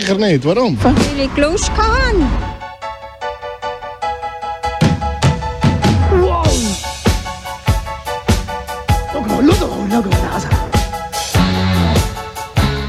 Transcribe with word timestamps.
sicher 0.00 0.16
nicht. 0.16 0.44
Warum? 0.44 0.78
Weil 0.82 0.94
ich 1.18 1.36
Lust 1.36 1.70
hatte. 1.70 2.50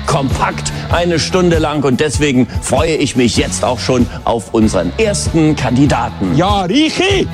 kompakt 0.08 0.72
eine 0.92 1.20
Stunde 1.20 1.58
lang 1.58 1.84
und 1.84 2.00
deswegen 2.00 2.46
freue 2.62 2.96
ich 2.96 3.16
mich 3.16 3.38
jetzt 3.38 3.64
auch 3.64 3.80
schon 3.80 4.06
auf 4.26 4.54
unseren 4.54 4.92
ersten 5.00 5.56
Kandidaten. 5.56 6.36
Ja, 6.36 6.64
Richi! 6.64 7.28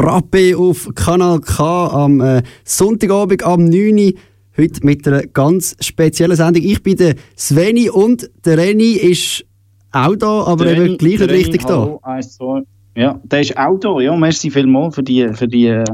Frappe 0.00 0.56
auf 0.56 0.88
Kanal 0.94 1.40
K 1.40 1.88
am 1.88 2.20
äh, 2.20 2.44
Sonntagabend 2.62 3.42
am 3.42 3.64
9. 3.64 3.98
Uhr. 3.98 4.12
Heute 4.56 4.86
mit 4.86 5.08
einer 5.08 5.22
ganz 5.22 5.74
speziellen 5.80 6.36
Sendung. 6.36 6.62
Ich 6.62 6.84
bin 6.84 6.96
der 6.96 7.16
Sveni 7.36 7.90
und 7.90 8.30
der 8.44 8.58
Reni 8.58 8.92
ist 8.92 9.44
auch 9.90 10.14
da, 10.14 10.44
aber 10.44 10.66
Der 10.66 10.76
eben 10.76 10.98
gleich 10.98 11.18
nicht 11.18 11.30
richtig 11.30 11.62
da. 11.62 11.80
hallo, 11.80 12.00
eins, 12.04 12.36
zwei. 12.36 12.62
Ja, 12.94 13.20
der 13.24 13.40
ist 13.40 13.58
auch 13.58 13.76
da. 13.78 13.98
Ja, 13.98 14.14
merci 14.14 14.52
vielmals 14.52 14.94
für 14.94 15.02
die, 15.02 15.34
für 15.34 15.48
die 15.48 15.66
äh, 15.66 15.84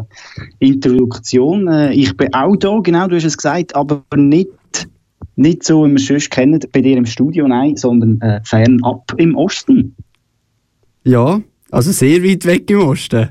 Introduktion. 0.59 1.67
Äh, 1.69 1.95
ich 1.95 2.15
bin 2.15 2.29
auch 2.35 2.57
da, 2.57 2.81
genau, 2.83 3.09
du 3.09 3.17
hast 3.17 3.25
es 3.25 3.39
gesagt, 3.39 3.75
aber 3.75 4.03
nicht, 4.17 4.51
nicht 5.37 5.63
so, 5.63 5.87
wie 5.87 5.93
wir 5.93 5.97
es 5.97 6.07
sonst 6.07 6.31
kennen, 6.31 6.61
bei 6.75 6.83
dir 6.83 6.99
im 6.99 7.07
Studio, 7.07 7.49
nein, 7.49 7.77
sondern 7.77 8.21
äh, 8.21 8.43
fernab 8.45 9.15
im 9.17 9.35
Osten. 9.35 9.97
Ja, 11.05 11.41
also 11.71 11.91
sehr 11.91 12.23
weit 12.23 12.45
weg 12.45 12.71
im 12.71 12.81
Osten. 12.81 13.31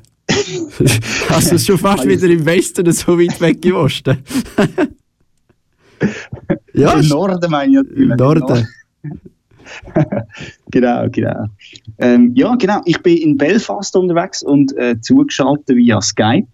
Also 1.30 1.58
schon 1.58 1.78
fast 1.78 2.08
wieder 2.08 2.28
im 2.28 2.46
Westen, 2.46 2.92
so 2.92 3.18
weit 3.20 3.40
weg 3.42 3.66
im 3.66 3.76
Osten. 3.76 4.18
ja, 6.74 6.94
Im 6.94 7.08
Norden 7.08 7.52
meine 7.52 7.72
ich 7.72 7.78
natürlich. 7.78 8.10
im 8.10 8.18
Norden. 8.18 8.68
genau, 10.72 11.08
genau. 11.10 11.46
Ähm, 12.00 12.32
ja, 12.36 12.56
genau. 12.56 12.82
Ich 12.86 13.02
bin 13.02 13.18
in 13.18 13.38
Belfast 13.38 13.96
unterwegs 13.96 14.44
und 14.44 14.76
äh, 14.78 15.00
zugeschaltet 15.02 15.76
via 15.76 16.02
Skype. 16.02 16.48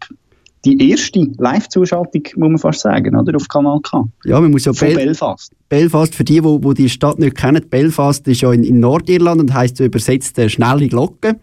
Die 0.66 0.90
erste 0.90 1.26
Live-Zuschaltung, 1.38 2.24
muss 2.36 2.50
man 2.50 2.58
fast 2.58 2.82
sagen, 2.82 3.16
oder? 3.16 3.34
Auf 3.36 3.48
Kanal 3.48 3.80
K. 3.82 4.06
Ja, 4.26 4.42
man 4.42 4.52
muss 4.52 4.66
ja 4.66 4.74
Bel 4.74 4.96
Belfast. 4.96 5.54
Belfast, 5.70 6.14
für 6.14 6.26
die, 6.26 6.44
wo 6.44 6.74
die 6.74 6.90
Stadt 6.90 7.18
nicht 7.18 7.38
kennen, 7.38 7.64
Belfast 7.70 8.28
ist 8.28 8.42
ja 8.42 8.52
in, 8.52 8.66
in 8.66 8.82
Nordirland 8.82 9.40
und 9.40 9.54
heisst 9.54 9.78
so 9.78 9.86
übersetzt 9.86 10.38
äh, 10.38 10.50
schnelle 10.50 10.90
Glocke. 10.90 11.40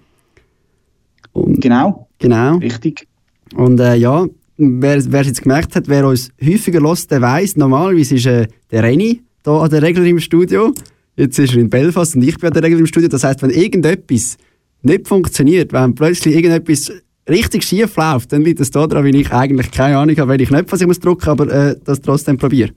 Und, 1.36 1.60
Genau, 1.60 2.08
genau. 2.18 2.56
richtig. 2.58 3.06
Und 3.54 3.78
äh, 3.80 3.96
ja, 3.96 4.26
wer 4.56 4.96
es 4.96 5.06
jetzt 5.12 5.42
gemerkt 5.42 5.76
hat, 5.76 5.88
wer 5.88 6.06
uns 6.06 6.30
häufiger 6.42 6.80
hört, 6.80 7.10
der 7.10 7.20
weiss, 7.20 7.56
normalerweise 7.56 8.14
ist 8.16 8.26
äh, 8.26 8.46
der 8.70 8.82
Reni 8.82 9.22
da 9.42 9.60
an 9.60 9.70
der 9.70 9.82
Regel 9.82 10.06
im 10.06 10.18
Studio. 10.18 10.72
Jetzt 11.16 11.38
ist 11.38 11.54
er 11.54 11.60
in 11.60 11.70
Belfast 11.70 12.16
und 12.16 12.22
ich 12.22 12.36
bin 12.38 12.48
an 12.48 12.54
der 12.54 12.62
Regel 12.62 12.80
im 12.80 12.86
Studio. 12.86 13.08
Das 13.08 13.24
heißt, 13.24 13.42
wenn 13.42 13.50
irgendetwas 13.50 14.36
nicht 14.82 15.06
funktioniert, 15.08 15.72
wenn 15.72 15.94
plötzlich 15.94 16.34
irgendetwas 16.34 16.92
richtig 17.28 17.64
schief 17.64 17.96
läuft, 17.96 18.32
dann 18.32 18.42
liegt 18.42 18.60
es 18.60 18.70
daran, 18.70 19.04
weil 19.04 19.14
ich 19.14 19.32
eigentlich 19.32 19.70
keine 19.70 19.98
Ahnung 19.98 20.16
habe, 20.16 20.30
welche 20.30 20.46
Knöpfe 20.46 20.76
ich 20.76 20.86
muss 20.86 21.00
drücken, 21.00 21.28
aber 21.28 21.50
äh, 21.52 21.76
das 21.84 22.00
trotzdem 22.00 22.36
probiere. 22.36 22.70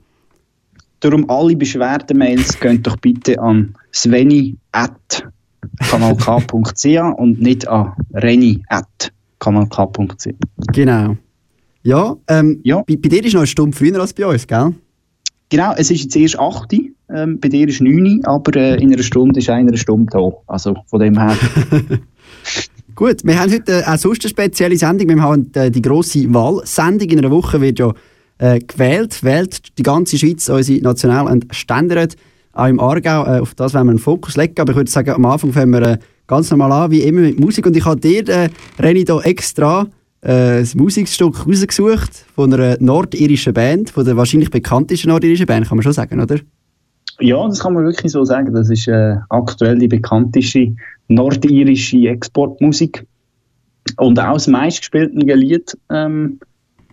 Darum 1.00 1.28
alle 1.30 1.56
Beschwerdemails 1.56 2.60
gehen 2.60 2.82
doch 2.82 2.96
bitte 2.96 3.40
an 3.40 3.74
sveni.kanalk.ch 5.82 7.18
und 7.18 7.40
nicht 7.40 7.66
an 7.68 7.92
reni.kanalk.ch. 8.14 10.28
Genau. 10.72 11.16
Ja, 11.82 12.16
ähm, 12.28 12.60
Ja. 12.62 12.82
Bei, 12.82 12.96
bei 12.96 13.08
dir 13.08 13.24
ist 13.24 13.32
noch 13.32 13.40
eine 13.40 13.46
Stunde 13.46 13.74
früher 13.76 13.98
als 14.00 14.12
bei 14.12 14.26
uns, 14.26 14.46
gell? 14.46 14.74
Genau, 15.48 15.72
es 15.76 15.90
ist 15.90 16.02
jetzt 16.02 16.16
erst 16.16 16.38
8 16.38 16.72
Uhr, 16.72 16.80
ähm, 17.12 17.40
bei 17.40 17.48
dir 17.48 17.66
ist 17.66 17.80
9 17.80 18.20
Uhr, 18.20 18.28
aber 18.28 18.54
äh, 18.54 18.80
in 18.80 18.92
einer 18.92 19.02
Stunde 19.02 19.40
ist 19.40 19.50
einer 19.50 19.76
Stunde 19.76 20.06
da. 20.12 20.30
Also 20.46 20.76
von 20.86 21.00
dem 21.00 21.18
her. 21.18 21.36
Gut, 22.94 23.24
wir 23.24 23.40
haben 23.40 23.52
heute 23.52 23.80
äh, 23.80 23.84
auch 23.84 23.96
sonst 23.96 24.22
eine 24.24 24.30
spezielle 24.30 24.76
Sendung. 24.76 25.08
Wir 25.08 25.20
haben 25.22 25.50
äh, 25.54 25.70
die 25.70 25.82
grosse 25.82 26.32
Wahlsendung. 26.32 27.08
In 27.08 27.18
einer 27.18 27.30
Woche 27.32 27.60
wird 27.60 27.80
ja 27.80 27.92
äh, 28.38 28.60
gewählt. 28.60 29.24
Wählt 29.24 29.76
die 29.78 29.82
ganze 29.82 30.18
Schweiz 30.18 30.48
unsere 30.48 30.80
National- 30.82 31.26
und 31.26 31.46
Ständerat. 31.50 32.14
Auch 32.52 32.66
im 32.66 32.80
Aargau. 32.80 33.24
Äh, 33.24 33.40
auf 33.40 33.54
das 33.54 33.74
werden 33.74 33.86
wir 33.86 33.90
einen 33.90 33.98
Fokus 33.98 34.36
legen. 34.36 34.54
Aber 34.58 34.70
ich 34.70 34.76
würde 34.76 34.90
sagen, 34.90 35.10
am 35.10 35.24
Anfang 35.24 35.52
fangen 35.52 35.72
wir 35.72 35.82
äh, 35.82 35.98
ganz 36.26 36.50
normal 36.50 36.72
an, 36.72 36.90
wie 36.90 37.02
immer 37.02 37.20
mit 37.20 37.38
Musik. 37.38 37.66
Und 37.66 37.76
ich 37.76 37.84
habe 37.84 38.00
dir, 38.00 38.28
äh, 38.28 38.48
Reni, 38.78 39.04
da 39.04 39.20
extra 39.20 39.86
äh, 40.22 40.60
ein 40.60 40.68
Musikstück 40.74 41.46
rausgesucht 41.46 42.26
von 42.34 42.52
einer 42.52 42.76
nordirischen 42.80 43.54
Band, 43.54 43.90
von 43.90 44.04
der 44.04 44.16
wahrscheinlich 44.16 44.50
bekanntesten 44.50 45.08
nordirischen 45.08 45.46
Band, 45.46 45.68
kann 45.68 45.76
man 45.76 45.82
schon 45.82 45.92
sagen, 45.92 46.20
oder? 46.20 46.36
ja, 47.20 47.46
das 47.46 47.60
kann 47.60 47.74
man 47.74 47.84
wirklich 47.84 48.12
so 48.12 48.24
sagen. 48.24 48.52
Das 48.52 48.70
ist 48.70 48.88
äh, 48.88 49.16
aktuell 49.28 49.78
die 49.78 49.88
bekannteste 49.88 50.74
nordirische 51.08 52.08
Exportmusik. 52.08 53.06
Und 53.96 54.18
auch 54.18 54.34
das 54.34 54.46
meistgespielte 54.46 55.34
Lied 55.34 55.76
ähm, 55.90 56.38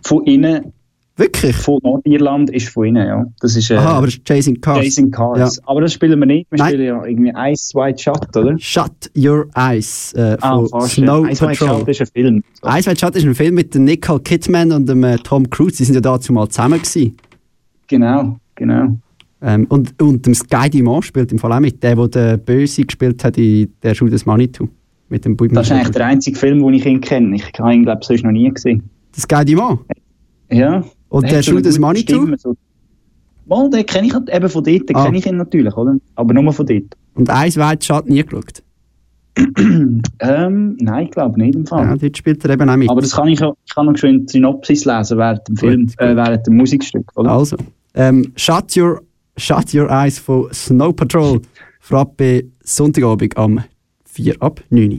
von 0.02 0.24
ihnen, 0.24 0.72
Wirklich? 1.18 1.56
von 1.56 1.80
Nordirland, 1.82 2.48
ist 2.50 2.68
von 2.68 2.86
ihnen. 2.86 3.06
Ja. 3.06 3.26
Das 3.40 3.56
ist 3.56 3.70
äh, 3.70 3.74
Aha, 3.76 3.94
aber 3.98 4.06
das 4.06 4.14
ist 4.14 4.24
Chasing 4.24 4.60
Cars. 4.60 4.84
Chasing 4.84 5.10
Cars. 5.10 5.56
Ja. 5.56 5.62
Aber 5.66 5.80
das 5.80 5.92
spielen 5.92 6.18
wir 6.20 6.26
nicht. 6.26 6.50
Wir 6.50 6.58
Nein. 6.58 6.68
spielen 6.68 6.86
ja 6.86 7.04
irgendwie 7.04 7.32
Ice 7.52 7.74
White 7.74 8.02
Shot, 8.02 8.36
oder? 8.36 8.56
Shut 8.58 9.10
Your 9.16 9.48
Eyes 9.54 10.12
äh, 10.14 10.36
Ah, 10.40 10.56
von 10.58 10.68
fast. 10.68 10.94
Snow 10.94 11.28
Ice 11.28 11.42
White 11.44 11.58
Patrol. 11.58 11.78
Shot 11.80 11.88
ist 11.88 12.00
ein 12.00 12.06
Film. 12.06 12.44
Eis 12.62 12.86
White 12.86 13.00
Shot 13.00 13.16
ist 13.16 13.24
ein 13.24 13.34
Film 13.34 13.54
mit 13.56 13.74
dem 13.74 13.84
Nicole 13.84 14.20
Kidman 14.20 14.70
und 14.72 14.88
dem 14.88 15.02
äh, 15.02 15.16
Tom 15.18 15.50
Cruise. 15.50 15.76
Die 15.78 15.84
sind 15.84 15.96
ja 15.96 16.00
dazu 16.00 16.32
mal 16.32 16.48
zusammen 16.48 16.78
gewesen. 16.78 17.16
Genau, 17.88 18.36
genau. 18.54 18.98
Ähm, 19.40 19.66
und, 19.68 20.00
und 20.00 20.24
dem 20.26 20.34
Sky 20.34 20.68
Dumont 20.70 21.04
spielt 21.04 21.32
im 21.32 21.38
Fall 21.38 21.52
auch 21.52 21.60
mit, 21.60 21.82
der, 21.82 21.94
der 21.96 22.08
den 22.08 22.44
Böse 22.44 22.82
gespielt 22.84 23.22
hat 23.24 23.38
in 23.38 23.72
der 23.82 23.94
Schule 23.94 24.10
des 24.10 24.26
Manitou. 24.26 24.68
Mit 25.08 25.24
dem 25.24 25.36
Buben. 25.36 25.54
Das 25.54 25.66
ist 25.66 25.72
eigentlich 25.72 25.90
der 25.90 26.06
einzige 26.06 26.38
Film, 26.38 26.58
den 26.62 26.74
ich 26.74 26.84
ihn 26.84 27.00
kenne. 27.00 27.34
Ich 27.36 27.44
habe 27.58 27.74
ihn, 27.74 27.84
glaube 27.84 28.00
ich, 28.02 28.06
sonst 28.06 28.24
noch 28.24 28.30
nie 28.30 28.50
gesehen. 28.50 28.82
Der 29.16 29.22
Sky 29.22 29.44
Dumont. 29.44 29.80
Ja. 30.50 30.84
Und 31.08 31.24
Er 31.24 31.28
der 31.28 31.36
eine 31.38 31.42
Schule 31.42 31.62
des 31.62 31.78
Manitou? 31.78 32.26
So. 32.36 32.56
Mal, 33.46 33.70
den 33.70 33.86
kenne 33.86 34.06
ich 34.08 34.14
halt 34.14 34.28
eben 34.28 34.48
von 34.48 34.62
dort, 34.64 34.88
den 34.88 34.96
Ah. 34.96 35.04
kenne 35.04 35.18
ich 35.18 35.26
ihn 35.26 35.36
natürlich, 35.38 35.74
oder? 35.76 35.96
Aber 36.16 36.34
nur 36.34 36.52
von 36.52 36.66
dort. 36.66 36.84
Und 37.14 37.30
Eis 37.30 37.56
White 37.56 37.84
Shot 37.86 38.08
nie 38.08 38.22
geschaut. 38.22 38.62
Ähm, 40.20 40.76
nein, 40.80 41.04
ich 41.06 41.10
glaube 41.12 41.40
nicht 41.40 41.54
im 41.54 41.66
Fall. 41.66 41.84
Ja, 41.86 41.96
dort 41.96 42.16
spielt 42.16 42.44
er 42.44 42.50
eben 42.50 42.68
auch 42.68 42.76
mit. 42.76 42.90
Aber 42.90 43.00
das 43.00 43.12
kann 43.14 43.28
ich, 43.28 43.40
ich 43.40 43.74
kann 43.74 43.86
noch 43.86 43.96
schön 43.96 44.26
Synopsis 44.26 44.84
lesen 44.84 45.16
während 45.18 45.46
dem 45.48 45.56
Film, 45.56 45.86
Gut, 45.86 45.94
Äh, 45.98 46.08
gut. 46.08 46.16
während 46.16 46.46
dem 46.46 46.56
Musikstück, 46.56 47.10
oder? 47.16 47.30
Also, 47.30 47.56
ähm, 47.94 48.32
Shut, 48.36 48.76
your, 48.76 49.02
Shut 49.36 49.72
Your 49.74 49.88
Eyes 49.90 50.18
von 50.18 50.48
Snow 50.52 50.94
Patrol. 50.94 51.40
Frappe 51.80 52.44
Sonntagabend 52.64 53.36
am 53.36 53.60
4 54.04 54.34
ab 54.42 54.60
9 54.70 54.92
Uhr. 54.92 54.98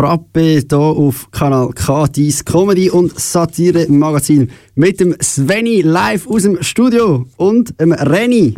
Frappe 0.00 0.64
hier 0.66 0.78
auf 0.78 1.30
Kanal 1.30 1.72
K, 1.74 2.06
dies 2.06 2.46
Comedy 2.46 2.88
und 2.88 3.20
Satire 3.20 3.84
Magazin 3.90 4.50
mit 4.74 4.98
dem 4.98 5.14
Sveni 5.20 5.82
live 5.82 6.26
aus 6.26 6.44
dem 6.44 6.62
Studio 6.62 7.26
und 7.36 7.78
dem 7.78 7.92
Renny. 7.92 8.54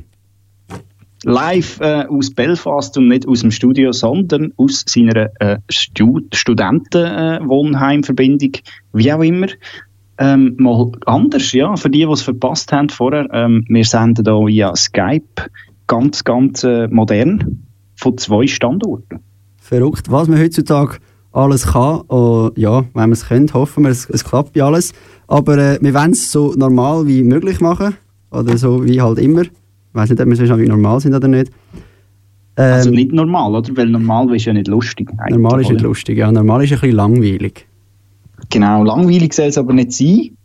Live 1.24 1.80
äh, 1.80 2.04
aus 2.04 2.30
Belfast 2.30 2.96
und 2.96 3.08
nicht 3.08 3.26
aus 3.26 3.40
dem 3.40 3.50
Studio, 3.50 3.90
sondern 3.90 4.52
aus 4.56 4.84
seiner 4.86 5.30
äh, 5.40 5.58
Stud 5.68 6.32
Studentenwohnheimverbindung, 6.32 8.52
wie 8.92 9.12
auch 9.12 9.22
immer. 9.22 9.48
Ähm, 10.18 10.54
mal 10.58 10.92
anders, 11.06 11.50
ja, 11.50 11.74
für 11.74 11.90
die, 11.90 12.06
die 12.06 12.12
es 12.12 12.22
verpasst 12.22 12.70
haben 12.70 12.88
vorher. 12.88 13.26
Ähm, 13.32 13.64
wir 13.68 13.84
senden 13.84 14.24
hier 14.24 14.46
via 14.46 14.76
Skype 14.76 15.48
ganz, 15.88 16.22
ganz 16.22 16.62
äh, 16.62 16.86
modern 16.86 17.64
von 17.96 18.16
zwei 18.16 18.46
Standorten. 18.46 19.18
Verrückt, 19.56 20.08
was 20.08 20.30
wir 20.30 20.38
heutzutage 20.38 20.98
alles 21.32 21.66
kann. 21.68 22.02
Und 22.02 22.56
ja, 22.58 22.84
wenn 22.94 23.08
wir 23.10 23.14
es 23.14 23.26
können, 23.26 23.52
hoffen 23.52 23.84
wir, 23.84 23.90
es, 23.90 24.08
es 24.10 24.24
klappt 24.24 24.56
ja 24.56 24.66
alles. 24.66 24.92
Aber 25.26 25.58
äh, 25.58 25.78
wir 25.80 25.94
wollen 25.94 26.12
es 26.12 26.30
so 26.30 26.52
normal 26.56 27.06
wie 27.06 27.22
möglich 27.22 27.60
machen. 27.60 27.94
Oder 28.30 28.56
so 28.56 28.84
wie 28.84 29.00
halt 29.00 29.18
immer. 29.18 29.42
Ich 29.42 29.50
weiß 29.92 30.10
nicht, 30.10 30.20
ob 30.20 30.28
wir 30.28 30.36
so 30.36 30.58
wie 30.58 30.66
normal 30.66 31.00
sind 31.00 31.14
oder 31.14 31.28
nicht. 31.28 31.52
Ähm, 32.56 32.72
also 32.74 32.90
nicht 32.90 33.12
normal, 33.12 33.54
oder? 33.54 33.76
Weil 33.76 33.86
normal 33.86 34.34
ist 34.34 34.44
ja 34.44 34.52
nicht 34.52 34.68
lustig. 34.68 35.10
Normal 35.30 35.60
ist 35.60 35.66
oder? 35.66 35.74
nicht 35.74 35.82
lustig, 35.82 36.18
ja. 36.18 36.30
Normal 36.30 36.64
ist 36.64 36.72
ein 36.72 36.80
bisschen 36.80 36.96
langweilig. 36.96 37.66
Genau, 38.50 38.84
langweilig 38.84 39.32
soll 39.32 39.46
es 39.46 39.58
aber 39.58 39.72
nicht 39.72 39.92
sein. 39.92 40.36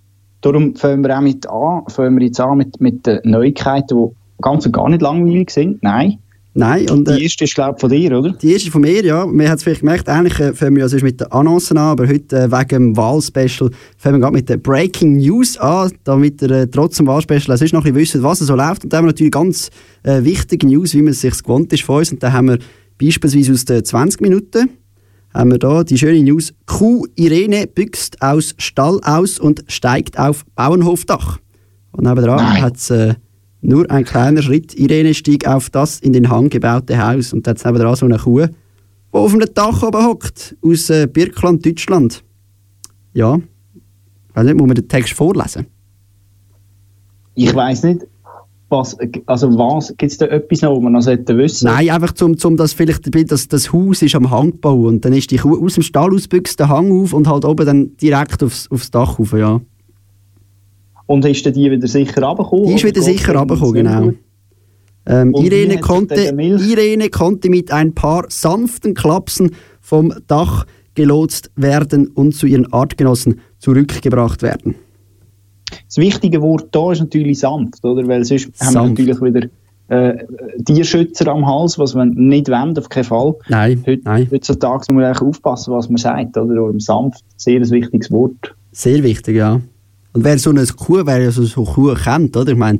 Darum 0.41 0.75
fangen 0.75 1.03
wir 1.03 1.17
auch 1.17 1.21
mit 1.21 1.47
an, 1.49 1.83
fangen 1.87 2.19
wir 2.19 2.27
jetzt 2.27 2.39
an 2.39 2.57
mit, 2.57 2.79
mit 2.79 3.05
den 3.05 3.19
Neuigkeiten, 3.23 3.97
die 3.97 4.41
ganz 4.41 4.65
und 4.65 4.71
gar 4.71 4.87
nicht 4.87 5.01
langweilig 5.01 5.49
sind. 5.49 5.81
Nein. 5.81 6.19
Nein. 6.57 6.89
Und, 6.89 7.07
äh, 7.07 7.17
die 7.17 7.23
erste 7.23 7.43
ist, 7.43 7.55
glaube 7.55 7.75
ich, 7.75 7.81
von 7.81 7.89
dir, 7.89 8.17
oder? 8.17 8.31
Die 8.31 8.51
erste 8.51 8.71
von 8.71 8.81
mir, 8.81 9.03
ja. 9.05 9.25
Wir 9.25 9.49
haben 9.49 9.55
es 9.55 9.63
vielleicht 9.63 9.81
gemerkt, 9.81 10.09
eigentlich 10.09 10.39
äh, 10.39 10.53
fangen 10.53 10.75
wir 10.75 10.83
ja 10.83 10.89
sonst 10.89 11.03
mit 11.03 11.21
den 11.21 11.31
Annoncen 11.31 11.77
an, 11.77 11.89
aber 11.89 12.07
heute 12.07 12.35
äh, 12.35 12.51
wegen 12.51 12.67
dem 12.69 12.97
Wahlspecial 12.97 13.69
fangen 13.97 14.15
wir 14.15 14.21
gerade 14.21 14.33
mit 14.33 14.49
den 14.49 14.61
Breaking 14.61 15.17
News 15.17 15.57
an, 15.57 15.91
damit 16.03 16.41
ihr 16.41 16.51
äh, 16.51 16.67
trotz 16.67 16.97
dem 16.97 17.05
Wahlspecial 17.05 17.55
sonst 17.57 17.73
noch 17.73 17.85
ein 17.85 17.93
bisschen 17.93 18.21
wisst, 18.21 18.23
was 18.23 18.39
so 18.39 18.55
läuft. 18.55 18.83
Und 18.83 18.91
da 18.91 18.97
haben 18.97 19.05
wir 19.05 19.09
natürlich 19.09 19.31
ganz 19.31 19.69
äh, 20.03 20.23
wichtige 20.23 20.65
News, 20.65 20.95
wie 20.95 21.01
man 21.03 21.11
es 21.11 21.21
sich 21.21 21.43
gewohnt 21.43 21.71
ist 21.73 21.83
von 21.83 21.97
uns. 21.97 22.11
Und 22.11 22.23
da 22.23 22.31
haben 22.33 22.47
wir 22.47 22.57
beispielsweise 22.99 23.53
aus 23.53 23.65
den 23.65 23.85
20 23.85 24.21
Minuten 24.21 24.69
haben 25.33 25.51
wir 25.51 25.59
da 25.59 25.83
die 25.83 25.97
schöne 25.97 26.23
News. 26.23 26.53
Kuh 26.65 27.05
Irene 27.15 27.67
büchst 27.67 28.21
aus 28.21 28.55
Stall 28.57 28.99
aus 29.03 29.37
und 29.37 29.63
steigt 29.67 30.17
auf 30.17 30.43
Bauernhofdach. 30.55 31.37
Und 31.91 32.05
nebenan 32.05 32.61
hat 32.61 32.77
es 32.77 32.89
äh, 32.89 33.15
nur 33.61 33.89
ein 33.89 34.03
kleiner 34.05 34.41
Schritt. 34.41 34.73
Irene 34.75 35.13
stieg 35.13 35.47
auf 35.47 35.69
das 35.69 35.99
in 35.99 36.13
den 36.13 36.29
Hang 36.29 36.49
gebaute 36.49 36.97
Haus 36.97 37.33
und 37.33 37.47
jetzt 37.47 37.65
haben 37.65 37.77
wir 37.77 37.95
so 37.95 38.05
eine 38.05 38.17
Kuh, 38.17 38.45
die 38.45 38.53
auf 39.11 39.33
einem 39.33 39.47
Dach 39.53 39.83
oben 39.83 40.05
hockt, 40.05 40.55
aus 40.61 40.89
äh, 40.89 41.07
Birkland, 41.07 41.65
Deutschland. 41.65 42.23
Ja, 43.13 43.35
ich 43.35 44.35
weiß 44.35 44.45
nicht, 44.45 44.57
muss 44.57 44.67
man 44.67 44.75
den 44.75 44.87
Text 44.87 45.13
vorlesen? 45.13 45.65
Ich 47.35 47.53
weiß 47.53 47.83
nicht. 47.83 48.05
Was, 48.69 48.97
also 49.27 49.57
was, 49.57 49.95
gibt 49.95 50.11
es 50.11 50.17
da 50.17 50.25
etwas 50.25 50.61
noch, 50.61 50.75
was 50.75 50.83
man 50.83 50.91
noch 50.91 51.01
sollte 51.01 51.37
wissen 51.37 51.67
Nein, 51.67 51.89
einfach 51.89 52.11
zum, 52.11 52.37
zum 52.37 52.57
das 52.57 52.73
vielleicht, 52.73 53.31
das, 53.31 53.47
das 53.47 53.71
Haus 53.71 54.01
ist 54.01 54.13
am 54.13 54.29
Hangbau 54.29 54.87
und 54.87 55.05
dann 55.05 55.13
ist 55.13 55.31
die 55.31 55.37
Kuh 55.37 55.63
aus 55.63 55.75
dem 55.75 55.83
Stall 55.83 56.13
ausbüchst 56.13 56.59
der 56.59 56.67
Hang 56.67 56.91
auf 56.91 57.13
und 57.13 57.29
halt 57.29 57.45
oben 57.45 57.65
dann 57.65 57.95
direkt 57.95 58.43
aufs, 58.43 58.69
aufs 58.69 58.91
Dach 58.91 59.19
rauf, 59.19 59.31
ja. 59.31 59.61
Und 61.07 61.25
ist 61.25 61.45
dann 61.45 61.53
die 61.53 61.71
wieder 61.71 61.87
sicher 61.87 62.21
runtergekommen? 62.21 62.67
Die 62.67 62.73
ist 62.73 62.83
wieder 62.83 63.01
sicher 63.01 63.35
runtergekommen, 63.35 63.73
genau. 63.73 64.13
Ähm, 65.09 65.33
Irene, 65.33 65.79
konnte, 65.79 66.15
Irene 66.15 67.09
konnte 67.09 67.49
mit 67.49 67.71
ein 67.71 67.93
paar 67.93 68.25
sanften 68.27 68.93
Klapsen 68.93 69.51
vom 69.79 70.13
Dach 70.27 70.65
gelotst 70.95 71.49
werden 71.55 72.07
und 72.07 72.35
zu 72.35 72.45
ihren 72.45 72.71
Artgenossen 72.73 73.39
zurückgebracht 73.57 74.41
werden. 74.41 74.75
Das 75.85 75.97
wichtige 75.97 76.41
Wort 76.41 76.67
da 76.71 76.91
ist 76.91 76.99
natürlich 76.99 77.39
sanft, 77.39 77.83
oder? 77.85 78.05
Weil 78.07 78.25
sonst 78.25 78.47
haben 78.59 78.67
wir 78.67 78.71
Sanft. 78.71 78.89
natürlich 78.99 79.21
wieder 79.21 79.47
äh, 79.89 80.25
Tierschützer 80.65 81.27
am 81.27 81.45
Hals, 81.47 81.79
was 81.79 81.93
man 81.93 82.09
nicht 82.09 82.49
wollen, 82.49 82.77
auf 82.77 82.89
keinen 82.89 83.03
Fall. 83.05 83.35
Nein, 83.47 83.83
Heut, 83.87 84.01
nein, 84.03 84.27
Heutzutage 84.29 84.79
muss 84.79 84.87
man 84.89 85.05
eigentlich 85.05 85.21
aufpassen, 85.21 85.73
was 85.73 85.87
man 85.87 85.97
sagt, 85.97 86.35
oder? 86.35 86.53
Darum 86.53 86.79
sanft, 86.79 87.23
sehr 87.37 87.61
ein 87.61 87.69
wichtiges 87.69 88.11
Wort. 88.11 88.55
sehr 88.71 89.03
wichtig, 89.03 89.37
ja. 89.37 89.61
Und 90.17 90.23
wer 90.23 90.39
so 90.39 90.49
eine 90.49 90.65
Kuh, 90.65 91.03
wer 91.05 91.31
so, 91.31 91.43
so 91.43 91.63
Kuh 91.63 91.93
kennt, 91.93 92.35
oder? 92.35 92.53
Ich 92.53 92.57
meine, 92.57 92.79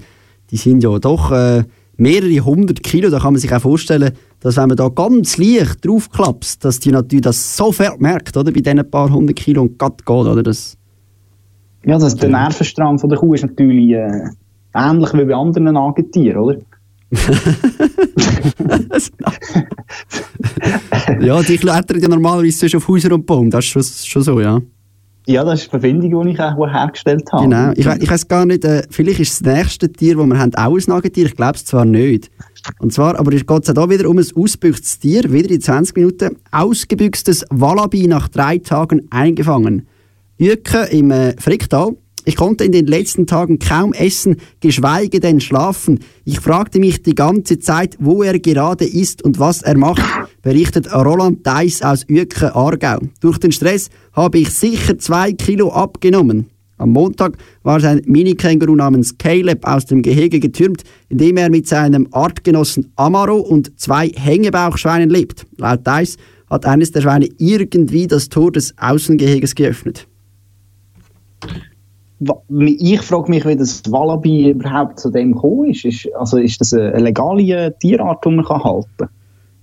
die 0.49 0.57
sind 0.57 0.81
ja 0.81 0.97
doch 0.97 1.31
äh, 1.31 1.65
mehrere 1.95 2.43
hundert 2.43 2.81
Kilo, 2.81 3.11
da 3.11 3.19
kann 3.19 3.33
man 3.33 3.39
sich 3.39 3.53
auch 3.53 3.61
vorstellen, 3.61 4.11
dass 4.39 4.57
wenn 4.57 4.69
man 4.69 4.75
da 4.75 4.89
ganz 4.89 5.37
leicht 5.37 5.85
draufklapst, 5.85 6.65
dass 6.65 6.79
die 6.79 6.89
natürlich 6.89 7.21
das 7.21 7.55
sofort 7.55 8.01
merkt, 8.01 8.35
oder? 8.37 8.51
Bei 8.51 8.61
diesen 8.61 8.89
paar 8.89 9.13
hundert 9.13 9.35
Kilo 9.35 9.61
und 9.61 9.77
grad 9.77 10.03
geht, 10.03 10.09
oder? 10.09 10.41
Das, 10.41 10.77
Ja, 11.85 11.99
das, 11.99 12.15
der 12.15 12.29
Nervenstrang 12.29 12.97
von 12.97 13.11
der 13.11 13.19
Kuh 13.19 13.35
ist 13.35 13.43
natürlich 13.43 13.91
äh, 13.91 14.29
ähnlich 14.73 15.13
wie 15.13 15.25
bei 15.25 15.35
anderen 15.35 15.65
Nagetieren, 15.65 16.41
oder? 16.41 16.57
ja, 21.21 21.43
die 21.43 21.57
klettern 21.57 22.01
ja 22.01 22.07
normalerweise 22.07 22.57
sonst 22.57 22.77
auf 22.77 22.87
Häuser 22.87 23.13
und 23.13 23.27
Baum, 23.27 23.51
das 23.51 23.65
ist 23.65 23.69
schon, 23.69 23.83
schon 23.83 24.23
so, 24.23 24.41
ja. 24.41 24.59
Ja, 25.27 25.43
das 25.43 25.59
ist 25.59 25.65
die 25.65 25.69
Verbindung, 25.71 26.25
die 26.25 26.31
ich 26.31 26.39
auch 26.39 26.67
hergestellt 26.67 27.29
habe. 27.33 27.43
Genau. 27.43 27.71
Ich, 27.75 27.85
ich 27.85 28.09
weiß 28.09 28.29
gar 28.29 28.45
nicht, 28.45 28.63
äh, 28.63 28.83
vielleicht 28.89 29.19
ist 29.19 29.45
das 29.45 29.55
nächste 29.55 29.91
Tier, 29.91 30.15
das 30.15 30.25
wir 30.25 30.39
haben, 30.39 30.55
auch 30.55 30.77
ein 30.77 30.83
Nagetier. 30.87 31.25
Ich 31.25 31.35
glaube 31.35 31.55
es 31.55 31.65
zwar 31.65 31.83
nicht. 31.83 32.31
Und 32.79 32.93
zwar, 32.93 33.19
aber 33.19 33.33
es 33.33 33.45
geht 33.45 33.65
hier 33.65 33.89
wieder 33.89 34.09
um 34.09 34.17
ein 34.17 34.25
ausgebüchstes 34.35 34.99
Tier, 34.99 35.29
wieder 35.31 35.51
in 35.51 35.59
20 35.59 35.97
Minuten. 35.97 36.37
Ausgebüchstes 36.51 37.45
Wallaby 37.49 38.07
nach 38.07 38.29
drei 38.29 38.59
Tagen 38.59 39.05
eingefangen. 39.09 39.85
Jürke 40.37 40.83
im 40.91 41.11
äh, 41.11 41.35
Fricktal. 41.37 41.97
Ich 42.27 42.35
konnte 42.35 42.65
in 42.65 42.73
den 42.73 42.87
letzten 42.87 43.25
Tagen 43.25 43.57
kaum 43.57 43.93
essen, 43.93 44.35
geschweige 44.59 45.21
denn 45.21 45.39
schlafen. 45.39 45.99
Ich 46.25 46.41
fragte 46.41 46.77
mich 46.77 47.01
die 47.01 47.15
ganze 47.15 47.57
Zeit, 47.59 47.95
wo 48.01 48.21
er 48.21 48.37
gerade 48.37 48.83
ist 48.83 49.23
und 49.23 49.39
was 49.39 49.61
er 49.61 49.77
macht, 49.77 50.03
berichtet 50.41 50.93
Roland 50.93 51.47
Deiss 51.47 51.81
aus 51.81 52.05
Uerken, 52.09 52.49
Aargau. 52.49 52.99
Durch 53.21 53.37
den 53.37 53.53
Stress 53.53 53.89
habe 54.11 54.39
ich 54.39 54.49
sicher 54.49 54.99
zwei 54.99 55.31
Kilo 55.31 55.71
abgenommen. 55.71 56.47
Am 56.77 56.89
Montag 56.89 57.37
war 57.63 57.79
sein 57.79 58.01
Mini-Känguru 58.05 58.75
namens 58.75 59.17
Caleb 59.17 59.65
aus 59.65 59.85
dem 59.85 60.01
Gehege 60.01 60.41
getürmt, 60.41 60.83
in 61.07 61.19
dem 61.19 61.37
er 61.37 61.49
mit 61.49 61.65
seinem 61.65 62.09
Artgenossen 62.11 62.91
Amaro 62.97 63.37
und 63.37 63.79
zwei 63.79 64.09
Hängebauchschweinen 64.09 65.09
lebt. 65.09 65.45
Laut 65.55 65.87
Deiss 65.87 66.17
hat 66.49 66.65
eines 66.65 66.91
der 66.91 67.03
Schweine 67.03 67.29
irgendwie 67.37 68.05
das 68.05 68.27
Tor 68.27 68.51
des 68.51 68.73
Außengeheges 68.77 69.55
geöffnet. 69.55 70.09
Ich 72.19 73.01
frage 73.01 73.29
mich, 73.29 73.45
wie 73.45 73.55
das 73.55 73.83
Wallaby 73.91 74.49
überhaupt 74.49 74.99
zu 74.99 75.11
dem 75.11 75.33
gekommen 75.33 75.69
ist. 75.69 75.85
ist 75.85 76.09
also 76.15 76.37
ist 76.37 76.59
das 76.59 76.73
eine 76.73 76.97
legale 76.99 77.43
äh, 77.43 77.71
Tierart, 77.79 78.25
die 78.25 78.29
man 78.29 78.43
kann 78.45 78.63
halten 78.63 78.87
kann? 78.97 79.09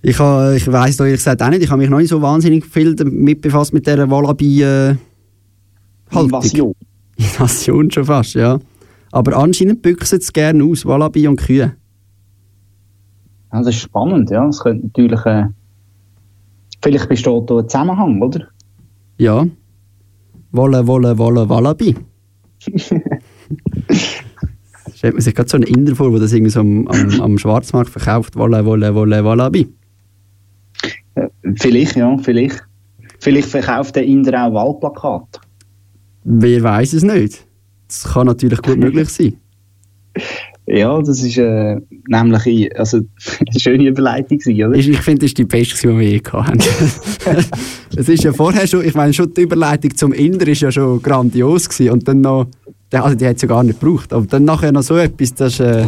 Ich, 0.01 0.19
ha- 0.19 0.53
ich 0.53 0.71
weiss 0.71 0.99
ehrlich 0.99 1.15
gesagt 1.15 1.41
auch 1.41 1.49
nicht, 1.49 1.63
ich 1.63 1.69
habe 1.69 1.81
mich 1.81 1.89
noch 1.89 1.97
nicht 1.97 2.09
so 2.09 2.21
wahnsinnig 2.21 2.65
viel 2.65 2.95
damit 2.95 3.41
befasst 3.41 3.73
mit 3.73 3.85
dieser 3.85 4.09
Wallaby 4.09 4.61
äh. 4.63 4.95
Invasion. 6.11 6.73
Invasion 7.17 7.91
schon 7.91 8.05
fast, 8.05 8.35
ja. 8.35 8.59
Aber 9.11 9.35
anscheinend 9.37 9.81
büchsen 9.81 10.19
es 10.19 10.31
gerne 10.31 10.63
aus, 10.63 10.85
Wallaby 10.85 11.27
und 11.27 11.37
Kühe. 11.37 11.75
Ja, 13.51 13.59
das 13.59 13.67
ist 13.67 13.81
spannend, 13.81 14.29
ja. 14.29 14.47
Es 14.47 14.59
könnte 14.59 14.85
natürlich. 14.85 15.25
Äh, 15.25 15.45
vielleicht 16.81 17.09
besteht 17.09 17.49
da 17.49 17.57
ein 17.57 17.67
Zusammenhang, 17.69 18.21
oder? 18.21 18.47
Ja. 19.17 19.45
Wolle, 20.51 20.85
Wolle, 20.87 21.17
Wolle, 21.17 21.49
Wallaby. 21.49 21.95
Stellt 24.93 25.13
man 25.13 25.21
sich 25.21 25.35
gerade 25.35 25.49
so 25.49 25.57
einen 25.57 25.67
Inder 25.67 25.95
vor, 25.95 26.11
der 26.11 26.19
das 26.19 26.33
irgendwie 26.33 26.51
so 26.51 26.59
am, 26.61 26.87
am, 26.87 27.21
am 27.21 27.37
Schwarzmarkt 27.37 27.89
verkauft. 27.89 28.35
Wolle, 28.35 28.65
Wolle, 28.65 28.93
Wolle, 28.95 29.23
Wallaby. 29.23 29.67
Äh, 31.15 31.27
vielleicht, 31.55 31.95
ja, 31.95 32.17
vielleicht. 32.17 32.63
Vielleicht 33.19 33.49
verkauft 33.49 33.95
der 33.95 34.03
Inder 34.03 34.45
auch 34.45 34.53
Wahlplakate. 34.53 35.39
Wer 36.23 36.63
weiß 36.63 36.93
es 36.93 37.03
nicht. 37.03 37.45
Das 37.87 38.03
kann 38.03 38.27
natürlich 38.27 38.61
gut 38.61 38.77
möglich 38.77 39.09
sein. 39.09 39.37
Ja, 40.67 40.99
das 40.99 41.21
ist 41.23 41.37
äh, 41.37 41.77
nämlich 42.07 42.79
also, 42.79 42.97
eine 43.39 43.59
schöne 43.59 43.87
Überleitung, 43.87 44.39
gewesen, 44.39 44.65
oder? 44.65 44.75
Ich, 44.75 44.89
ich 44.89 44.99
finde, 44.99 45.19
das 45.19 45.29
ist 45.29 45.37
die 45.37 45.45
beste, 45.45 45.87
die 45.87 45.99
wir 45.99 46.09
je 46.09 46.21
haben. 46.31 46.59
es 47.95 48.09
ist 48.09 48.23
ja 48.23 48.33
vorher 48.33 48.65
schon, 48.65 48.83
ich 48.83 48.95
meine, 48.95 49.13
schon 49.13 49.31
die 49.33 49.41
Überleitung 49.41 49.95
zum 49.95 50.13
Inder 50.13 50.47
ist 50.47 50.61
ja 50.61 50.71
schon 50.71 51.01
grandios 51.01 51.69
gewesen. 51.69 51.91
Und 51.91 52.07
dann 52.07 52.21
noch, 52.21 52.47
also 52.91 53.15
die 53.15 53.27
hat 53.27 53.35
es 53.35 53.43
ja 53.43 53.47
gar 53.47 53.63
nicht 53.63 53.79
gebraucht. 53.79 54.11
Aber 54.11 54.25
dann 54.25 54.45
nachher 54.45 54.71
noch 54.71 54.81
so 54.81 54.97
etwas, 54.97 55.35
das 55.35 55.53
ist, 55.53 55.59
äh, 55.59 55.85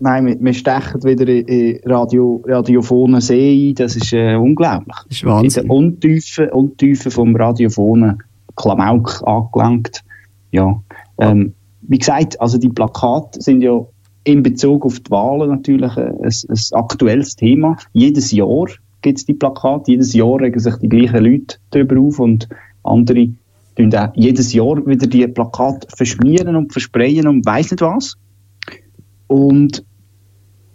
Nein, 0.00 0.26
wir, 0.26 0.36
wir 0.40 0.54
stechen 0.54 1.02
wieder 1.02 1.26
in, 1.26 1.44
in 1.46 1.80
Radio, 1.84 2.42
radiophonen 2.46 3.20
See 3.20 3.70
ein. 3.70 3.74
Das 3.74 3.96
ist 3.96 4.12
äh, 4.12 4.36
unglaublich. 4.36 4.96
das 5.08 5.16
ist 5.16 5.22
In 5.22 5.28
Wahnsinn. 5.28 5.62
den 5.64 5.70
Untiefen, 5.70 6.48
Untiefen 6.50 7.10
vom 7.10 7.34
radiophonen 7.34 8.22
Klamauk 8.54 9.22
angelangt. 9.26 10.04
Ja, 10.52 10.80
ähm, 11.18 11.54
wie 11.88 11.98
gesagt, 11.98 12.40
also 12.40 12.58
die 12.58 12.68
Plakate 12.68 13.40
sind 13.40 13.62
ja 13.62 13.84
in 14.24 14.42
Bezug 14.42 14.84
auf 14.84 15.00
die 15.00 15.10
Wahlen 15.10 15.48
natürlich 15.48 15.96
ein, 15.96 16.14
ein, 16.22 16.58
aktuelles 16.72 17.34
Thema. 17.34 17.76
Jedes 17.92 18.30
Jahr 18.30 18.66
gibt 19.00 19.18
es 19.18 19.24
die 19.24 19.34
Plakate, 19.34 19.92
jedes 19.92 20.12
Jahr 20.12 20.40
regen 20.40 20.60
sich 20.60 20.76
die 20.76 20.88
gleichen 20.88 21.24
Leute 21.24 21.56
darüber 21.70 22.00
auf 22.00 22.18
und 22.18 22.48
andere 22.84 23.30
tun 23.76 23.94
auch 23.94 24.12
jedes 24.14 24.52
Jahr 24.52 24.84
wieder 24.86 25.06
die 25.06 25.26
Plakate 25.26 25.86
verschmieren 25.96 26.56
und 26.56 26.72
versprayen 26.72 27.26
und 27.26 27.46
weiss 27.46 27.70
nicht 27.70 27.80
was. 27.80 28.16
Und 29.28 29.84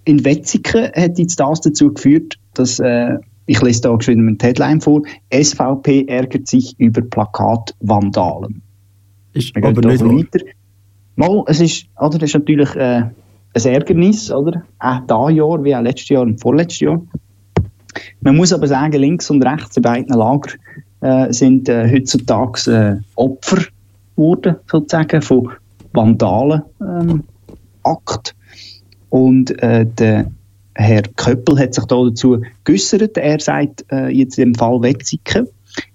in 0.06 0.26
Wetzikon 0.26 0.90
hat 0.96 1.20
jetzt 1.20 1.40
das 1.40 1.62
dazu 1.62 1.94
geführt, 1.94 2.36
dass, 2.56 2.80
äh, 2.80 3.18
ich 3.46 3.62
lese 3.62 3.82
da 3.82 3.96
geschwind 3.96 4.22
eine 4.22 4.38
Headline 4.42 4.82
vor, 4.82 5.02
SVP 5.32 6.06
ärgert 6.08 6.48
sich 6.48 6.76
über 6.80 7.02
Plakatvandalen. 7.02 8.62
Ist 9.34 9.56
aber 9.56 9.82
nicht 9.82 10.04
weiter. 10.04 10.46
Mal, 11.16 11.44
es 11.48 11.60
ist, 11.60 11.86
oder, 12.00 12.18
das 12.18 12.30
ist 12.30 12.34
natürlich 12.34 12.76
äh, 12.76 13.04
ein 13.56 13.66
Ärgernis, 13.66 14.32
oder? 14.32 14.64
Auch 14.80 15.02
dieses 15.02 15.38
Jahr, 15.38 15.64
wie 15.64 15.76
auch 15.76 15.82
letztes 15.82 16.10
Jahr 16.10 16.24
und 16.24 16.40
vorletztes 16.40 16.80
Jahr. 16.80 17.02
Man 18.22 18.38
muss 18.38 18.54
aber 18.54 18.68
sagen, 18.68 19.00
links 19.00 19.30
und 19.30 19.46
rechts 19.46 19.78
in 19.78 19.84
beiden 19.84 20.16
Lagern 20.16 20.54
äh, 21.02 21.32
sind 21.32 21.70
äh, 21.70 21.90
heutzutage 21.92 22.72
äh, 22.72 22.96
Opfer 23.16 23.64
geworden, 24.16 24.56
sozusagen, 24.72 25.22
von 25.22 25.50
Vandalen 25.94 26.64
ähm. 26.82 27.24
Und 29.10 29.62
äh, 29.62 29.86
der 29.86 30.32
Herr 30.76 31.04
Köppel 31.16 31.60
hat 31.60 31.76
sich 31.76 31.86
da 31.86 32.04
dazu 32.04 32.42
geäußert. 32.64 33.18
Er 33.18 33.40
sagt 33.40 33.86
äh, 33.92 34.08
jetzt 34.08 34.40
im 34.40 34.56
Fall 34.56 34.82
Wetzikon. 34.82 35.48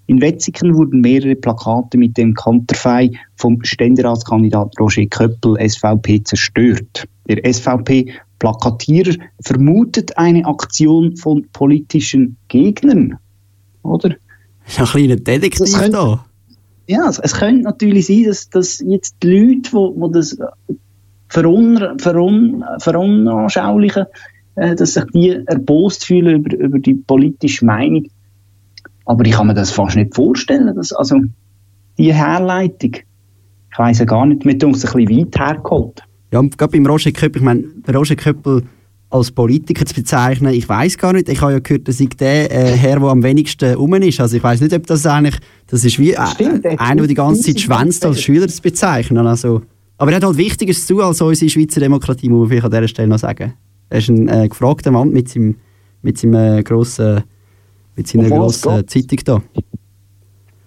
In 0.09 0.19
Wetzikon 0.21 0.73
wurden 0.73 1.01
mehrere 1.01 1.35
Plakate 1.35 1.95
mit 1.95 2.17
dem 2.17 2.33
Konterfei 2.33 3.11
vom 3.35 3.63
Ständeratskandidat 3.63 4.73
Roger 4.79 5.05
Köppel, 5.05 5.55
SVP, 5.69 6.23
zerstört. 6.23 7.07
Der 7.27 7.45
SVP-Plakatierer 7.45 9.13
vermutet 9.43 10.17
eine 10.17 10.43
Aktion 10.47 11.15
von 11.15 11.45
politischen 11.53 12.37
Gegnern. 12.47 13.19
Oder? 13.83 14.15
Ist 14.65 14.79
ein 14.79 14.85
kleiner 14.87 15.15
Detektiv 15.15 15.59
Das 15.59 15.73
könnte- 15.79 15.91
da. 15.91 16.25
Ja, 16.87 17.07
es, 17.07 17.19
es 17.19 17.33
könnte 17.35 17.61
natürlich 17.61 18.07
sein, 18.07 18.23
dass, 18.23 18.49
dass 18.49 18.79
jetzt 18.79 19.15
die 19.21 19.27
Leute, 19.27 19.69
die, 19.71 20.01
die 20.07 20.11
das 20.11 20.33
äh, 20.33 20.73
verun, 21.27 21.99
verun, 21.99 22.63
verunanschaulichen, 22.79 24.05
äh, 24.55 24.73
dass 24.73 24.95
sich 24.95 25.03
die 25.13 25.39
erbost 25.45 26.03
fühlen 26.03 26.37
über, 26.43 26.57
über 26.57 26.79
die 26.79 26.95
politische 26.95 27.63
Meinung. 27.63 28.07
Aber 29.09 29.25
ich 29.25 29.31
kann 29.31 29.47
mir 29.47 29.55
das 29.55 29.71
fast 29.71 29.95
nicht 29.95 30.13
vorstellen, 30.13 30.71
dass, 30.75 30.93
also, 30.93 31.19
die 31.97 32.13
Herleitung, 32.13 32.91
ich 32.93 33.79
weiss 33.79 33.97
ja 33.97 34.05
gar 34.05 34.23
nicht, 34.27 34.45
mit 34.45 34.63
uns 34.63 34.85
ein 34.85 35.03
bisschen 35.03 35.17
weit 35.17 35.39
hergeholt. 35.39 36.03
Ja, 36.31 36.37
und 36.37 36.55
gerade 36.55 36.73
beim 36.73 36.85
Roger 36.85 37.11
Köppel, 37.11 37.41
ich 37.41 37.43
meine, 37.43 37.63
Roger 37.91 38.15
Köppel 38.15 38.61
als 39.09 39.31
Politiker 39.31 39.83
zu 39.83 39.95
bezeichnen, 39.95 40.53
ich 40.53 40.69
weiß 40.69 40.99
gar 40.99 41.13
nicht. 41.13 41.27
Ich 41.27 41.41
habe 41.41 41.53
ja 41.53 41.59
gehört, 41.59 41.87
dass 41.87 41.99
ich 41.99 42.09
der 42.09 42.51
äh, 42.51 42.77
Herr, 42.77 42.99
der 42.99 43.09
am 43.09 43.23
wenigsten 43.23 43.73
rum 43.73 43.95
ist. 43.95 44.19
Also 44.19 44.37
ich 44.37 44.43
weiß 44.43 44.61
nicht, 44.61 44.75
ob 44.75 44.85
das 44.85 45.03
eigentlich, 45.07 45.39
das 45.65 45.83
ist 45.83 45.97
wie 45.97 46.13
äh, 46.13 46.27
Stimmt, 46.27 46.63
der 46.63 46.79
einer, 46.79 46.97
der 46.97 47.07
die 47.07 47.15
ganze 47.15 47.41
Zeit 47.41 47.61
schwänzt 47.61 48.05
als. 48.05 48.21
Schüler 48.21 48.47
zu 48.47 48.61
bezeichnen. 48.61 49.25
Also 49.25 49.63
Aber 49.97 50.11
er 50.11 50.17
hat 50.17 50.23
halt 50.23 50.37
Wichtiges 50.37 50.85
zu 50.85 51.01
als 51.01 51.19
unsere 51.19 51.49
Schweizer 51.49 51.79
Demokratie, 51.79 52.29
muss 52.29 52.41
man 52.41 52.49
vielleicht 52.49 52.65
an 52.65 52.71
dieser 52.71 52.87
Stelle 52.87 53.07
noch 53.07 53.17
sagen. 53.17 53.53
Er 53.89 53.97
ist 53.97 54.09
ein 54.09 54.27
äh, 54.27 54.47
gefragter 54.47 54.91
Mann 54.91 55.09
mit 55.09 55.29
seinem, 55.29 55.55
mit 56.03 56.19
seinem 56.19 56.59
äh, 56.59 56.61
grossen, 56.61 57.23
mit 57.99 58.07
seiner 58.07 58.29
grossen? 58.29 58.87
Zeitung 58.87 59.19
da. 59.25 59.41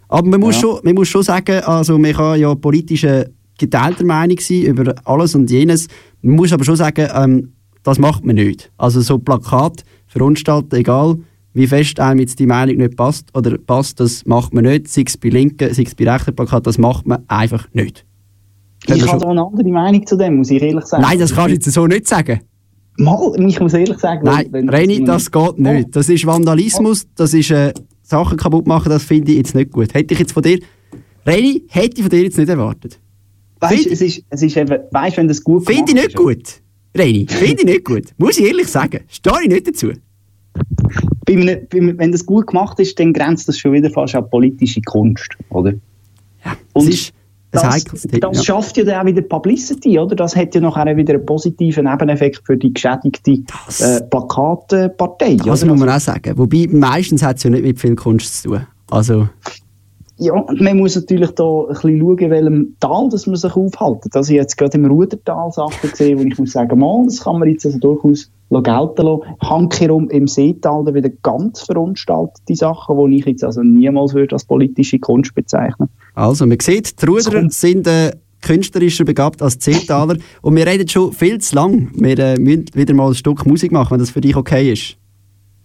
Aber 0.08 0.28
man 0.28 0.40
muss, 0.40 0.56
Ja. 0.56 0.60
schon, 0.60 0.80
man 0.84 0.94
muss 0.94 1.08
schon 1.08 1.22
sagen, 1.22 1.62
also 1.64 1.98
man 1.98 2.12
kann 2.12 2.38
ja 2.38 2.54
politische 2.54 3.30
geteilter 3.58 4.04
Meinung 4.04 4.38
sein 4.40 4.62
über 4.62 4.94
alles 5.04 5.34
und 5.34 5.50
jenes. 5.50 5.88
Man 6.20 6.36
muss 6.36 6.52
aber 6.52 6.64
schon 6.64 6.76
sagen, 6.76 7.08
ähm, 7.14 7.52
das 7.82 7.98
macht 7.98 8.24
man 8.24 8.36
nicht. 8.36 8.70
Also 8.76 9.00
so 9.00 9.18
Plakat 9.18 9.84
verunstalten, 10.06 10.76
egal 10.78 11.18
wie 11.54 11.66
fest 11.66 12.00
einem 12.00 12.20
jetzt 12.20 12.38
die 12.38 12.46
Meinung 12.46 12.76
nicht 12.76 12.96
passt 12.96 13.28
oder 13.36 13.58
passt, 13.58 14.00
das 14.00 14.24
macht 14.24 14.54
man 14.54 14.64
nicht. 14.64 14.88
Sei 14.88 15.04
es 15.06 15.16
bei 15.16 15.28
linken, 15.28 15.72
sei 15.74 15.82
es 15.82 15.94
bei 15.94 16.10
rechten 16.10 16.34
Plakat, 16.34 16.66
das 16.66 16.78
macht 16.78 17.06
man 17.06 17.24
einfach 17.28 17.66
nicht. 17.72 18.04
Ich 18.86 19.06
habe 19.06 19.20
da 19.20 19.28
eine 19.28 19.44
andere 19.44 19.68
Meinung 19.68 20.06
zu 20.06 20.16
dem, 20.16 20.36
muss 20.38 20.50
ich 20.50 20.62
ehrlich 20.62 20.84
sagen. 20.84 21.02
Nein, 21.02 21.18
das 21.18 21.34
kannst 21.34 21.50
du 21.50 21.54
jetzt 21.54 21.70
so 21.72 21.86
nicht 21.86 22.08
sagen. 22.08 22.40
Mal, 22.98 23.34
ich 23.48 23.58
muss 23.60 23.72
ehrlich 23.74 23.98
sagen. 23.98 24.22
Nein, 24.24 24.46
wenn- 24.50 24.68
Reni, 24.68 25.04
das 25.04 25.30
geht 25.30 25.58
nicht. 25.58 25.96
Das 25.96 26.08
ist 26.08 26.26
Vandalismus, 26.26 27.06
das 27.14 27.32
ist 27.34 27.50
äh, 27.50 27.72
Sachen 28.02 28.36
kaputt 28.36 28.66
machen, 28.66 28.90
das 28.90 29.02
finde 29.04 29.32
ich 29.32 29.38
jetzt 29.38 29.54
nicht 29.54 29.70
gut. 29.72 29.94
Hätte 29.94 30.12
ich 30.14 30.20
jetzt 30.20 30.32
von 30.32 30.42
dir, 30.42 30.58
Reni, 31.26 31.64
hätte 31.68 31.96
ich 31.96 32.02
von 32.02 32.10
dir 32.10 32.22
jetzt 32.22 32.36
nicht 32.38 32.48
erwartet. 32.48 33.00
Weißt, 33.60 33.82
Find- 33.84 33.92
es 33.92 34.00
ist, 34.02 34.24
es 34.28 34.42
ist 34.42 34.56
eben, 34.56 34.78
weißt, 34.90 35.16
wenn 35.16 35.28
das 35.28 35.42
gut 35.42 35.64
Finde 35.66 35.92
ich 35.92 35.94
nicht 35.94 36.16
gut. 36.16 36.60
Reni, 36.96 37.26
finde 37.28 37.62
ich 37.62 37.64
nicht 37.64 37.84
gut. 37.84 38.08
Muss 38.18 38.38
ich 38.38 38.44
ehrlich 38.46 38.68
sagen. 38.68 39.00
Stehe 39.08 39.36
ich 39.44 39.48
nicht 39.48 39.66
dazu. 39.68 39.92
Bei 41.24 41.32
einem, 41.34 41.66
bei 41.70 41.78
einem, 41.78 41.98
wenn 41.98 42.12
das 42.12 42.26
gut 42.26 42.48
gemacht 42.48 42.78
ist, 42.80 42.98
dann 42.98 43.12
grenzt 43.14 43.48
das 43.48 43.56
schon 43.58 43.72
wieder 43.72 43.88
fast 43.88 44.14
an 44.14 44.28
politische 44.28 44.82
Kunst, 44.82 45.28
oder? 45.48 45.72
Ja, 46.44 46.56
Und 46.74 46.86
das 46.88 46.94
ist 46.94 47.12
das, 47.52 47.84
das 48.20 48.44
schafft 48.44 48.78
ja 48.78 48.84
dann 48.84 49.02
auch 49.02 49.06
wieder 49.06 49.20
Publicity, 49.22 49.98
oder? 49.98 50.16
Das 50.16 50.34
hat 50.34 50.54
ja 50.54 50.60
nachher 50.60 50.96
wieder 50.96 51.14
einen 51.14 51.26
positiven 51.26 51.84
Nebeneffekt 51.84 52.42
für 52.44 52.56
die 52.56 52.72
geschädigte 52.72 53.32
äh, 53.32 54.00
Plakatpartei. 54.10 55.36
Das 55.36 55.62
oder? 55.62 55.72
muss 55.72 55.80
man 55.80 55.90
auch 55.90 56.00
sagen. 56.00 56.36
Wobei, 56.38 56.66
meistens 56.70 57.22
hat 57.22 57.36
es 57.36 57.42
ja 57.42 57.50
nicht 57.50 57.64
mit 57.64 57.78
viel 57.78 57.94
Kunst 57.94 58.42
zu 58.42 58.48
tun. 58.48 58.66
Also, 58.90 59.28
Ja, 60.16 60.44
man 60.60 60.78
muss 60.78 60.94
natürlich 60.94 61.30
da 61.32 61.44
ein 61.44 61.68
bisschen 61.68 62.00
schauen, 62.00 62.18
in 62.18 62.30
welchem 62.30 62.76
Tal 62.80 63.08
dass 63.10 63.26
man 63.26 63.36
sich 63.36 63.56
aufhält. 63.56 64.14
Also 64.14 64.32
ich 64.32 64.38
jetzt 64.38 64.56
gerade 64.56 64.78
im 64.78 64.84
Rudertal 64.84 65.50
Sachen 65.50 65.90
gesehen, 65.90 66.18
wo 66.18 66.22
ich 66.22 66.38
muss 66.38 66.52
sagen, 66.52 66.78
mal, 66.78 67.04
das 67.06 67.20
kann 67.22 67.38
man 67.38 67.48
jetzt 67.48 67.66
also 67.66 67.78
durchaus 67.78 68.30
gelten 68.50 69.02
lassen. 69.02 69.22
Handkehrum 69.40 70.10
im 70.10 70.28
Seetal 70.28 70.84
dann 70.84 70.94
wieder 70.94 71.10
ganz 71.22 71.62
verunstaltete 71.62 72.54
Sachen, 72.54 73.10
die 73.10 73.18
ich 73.18 73.26
jetzt 73.26 73.44
also 73.44 73.62
niemals 73.62 74.14
würde 74.14 74.34
als 74.36 74.44
politische 74.44 74.98
Kunst 74.98 75.34
bezeichnen. 75.34 75.88
Also, 76.14 76.46
man 76.46 76.58
sieht, 76.60 77.00
die 77.00 77.06
Ruderer 77.06 77.48
sind 77.50 77.86
äh, 77.86 78.12
künstlerischer 78.42 79.04
begabt 79.04 79.40
als 79.40 79.58
die 79.58 79.72
Zehtaler. 79.72 80.16
und 80.42 80.56
wir 80.56 80.66
reden 80.66 80.88
schon 80.88 81.12
viel 81.12 81.38
zu 81.38 81.54
lang. 81.54 81.90
Wir 81.94 82.18
äh, 82.18 82.38
müssen 82.38 82.66
wieder 82.74 82.92
mal 82.92 83.08
ein 83.08 83.14
Stück 83.14 83.46
Musik 83.46 83.72
machen, 83.72 83.92
wenn 83.92 84.00
das 84.00 84.10
für 84.10 84.20
dich 84.20 84.36
okay 84.36 84.72
ist. 84.72 84.96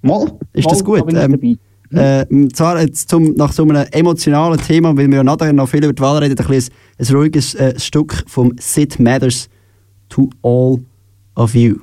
Mal, 0.02 0.32
Ist 0.54 0.66
mal, 0.66 0.72
das 0.72 0.84
gut? 0.84 1.04
Ähm, 1.14 1.32
dabei. 1.32 1.58
Äh, 1.90 2.50
zwar 2.50 2.82
jetzt 2.82 3.10
zum, 3.10 3.34
nach 3.36 3.54
so 3.54 3.64
einem 3.64 3.86
emotionalen 3.92 4.60
Thema, 4.60 4.96
weil 4.98 5.08
wir 5.08 5.18
ja 5.18 5.24
nachher 5.24 5.54
noch 5.54 5.70
viel 5.70 5.84
über 5.84 5.94
die 5.94 6.02
Wahl 6.02 6.18
reden, 6.18 6.38
ein, 6.38 6.54
ein, 6.54 6.64
ein 7.00 7.16
ruhiges 7.16 7.56
äh, 7.56 7.80
Stück 7.80 8.24
vom 8.28 8.54
Sid 8.60 9.00
Matters 9.00 9.50
to 10.10 10.30
All 10.44 10.80
of 11.36 11.56
You. 11.56 11.78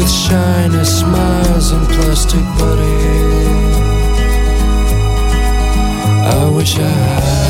With 0.00 0.10
shiny 0.10 0.84
smiles 0.84 1.72
and 1.72 1.86
plastic 1.88 2.44
bodies. 2.58 3.76
I 6.34 6.50
wish 6.56 6.78
I 6.78 6.88
had 6.88 7.49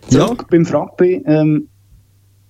Ja. 0.11 0.25
Zurück 0.27 0.47
beim 0.49 0.65
Frappe. 0.65 1.21
Ähm, 1.25 1.67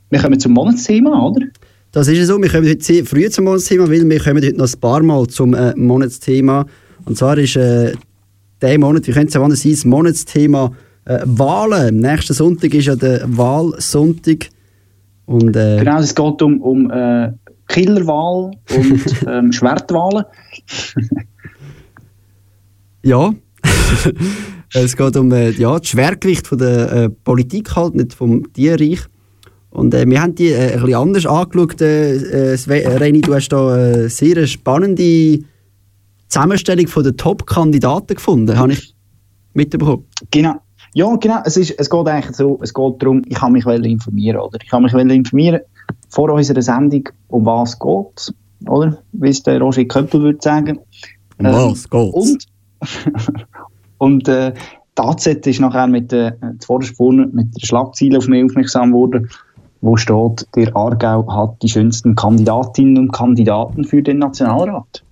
wir 0.10 0.20
kommen 0.20 0.40
zum 0.40 0.54
Monatsthema, 0.54 1.28
oder? 1.28 1.46
Das 1.92 2.08
ist 2.08 2.18
ja 2.18 2.26
so, 2.26 2.42
wir 2.42 2.50
kommen 2.50 2.68
heute 2.68 2.84
sehr 2.84 3.06
früh 3.06 3.30
zum 3.30 3.46
Monatsthema, 3.46 3.90
weil 3.90 4.10
wir 4.10 4.20
kommen 4.20 4.44
heute 4.44 4.58
noch 4.58 4.74
ein 4.74 4.80
paar 4.80 5.04
Mal 5.04 5.28
zum 5.28 5.54
äh, 5.54 5.74
Monatsthema. 5.76 6.66
Und 7.06 7.18
zwar 7.18 7.38
ist 7.38 7.56
äh, 7.56 7.94
der 8.62 8.80
Monat, 8.80 9.08
wie 9.08 9.12
könnte 9.12 9.28
es 9.28 9.36
anders 9.36 9.62
sein, 9.62 9.72
das 9.72 9.86
Monatsthema 9.86 10.72
äh, 11.06 11.20
Wahlen. 11.26 12.00
Nächsten 12.00 12.34
Sonntag 12.34 12.74
ist 12.74 12.86
ja 12.86 12.96
der 12.96 13.22
Wahlsonntag. 13.26 14.50
Und 15.26 15.56
äh, 15.56 15.78
Genau, 15.80 16.00
es 16.00 16.16
geht 16.16 16.42
um, 16.42 16.62
um 16.62 16.92
äh, 16.92 17.32
Killerwahl 17.68 18.52
und 18.76 19.04
ähm, 19.28 19.52
Schwertwahlen. 19.52 20.26
ja, 23.04 23.34
es 24.74 24.96
geht 24.96 25.18
um 25.18 25.32
äh, 25.32 25.52
ja, 25.52 25.78
das 25.78 25.88
Schwergewicht 25.88 26.48
von 26.48 26.58
der 26.58 26.92
äh, 26.92 27.10
Politik 27.10 27.76
halt, 27.76 27.96
nicht 27.96 28.14
vom 28.14 28.52
Tierreich. 28.54 29.02
Und 29.70 29.94
äh, 29.94 30.08
wir 30.08 30.22
haben 30.22 30.36
die 30.36 30.50
äh, 30.50 30.74
ein 30.74 30.82
bisschen 30.82 30.96
anders 30.96 31.26
angeschaut. 31.26 31.82
Äh, 31.82 32.54
äh, 32.54 32.54
äh, 32.54 32.98
Reni, 32.98 33.22
du 33.22 33.34
hast 33.34 33.50
da 33.50 33.74
eine 33.74 34.10
sehr 34.10 34.46
spannende 34.48 35.40
Zusammenstellung 36.28 36.88
von 36.88 37.04
den 37.04 37.18
Top-Kandidaten 37.18 38.16
gefunden, 38.16 38.58
habe 38.58 38.74
ich 38.74 38.96
mitbekommen. 39.54 40.06
Genau. 40.32 40.56
Ja, 40.94 41.16
genau. 41.16 41.42
Es, 41.46 41.56
ist, 41.56 41.72
es 41.78 41.90
geht 41.90 42.08
eigentlich 42.08 42.36
so, 42.36 42.60
es 42.62 42.74
geht 42.74 42.94
darum, 43.02 43.22
ich 43.26 43.36
kann 43.36 43.54
mich 43.54 43.66
informieren, 43.66 44.42
oder? 44.42 44.58
Ich 44.62 44.70
kann 44.70 44.84
mich 44.84 44.94
informieren 44.94 45.62
vor 46.10 46.30
unserer 46.30 46.62
Sendung, 46.62 47.08
um 47.28 47.46
was 47.46 47.80
geht, 47.80 48.34
oder? 48.68 49.02
Wie 49.14 49.30
es 49.30 49.44
der 49.44 49.62
Roger 49.62 49.86
Köppel 49.86 50.22
würde 50.22 50.40
sagen. 50.42 50.80
Um 51.38 51.46
was 51.46 51.90
geht's? 51.90 52.14
Und, 52.14 52.46
und 54.02 54.28
äh, 54.28 54.54
die 54.98 55.02
AZ 55.02 55.28
ist 55.28 55.60
nachher 55.60 55.86
mit, 55.86 56.10
zuvorderst 56.60 56.98
vorne 56.98 57.28
mit 57.32 57.56
der 57.56 57.66
Schlagzeile 57.66 58.18
auf 58.18 58.28
mich 58.28 58.44
aufmerksam 58.44 58.92
geworden, 58.92 59.30
wo 59.82 59.96
steht, 59.96 60.48
der 60.56 60.76
Aargau 60.76 61.32
hat 61.32 61.62
die 61.62 61.70
schönsten 61.70 62.16
Kandidatinnen 62.16 62.98
und 62.98 63.14
Kandidaten 63.14 63.84
für 63.84 64.02
den 64.02 64.18
Nationalrat. 64.18 65.04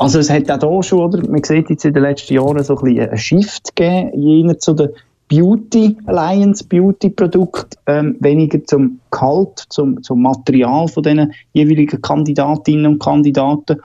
Also 0.00 0.18
es 0.18 0.30
hat 0.30 0.50
auch 0.50 0.58
da 0.58 0.82
schon, 0.82 0.98
oder? 0.98 1.28
Man 1.28 1.44
sieht 1.44 1.70
jetzt 1.70 1.84
in 1.84 1.94
den 1.94 2.02
letzten 2.02 2.34
Jahren 2.34 2.62
so 2.64 2.76
ein 2.76 2.84
bisschen 2.84 3.08
einen 3.08 3.18
Shift 3.18 3.76
gegeben, 3.76 4.20
jener 4.20 4.58
zu 4.58 4.74
den 4.74 4.88
Beauty 5.28 5.96
Alliance, 6.06 6.64
Beauty 6.64 7.10
Produkt, 7.10 7.78
ähm, 7.86 8.16
weniger 8.18 8.62
zum 8.64 8.98
Gehalt, 9.12 9.64
zum, 9.68 10.02
zum 10.02 10.22
Material 10.22 10.88
von 10.88 11.04
diesen 11.04 11.32
jeweiligen 11.52 12.02
Kandidatinnen 12.02 12.86
und 12.86 12.98
Kandidaten. 12.98 13.80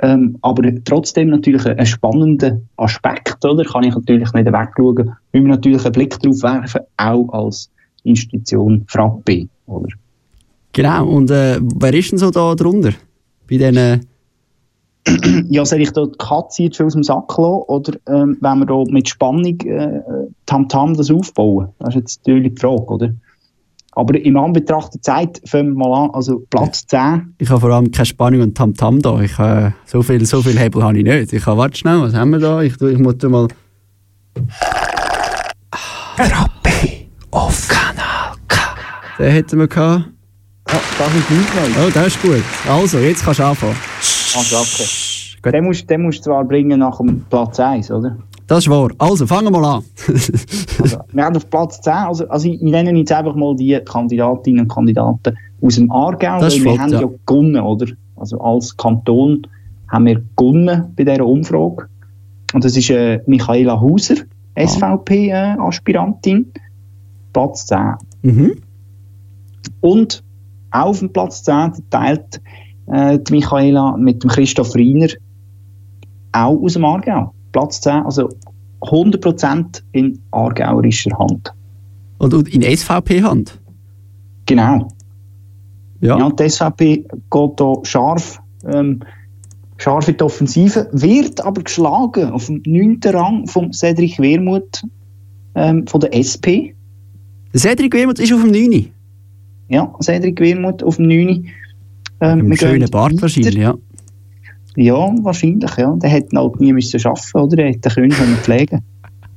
Ähm, 0.00 0.38
aber 0.42 0.62
trotzdem 0.84 1.30
natürlich 1.30 1.64
ein, 1.66 1.86
spannender 1.86 2.60
Aspekt, 2.76 3.44
oder? 3.44 3.64
Kann 3.64 3.84
ich 3.84 3.94
natürlich 3.94 4.32
nicht 4.32 4.46
wegschauen. 4.46 5.12
Wir 5.32 5.40
müssen 5.40 5.50
natürlich 5.50 5.84
einen 5.84 5.92
Blick 5.92 6.18
darauf 6.20 6.42
werfen, 6.42 6.80
auch 6.96 7.28
als 7.32 7.70
Institution 8.02 8.84
Frappe, 8.88 9.48
oder? 9.66 9.88
Genau, 10.72 11.06
und 11.06 11.30
äh, 11.30 11.60
wer 11.60 11.94
ist 11.94 12.10
denn 12.10 12.18
so 12.18 12.30
da 12.30 12.54
drunter? 12.54 12.90
Bei 13.48 13.56
diesen, 13.56 14.06
ja, 15.50 15.64
soll 15.64 15.82
ich 15.82 15.92
da 15.92 16.06
die 16.06 16.18
Katze 16.18 16.64
jetzt 16.64 16.76
schon 16.76 16.86
aus 16.86 16.94
dem 16.94 17.04
Sack 17.04 17.28
lassen 17.38 17.62
oder 17.68 17.92
ähm, 18.08 18.36
wenn 18.40 18.58
wir 18.58 18.66
da 18.66 18.82
mit 18.88 19.08
Spannung 19.08 19.60
äh, 19.60 20.00
Tamtam 20.46 20.96
das 20.96 21.10
aufbauen? 21.10 21.68
Das 21.78 21.90
ist 21.90 21.94
jetzt 21.94 22.26
natürlich 22.26 22.54
die 22.54 22.60
Frage, 22.60 22.86
oder? 22.86 23.14
Aber 23.96 24.18
im 24.18 24.36
Anbetracht 24.36 24.94
der 24.94 25.02
Zeit 25.02 25.40
fangen 25.46 25.74
wir 25.74 25.86
mal 25.86 26.04
an, 26.04 26.10
also 26.12 26.42
Platz 26.50 26.86
10. 26.86 27.34
ich 27.38 27.48
habe 27.48 27.60
vor 27.60 27.70
allem 27.70 27.90
keine 27.90 28.06
Spannung 28.06 28.40
und 28.40 28.56
Tamtam 28.56 29.00
da. 29.00 29.20
Ich, 29.20 29.38
äh, 29.38 29.70
so, 29.84 30.02
viel, 30.02 30.24
so 30.26 30.42
viel 30.42 30.58
Hebel 30.58 30.82
habe 30.82 30.98
ich 30.98 31.04
nicht. 31.04 31.32
Ich 31.32 31.46
habe, 31.46 31.58
warte 31.58 31.78
schnell, 31.78 32.00
was 32.00 32.14
haben 32.14 32.30
wir 32.30 32.40
da? 32.40 32.60
Ich, 32.62 32.80
ich 32.80 32.98
muss 32.98 33.18
da 33.18 33.28
mal... 33.28 33.48
auf 37.30 37.68
Kanal 37.68 38.34
K. 38.48 38.60
Den 39.18 39.32
hätten 39.32 39.58
wir 39.58 39.68
gehabt. 39.68 40.04
Ja, 40.68 40.80
das 40.98 41.14
ist 41.14 41.30
nicht 41.30 41.54
neu. 41.54 41.86
Oh, 41.86 41.90
das 41.92 42.06
ist 42.08 42.22
gut. 42.22 42.42
Also, 42.68 42.98
jetzt 42.98 43.24
kannst 43.24 43.40
du 43.40 43.44
anfangen. 43.44 43.76
Also, 44.36 44.56
okay. 44.56 45.50
Den 45.52 45.64
musst, 45.64 45.88
den 45.90 46.02
musst 46.02 46.20
du 46.20 46.30
zwar 46.30 46.44
bringen 46.44 46.80
nach 46.80 46.96
dem 46.96 47.24
Platz 47.28 47.60
1, 47.60 47.90
oder? 47.90 48.16
Das 48.46 48.58
ist 48.58 48.70
wahr. 48.70 48.90
Also, 48.98 49.26
fangen 49.26 49.52
wir 49.52 49.60
mal 49.60 49.76
an. 49.76 49.84
Also, 50.80 50.98
wir 51.12 51.24
haben 51.24 51.36
auf 51.36 51.48
Platz 51.48 51.80
10, 51.80 51.92
also, 51.92 52.28
also 52.28 52.48
ich 52.48 52.60
nenne 52.60 52.96
jetzt 52.98 53.12
einfach 53.12 53.34
mal 53.34 53.56
die 53.56 53.78
Kandidatinnen 53.84 54.62
und 54.62 54.68
Kandidaten 54.68 55.36
aus 55.62 55.76
dem 55.76 55.90
Aargau, 55.90 56.40
Das 56.40 56.54
weil 56.54 56.64
wir 56.64 56.72
flott, 56.72 56.78
haben 56.80 56.92
ja. 56.92 57.00
ja. 57.00 57.08
gewonnen, 57.24 57.60
oder? 57.60 57.86
Also 58.16 58.40
als 58.40 58.76
Kanton 58.76 59.46
haben 59.88 60.06
wir 60.06 60.22
gewonnen 60.36 60.92
bei 60.96 61.04
dieser 61.04 61.26
Umfrage. 61.26 61.88
Und 62.52 62.64
das 62.64 62.76
ist 62.76 62.90
äh, 62.90 63.20
Michaela 63.26 63.80
Hauser, 63.80 64.16
SVP-Aspirantin, 64.56 66.52
Platz 67.32 67.66
10. 67.66 67.94
mhm. 68.22 68.56
Und 69.80 70.22
auch 70.70 70.86
auf 70.86 70.98
dem 71.00 71.12
Platz 71.12 71.42
10 71.42 71.72
teilt 71.90 72.40
äh, 72.86 73.18
die 73.18 73.32
Michaela 73.32 73.96
mit 73.96 74.22
dem 74.22 74.30
Christoph 74.30 74.74
Riener 74.74 75.08
auch 76.32 76.62
aus 76.62 76.74
dem 76.74 76.84
Aargau. 76.84 77.33
Platz 77.54 77.80
10, 77.80 78.02
also 78.04 78.28
100% 78.82 79.82
in 79.92 80.18
aargauerischer 80.32 81.16
Hand. 81.18 81.54
und, 82.18 82.48
in 82.48 82.62
SVP-Hand. 82.62 83.58
Genau. 84.46 84.88
Ja. 86.00 86.18
Ja, 86.18 86.30
die 86.30 86.50
SVP 86.50 87.04
geht 87.30 87.58
hier 87.58 87.80
scharf, 87.84 88.40
ähm, 88.66 89.00
scharf 89.78 90.08
in 90.08 90.16
die 90.16 90.22
Offensive, 90.22 90.88
wird 90.92 91.40
aber 91.42 91.62
geschlagen 91.62 92.30
auf 92.30 92.46
dem 92.46 92.60
9. 92.66 93.00
Rang 93.06 93.46
von 93.46 93.72
Cedric 93.72 94.18
Wermuth 94.18 94.82
ähm, 95.54 95.86
von 95.86 96.00
der 96.00 96.12
SP. 96.12 96.74
Cedric 97.56 97.94
Wermuth 97.94 98.18
ist 98.18 98.32
auf 98.32 98.42
dem 98.42 98.50
9. 98.50 98.90
Ja, 99.68 99.94
Cedric 100.02 100.40
Wermuth 100.40 100.82
auf 100.82 100.96
dem 100.96 101.06
9. 101.06 101.46
Ähm, 102.20 102.48
Mit 102.48 102.62
einem 102.62 102.72
schönen 102.72 102.90
Bart 102.90 103.12
weiter. 103.12 103.22
wahrscheinlich, 103.22 103.54
ja. 103.54 103.74
Ja, 104.76 105.12
wahrscheinlich, 105.22 105.76
ja. 105.76 105.94
Der 105.96 106.10
hätte 106.10 106.36
halt 106.36 106.60
nie 106.60 106.72
müssen 106.72 107.00
arbeiten 107.06 107.38
oder? 107.38 107.58
Er 107.62 107.70
hätte 107.70 107.90
können 107.90 108.10
können 108.10 108.36
pflegen 108.36 108.82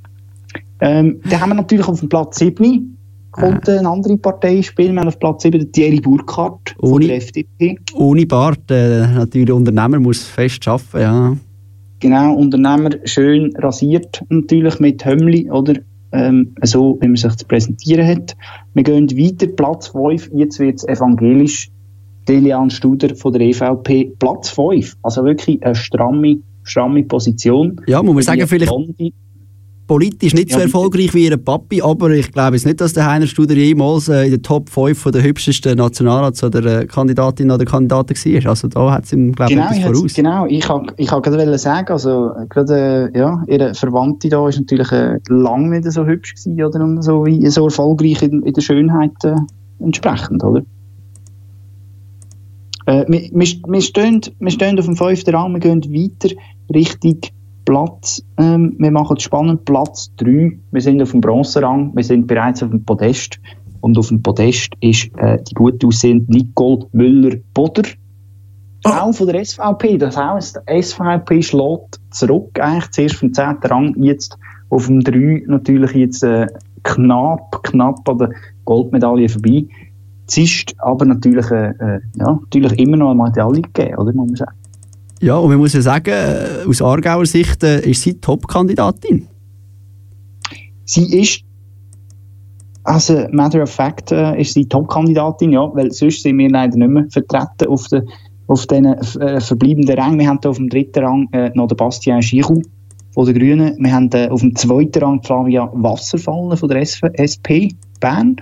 ähm, 0.81 1.21
Dann 1.29 1.41
haben 1.41 1.49
wir 1.49 1.55
natürlich 1.55 1.87
auf 1.87 1.99
dem 1.99 2.09
Platz 2.09 2.39
7 2.39 2.97
kommt 3.31 3.69
eine 3.69 3.87
andere 3.87 4.17
Partei 4.17 4.57
ins 4.57 4.65
Spiel. 4.67 4.91
Wir 4.91 4.99
haben 4.99 5.07
auf 5.07 5.19
Platz 5.19 5.43
7 5.43 5.59
den 5.59 5.71
Thierry 5.71 5.99
Burkhardt 5.99 6.75
von 6.79 6.93
Ohne- 6.93 7.07
der 7.07 7.17
FDP. 7.17 7.77
Ohne 7.93 8.25
Bart, 8.25 8.69
äh, 8.69 9.07
natürlich 9.07 9.51
Unternehmer 9.51 9.99
muss 9.99 10.23
fest 10.23 10.67
arbeiten, 10.67 10.99
ja. 10.99 11.37
Genau, 11.99 12.35
Unternehmer 12.35 12.91
schön 13.05 13.55
rasiert, 13.57 14.23
natürlich 14.29 14.79
mit 14.79 15.03
Hömmli, 15.05 15.49
oder? 15.49 15.73
Ähm, 16.11 16.55
so, 16.63 16.97
wie 17.01 17.07
man 17.07 17.17
sich 17.17 17.35
zu 17.35 17.45
präsentieren 17.45 18.07
hat. 18.07 18.35
Wir 18.73 18.83
gehen 18.83 19.09
weiter, 19.11 19.47
Platz 19.47 19.87
5, 19.87 20.29
jetzt 20.33 20.59
wird 20.59 20.77
es 20.77 20.87
evangelisch. 20.87 21.69
Delian 22.27 22.69
Studer 22.69 23.15
von 23.15 23.33
der 23.33 23.41
EVP, 23.41 24.13
Platz 24.19 24.49
5. 24.49 24.95
Also 25.03 25.23
wirklich 25.23 25.63
eine 25.63 25.75
stramme, 25.75 26.37
stramme 26.63 27.03
Position. 27.03 27.79
Ja, 27.87 28.03
muss 28.03 28.13
man 28.15 28.23
sagen, 28.23 28.47
vielleicht 28.47 28.71
Blonde. 28.71 29.11
politisch 29.87 30.33
nicht 30.33 30.51
so 30.51 30.57
Ja, 30.57 30.65
erfolgreich 30.65 31.13
wie 31.13 31.25
ihr 31.25 31.37
Papi, 31.37 31.81
aber 31.81 32.09
ich 32.09 32.29
glaube 32.33 32.57
jetzt 32.57 32.65
nicht, 32.65 32.81
dass 32.81 32.91
der 32.91 33.09
Heiner 33.09 33.25
Studer 33.27 33.53
jemals 33.55 34.09
äh, 34.09 34.25
in 34.25 34.31
der 34.31 34.41
Top 34.41 34.69
5 34.69 34.97
von 34.99 35.11
der 35.13 35.23
hübschesten 35.23 35.79
Nationalrats- 35.79 36.43
oder 36.43 36.81
äh, 36.81 36.85
Kandidatin 36.85 37.49
oder 37.49 37.63
Kandidaten 37.63 38.13
war. 38.15 38.49
Also 38.49 38.67
da 38.67 38.91
hat 38.91 39.05
es 39.05 39.13
ihm, 39.13 39.31
glaube 39.31 39.53
ich, 39.53 39.57
Genau, 39.57 39.69
etwas 39.71 39.97
voraus. 39.97 40.13
genau, 40.13 40.45
ich 40.47 40.67
habe 40.67 40.93
ich 40.97 41.09
hab 41.09 41.23
gerade 41.23 41.57
sagen, 41.57 41.87
also 41.93 42.31
äh, 42.33 42.45
gerade 42.49 43.09
ja, 43.15 43.41
ihre 43.47 43.73
Verwandte 43.73 44.27
da 44.27 44.49
ist 44.49 44.59
natürlich 44.59 44.91
äh, 44.91 45.19
lang 45.29 45.69
nicht 45.69 45.89
so 45.89 46.05
hübsch 46.05 46.35
gewesen, 46.35 46.61
oder 46.61 46.83
und 46.83 47.01
so 47.01 47.25
wie 47.25 47.47
so 47.47 47.63
erfolgreich 47.65 48.21
in, 48.21 48.43
in 48.43 48.53
der 48.53 48.61
Schönheit 48.61 49.11
äh, 49.23 49.35
entsprechend, 49.79 50.43
oder? 50.43 50.63
Äh, 52.87 53.05
wir, 53.07 53.81
stehen, 53.81 54.21
wir 54.39 54.51
stehen 54.51 54.79
auf 54.79 54.85
dem 54.85 54.95
fünften 54.95 55.35
Rang, 55.35 55.53
wir 55.53 55.59
gehen 55.59 55.83
weiter 55.83 56.35
Richtung 56.73 57.19
Platz, 57.65 58.23
ähm, 58.37 58.75
wir 58.79 58.91
machen 58.91 59.17
es 59.17 59.23
spannend, 59.23 59.65
Platz 59.65 60.09
3, 60.17 60.57
wir 60.71 60.81
sind 60.81 61.01
auf 61.01 61.11
dem 61.11 61.19
Bronzerang, 61.21 61.91
wir 61.95 62.03
sind 62.03 62.27
bereits 62.27 62.63
auf 62.63 62.69
dem 62.69 62.85
Podest 62.85 63.39
und 63.81 63.97
auf 63.97 64.07
dem 64.07 64.23
Podest 64.23 64.69
ist 64.79 65.09
äh, 65.17 65.37
die 65.43 65.53
gut 65.53 65.83
aussehende 65.83 66.31
Nicole 66.31 66.87
Müller-Boder, 66.93 67.83
auch 68.83 69.11
von 69.11 69.27
der 69.27 69.43
SVP. 69.43 69.97
Das 69.97 70.15
heisst, 70.15 70.59
die 70.69 70.81
SVP 70.81 71.41
schlägt 71.41 71.99
zurück, 72.11 72.57
eigentlich 72.59 72.89
zuerst 72.91 73.15
vom 73.15 73.33
10. 73.33 73.57
Rang, 73.63 73.95
jetzt 74.01 74.37
auf 74.69 74.87
dem 74.87 75.01
3 75.01 75.43
natürlich 75.47 75.91
jetzt 75.91 76.23
äh, 76.23 76.47
knapp, 76.83 77.63
knapp 77.63 78.07
an 78.07 78.17
der 78.17 78.29
Goldmedaille 78.65 79.27
vorbei. 79.27 79.65
Ist 80.35 80.75
aber 80.79 81.05
natürlich, 81.05 81.49
äh, 81.51 81.69
äh, 81.69 81.99
ja, 82.15 82.39
natürlich 82.41 82.77
immer 82.79 82.97
noch 82.97 83.11
eine 83.11 83.23
Medaille 83.23 83.61
gegeben, 83.61 83.95
oder, 83.97 84.13
muss 84.13 84.27
man 84.27 84.35
sagen. 84.35 84.57
Ja, 85.21 85.37
und 85.37 85.49
man 85.49 85.57
muss 85.57 85.73
ja 85.73 85.81
sagen, 85.81 86.11
äh, 86.11 86.67
aus 86.67 86.81
Aargauer 86.81 87.25
Sicht 87.25 87.63
äh, 87.63 87.79
ist 87.89 88.01
sie 88.01 88.19
Top-Kandidatin. 88.19 89.27
Sie 90.85 91.19
ist, 91.19 91.41
also 92.83 93.27
matter 93.31 93.63
of 93.63 93.71
fact, 93.71 94.11
äh, 94.11 94.39
ist 94.39 94.53
sie 94.53 94.67
Top-Kandidatin, 94.67 95.53
ja, 95.53 95.69
weil 95.73 95.91
sonst 95.91 96.21
sind 96.21 96.37
wir 96.37 96.49
leider 96.49 96.77
nicht 96.77 96.89
mehr 96.89 97.05
vertreten 97.09 97.67
auf 97.67 97.87
den 97.87 98.03
auf 98.47 98.65
den 98.65 98.85
äh, 98.85 99.41
verbleibenden 99.41 99.99
Rang. 99.99 100.17
Wir 100.17 100.27
haben 100.27 100.39
hier 100.41 100.49
auf 100.49 100.57
dem 100.57 100.69
dritten 100.69 101.03
Rang 101.03 101.27
äh, 101.33 101.51
noch 101.53 101.67
den 101.67 101.77
Bastien 101.77 102.21
Giroud 102.21 102.65
von 103.13 103.25
den 103.25 103.37
Grünen. 103.37 103.75
Wir 103.77 103.93
haben 103.93 104.09
auf 104.31 104.41
dem 104.41 104.55
zweiten 104.55 105.03
Rang 105.03 105.21
Flavia 105.21 105.69
Wasserfallen 105.73 106.57
von 106.57 106.69
der 106.69 106.81
SP 106.81 107.75
Bern. 107.99 108.37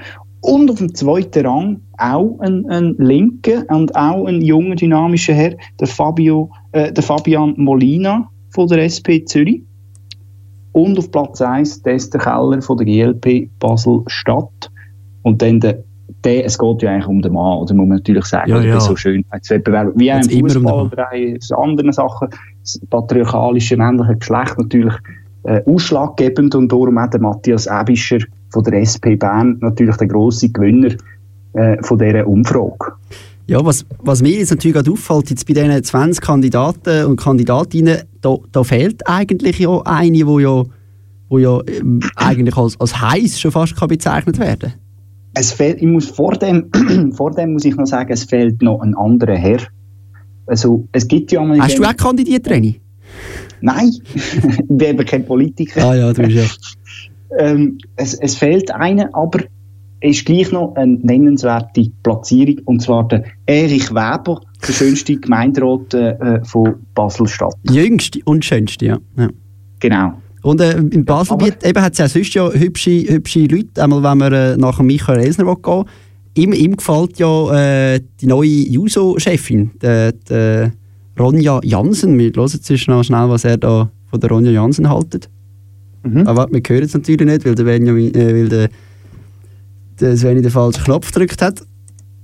Und 0.46 0.70
auf 0.70 0.78
dem 0.78 0.94
zweiten 0.94 1.44
Rang 1.44 1.82
auch 1.98 2.38
ein, 2.40 2.70
ein 2.70 2.96
linker 3.00 3.64
und 3.70 3.96
auch 3.96 4.28
ein 4.28 4.42
junger, 4.44 4.76
dynamischer 4.76 5.34
Herr, 5.34 5.56
der, 5.80 5.88
Fabio, 5.88 6.52
äh, 6.72 6.94
der 6.94 7.04
Fabian 7.04 7.56
Molina 7.58 8.30
von 8.52 8.68
der 8.68 8.84
SP 8.86 9.26
Zürich. 9.26 9.64
Und 10.72 11.00
auf 11.00 11.10
Platz 11.10 11.42
1 11.42 11.82
der 11.82 11.96
Esther 11.96 12.20
Keller 12.20 12.62
von 12.62 12.78
der 12.78 12.86
GLP 12.86 13.50
Basel-Stadt. 13.58 14.70
Und 15.24 15.42
dann 15.42 15.62
der, 15.62 15.84
der, 16.24 16.46
es 16.46 16.60
geht 16.60 16.82
ja 16.84 16.92
eigentlich 16.92 17.08
um 17.08 17.24
den 17.24 17.34
Mann, 17.34 17.58
oder 17.58 17.74
muss 17.74 17.88
man 17.88 17.98
natürlich 17.98 18.26
sagen, 18.26 18.52
Ja, 18.52 18.62
ja. 18.62 18.80
so 18.80 18.96
Schönheitswettbewerben. 18.96 19.94
Wie 19.96 20.14
auch 20.14 20.20
im 20.20 20.44
um 20.44 20.50
Fußball 20.50 20.62
Mann. 20.62 20.92
oder 20.92 21.08
auch 21.08 21.64
anderen 21.64 21.92
Sachen, 21.92 22.28
das 22.62 22.80
patriarchalische 22.92 23.78
männliche 23.78 24.18
Geschlecht 24.18 24.60
natürlich 24.60 24.94
äh, 25.46 25.64
ausschlaggebend 25.66 26.54
und 26.54 26.72
darum 26.72 27.00
auch 27.00 27.10
der 27.10 27.22
Matthias 27.22 27.66
Ebischer 27.66 28.20
von 28.52 28.64
der 28.64 28.82
SP 28.82 29.16
Bern 29.16 29.58
natürlich 29.62 29.96
der 29.98 30.08
grosse 30.08 30.50
Gewinner 30.50 30.96
äh, 31.54 31.82
von 31.82 31.98
dieser 31.98 32.28
Umfrage. 32.28 32.94
Ja, 33.48 33.64
was, 33.64 33.86
was 34.00 34.22
mir 34.24 34.32
jetzt 34.40 34.50
natürlich 34.50 34.76
gerade 34.76 34.92
auffällt, 34.92 35.30
jetzt 35.30 35.46
bei 35.48 35.54
diesen 35.54 35.84
20 35.84 36.22
Kandidaten 36.22 37.06
und 37.06 37.18
Kandidatinnen, 37.18 38.00
da, 38.22 38.38
da 38.52 38.64
fehlt 38.64 39.08
eigentlich 39.08 39.60
ja 39.60 39.82
eine, 39.86 40.12
die 40.12 40.42
ja, 40.42 40.64
wo 41.30 41.38
ja 41.38 41.60
ähm, 41.68 42.00
eigentlich 42.16 42.58
als, 42.58 42.80
als 42.80 43.00
heiß 43.00 43.40
schon 43.40 43.52
fast 43.52 43.76
kann 43.76 43.88
bezeichnet 43.88 44.40
werden 44.40 44.74
Es 45.36 45.52
fehlt, 45.52 45.80
ich 45.80 45.88
muss 45.88 46.10
vor 46.10 46.34
dem, 46.34 46.72
vor 47.14 47.32
dem 47.32 47.54
muss 47.54 47.66
ich 47.66 47.76
noch 47.76 47.86
sagen, 47.86 48.12
es 48.12 48.24
fehlt 48.24 48.64
noch 48.64 48.82
ein 48.82 48.96
anderer 48.96 49.36
Herr. 49.36 49.60
Also, 50.48 50.88
es 50.92 51.08
gibt 51.08 51.32
ja 51.32 51.44
mal... 51.44 51.60
Hast 51.60 51.78
du 51.78 51.84
auch 51.84 51.96
kandidiert, 51.96 52.50
Reni? 52.50 52.82
Nein, 53.62 53.92
ich 54.14 54.68
bin 54.68 54.80
eben 54.80 55.06
kein 55.06 55.26
Politiker. 55.26 55.88
Ah 55.88 55.96
ja, 55.96 56.14
du 56.14 56.24
bist 56.24 56.36
ja. 56.36 56.44
Ähm, 57.38 57.78
es, 57.96 58.14
es 58.16 58.36
fehlt 58.36 58.72
einer, 58.72 59.10
aber 59.14 59.40
es 60.02 60.18
ist 60.18 60.26
gleich 60.26 60.52
noch 60.52 60.76
eine 60.76 60.98
nennenswerte 61.02 61.90
Platzierung, 62.04 62.60
und 62.66 62.82
zwar 62.82 63.08
der 63.08 63.24
Erich 63.46 63.92
Weber, 63.92 64.42
der 64.68 64.74
schönste 64.74 65.18
Gemeinderat 65.18 65.94
äh, 65.94 66.44
von 66.44 66.76
Basel-Stadt. 66.94 67.56
Jüngste 67.70 68.20
und 68.26 68.46
schönste, 68.46 68.86
ja. 68.86 68.98
ja. 69.18 69.30
Genau. 69.80 70.14
Und 70.44 70.62
äh, 70.62 70.78
in 70.78 71.06
Basel 71.06 71.38
eben 71.64 71.82
hat 71.82 71.94
es 71.94 71.98
ja 71.98 72.08
sonst 72.08 72.34
ja 72.36 72.52
hübsche, 72.52 72.92
hübsche 73.08 73.46
Leute, 73.48 73.82
einmal 73.82 74.04
wenn 74.04 74.18
man 74.20 74.34
äh, 74.34 74.58
nach 74.58 74.78
dem 74.78 74.86
Michael 74.86 75.20
Elsner 75.20 75.56
gehen 75.56 75.86
ihm, 76.36 76.54
ihm 76.54 76.76
gefällt 76.76 77.18
ja 77.18 77.94
äh, 77.94 78.02
die 78.22 78.28
neue 78.28 78.48
Juso-Chefin, 78.48 79.72
Ronja 81.18 81.62
Jansen. 81.64 82.20
Wir 82.20 82.32
hören 82.36 82.52
jetzt 82.52 82.80
schnell, 82.80 83.30
was 83.30 83.46
er 83.46 83.58
da 83.58 83.90
von 84.10 84.20
der 84.20 84.30
Ronja 84.30 84.52
Jansen 84.52 84.90
haltet. 84.90 85.30
Mhm. 86.06 86.28
Aber 86.28 86.48
wir 86.52 86.62
hören 86.66 86.84
es 86.84 86.94
natürlich 86.94 87.22
nicht, 87.22 87.46
weil 87.46 87.56
der 87.56 87.64
Benjamin, 87.64 88.14
äh, 88.14 88.34
weil 88.34 88.50
der, 88.50 88.70
der 90.00 90.18
Sveni 90.18 90.42
den 90.42 90.52
falschen 90.52 90.84
Knopf 90.84 91.12
gedrückt 91.12 91.42
hat. 91.42 91.62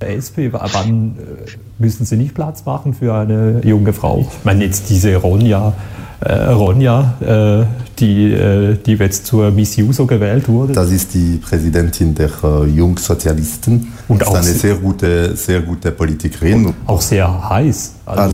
Der 0.02 0.18
SP, 0.18 0.50
wann 0.52 1.16
äh, 1.18 1.50
müssen 1.80 2.06
Sie 2.06 2.18
nicht 2.18 2.34
Platz 2.34 2.66
machen 2.66 2.94
für 2.94 3.14
eine 3.14 3.62
junge 3.64 3.94
Frau? 3.94 4.28
Ich 4.40 4.46
meine, 4.46 4.66
jetzt 4.66 4.90
diese 4.90 5.16
Ronja, 5.16 5.74
äh, 6.22 6.34
Ronja 6.34 7.18
äh, 7.22 7.66
die, 8.00 8.34
äh, 8.34 8.78
die 8.84 8.94
jetzt 8.94 9.26
zur 9.26 9.52
Miss 9.52 9.76
Juso 9.76 10.06
gewählt 10.06 10.48
wurde. 10.48 10.74
Das 10.74 10.92
ist 10.92 11.14
die 11.14 11.38
Präsidentin 11.38 12.16
der 12.16 12.32
äh, 12.44 12.66
Jungsozialisten. 12.66 13.92
Und 14.08 14.22
ist 14.22 14.28
auch 14.28 14.36
eine 14.36 14.44
sehr 14.44 14.76
gute, 14.76 15.36
sehr 15.36 15.62
gute 15.62 15.92
Politikerin. 15.92 16.74
Auch 16.88 17.02
sehr 17.02 17.50
heiß. 17.50 17.96
Also, 18.06 18.32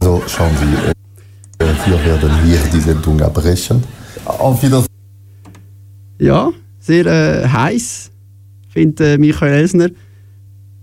Also 0.00 0.22
schauen 0.26 0.50
Sie, 0.60 1.64
äh, 1.64 1.66
wir 1.86 2.04
werden 2.04 2.30
hier 2.44 2.58
die 2.72 2.80
Sendung 2.80 3.20
abbrechen. 3.22 3.82
Auf 4.26 4.62
Wiedersehen. 4.62 4.88
Ja, 6.18 6.50
sehr 6.80 7.06
äh, 7.06 7.48
heiß, 7.48 8.10
findet 8.68 9.00
äh, 9.00 9.18
Michael 9.18 9.52
Elsner. 9.52 9.88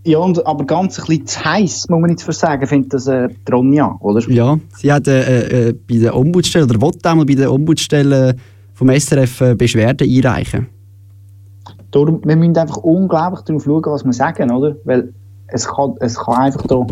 Ja, 0.06 0.18
und, 0.20 0.46
aber 0.46 0.66
ganz 0.66 1.00
ein 1.00 1.06
bisschen 1.06 1.28
zu 1.28 1.46
heiß, 1.46 1.90
muss 1.90 2.02
man 2.02 2.10
jetzt 2.10 2.24
für 2.24 2.34
sagen, 2.34 2.66
findet 2.68 2.94
das 2.94 3.08
äh, 3.08 3.30
die 3.30 3.52
Ronja, 3.52 3.96
oder? 4.00 4.22
Ja, 4.30 4.60
sie 4.76 4.92
hat 4.92 5.08
äh, 5.08 5.70
äh, 5.70 5.74
bei 5.74 5.98
der 5.98 6.16
Ombudsstelle, 6.16 6.66
oder 6.66 6.82
wollte 6.82 7.10
einmal 7.10 7.26
bei 7.26 7.36
der 7.36 7.52
Ombudsstelle 7.52 8.36
vom 8.74 8.90
SRF 8.90 9.42
äh, 9.42 9.56
Beschwerden 9.56 10.10
einreichen. 10.10 10.68
Darum, 11.92 12.22
wir 12.26 12.36
müssen 12.36 12.58
einfach 12.58 12.78
unglaublich 12.78 13.42
darauf 13.42 13.64
schauen, 13.64 13.84
was 13.86 14.04
wir 14.04 14.14
sagen, 14.14 14.52
oder? 14.52 14.76
Weil 14.84 15.14
es 15.48 15.68
kann, 15.68 15.94
es 16.00 16.16
kann 16.16 16.36
einfach 16.36 16.64
da 16.64 16.86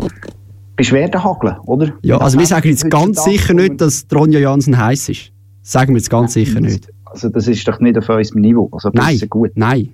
Beschwerden 0.76 1.22
hageln, 1.22 1.56
oder? 1.66 1.92
Ja, 2.02 2.18
also 2.18 2.38
wir 2.38 2.46
sagen 2.46 2.68
jetzt 2.68 2.88
ganz 2.88 3.24
sicher 3.24 3.52
nicht, 3.52 3.80
dass 3.80 4.06
die 4.06 4.14
Ronja 4.14 4.40
Jansen 4.40 4.78
heiß 4.78 5.10
ist. 5.10 5.31
Sagen 5.62 5.94
wir 5.94 5.98
jetzt 5.98 6.10
ganz 6.10 6.32
sicher 6.32 6.60
nicht. 6.60 6.88
Also 7.04 7.28
das 7.28 7.46
ist 7.46 7.66
doch 7.68 7.78
nicht 7.80 7.96
auf 7.98 8.08
unserem 8.08 8.40
Niveau. 8.40 8.68
Also 8.72 8.90
Nein, 8.92 9.20
gut. 9.28 9.50
nein. 9.54 9.90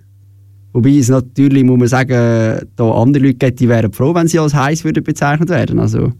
Wobei 0.72 0.90
es 0.90 1.08
natürlich, 1.08 1.64
muss 1.64 1.78
man 1.78 1.88
sagen, 1.88 2.68
da 2.76 2.90
andere 2.92 3.24
Leute 3.24 3.38
gibt, 3.38 3.60
die 3.60 3.68
wären 3.68 3.92
froh, 3.92 4.14
wenn 4.14 4.28
sie 4.28 4.38
als 4.38 4.54
heiß 4.54 4.84
würden 4.84 5.02
bezeichnet 5.02 5.48
werden. 5.48 5.78
Also, 5.78 6.12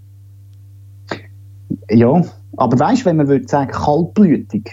Ja, 1.90 2.22
aber 2.56 2.78
weißt 2.78 3.02
du, 3.02 3.06
wenn 3.06 3.16
man 3.18 3.28
würde 3.28 3.46
sagen, 3.46 3.70
kaltblütig, 3.70 4.68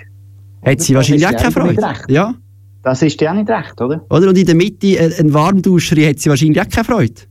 hat 0.65 0.81
sie 0.81 0.95
wahrscheinlich 0.95 1.27
auch 1.27 1.31
keine 1.31 1.43
ja 1.43 1.51
Freude. 1.51 2.13
Ja, 2.13 2.35
das 2.81 3.01
ist 3.01 3.19
dir 3.19 3.31
auch 3.31 3.35
nicht 3.35 3.49
recht, 3.49 3.79
oder? 3.79 4.05
oder? 4.09 4.29
Und 4.29 4.37
in 4.37 4.45
der 4.45 4.55
Mitte 4.55 4.87
äh, 4.87 5.19
ein 5.19 5.33
Warmduscher 5.33 5.95
hat 6.07 6.19
sie 6.19 6.29
wahrscheinlich 6.29 6.61
auch 6.61 6.69
keine 6.69 6.85
Freude. 6.85 7.21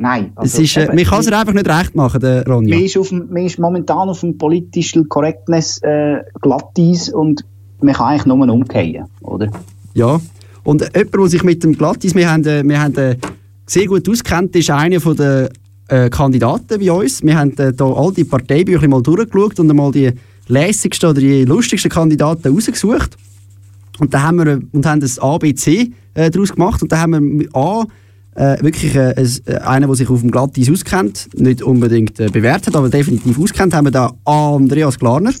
Nein. 0.00 0.32
Es 0.36 0.58
ist, 0.58 0.76
äh, 0.78 0.84
eben, 0.84 0.94
man 0.94 1.04
kann 1.04 1.20
es 1.20 1.30
einfach 1.30 1.52
nicht 1.52 1.68
recht 1.68 1.94
machen, 1.94 2.20
der 2.20 2.46
Ronja. 2.46 2.74
Man 2.74 2.84
ist, 2.84 2.96
auf 2.96 3.10
dem, 3.10 3.28
man 3.30 3.44
ist 3.44 3.58
momentan 3.58 4.08
auf 4.08 4.20
dem 4.20 4.38
politischen 4.38 5.08
Correctness 5.08 5.78
äh, 5.82 6.22
Glatteis 6.40 7.10
und 7.10 7.44
man 7.82 7.94
kann 7.94 8.06
eigentlich 8.08 8.26
nur 8.26 8.48
umgehen, 8.48 9.04
oder? 9.20 9.50
Ja. 9.92 10.18
Und 10.64 10.82
jemand, 10.94 11.14
der 11.14 11.26
sich 11.26 11.42
mit 11.42 11.62
dem 11.62 11.76
Glattis, 11.76 12.14
wir 12.14 12.30
haben, 12.30 12.44
äh, 12.46 12.66
wir 12.66 12.80
haben 12.80 12.96
äh, 12.96 13.16
sehr 13.66 13.86
gut 13.86 14.08
auskennt, 14.08 14.56
ist 14.56 14.70
einer 14.70 15.00
von 15.00 15.16
der 15.16 15.50
äh, 15.88 16.08
Kandidaten 16.08 16.80
bei 16.80 16.90
uns. 16.90 17.22
Wir 17.22 17.38
haben 17.38 17.56
äh, 17.58 17.72
da 17.72 17.84
all 17.84 18.12
die 18.12 18.24
Parteibücher 18.24 18.88
mal 18.88 19.02
durchgeschaut 19.02 19.60
und 19.60 19.68
einmal 19.68 19.92
die 19.92 20.12
lässigsten 20.48 21.10
oder 21.10 21.20
die 21.20 21.44
lustigsten 21.44 21.90
Kandidaten 21.90 22.54
rausgesucht. 22.54 23.18
Und 23.98 24.14
da 24.14 24.22
haben 24.22 24.38
wir 24.38 24.60
und 24.72 24.86
haben 24.86 25.00
das 25.00 25.18
ABC 25.18 25.90
äh, 26.14 26.30
daraus 26.30 26.52
gemacht. 26.52 26.80
Und 26.80 26.90
da 26.90 27.00
haben 27.00 27.40
wir 27.40 27.48
A 27.54 27.84
äh, 28.34 28.62
wirklich 28.62 28.94
äh, 28.94 29.10
äh, 29.10 29.58
einen, 29.58 29.86
der 29.86 29.96
sich 29.96 30.08
auf 30.08 30.20
dem 30.20 30.30
Glattis 30.30 30.70
auskennt, 30.70 31.28
nicht 31.34 31.62
unbedingt 31.62 32.18
äh, 32.20 32.28
bewertet, 32.28 32.76
aber 32.76 32.88
definitiv 32.88 33.38
auskennt, 33.38 33.74
haben 33.74 33.86
wir 33.86 33.92
da 33.92 34.12
Andreas 34.24 34.98
Glarner 34.98 35.32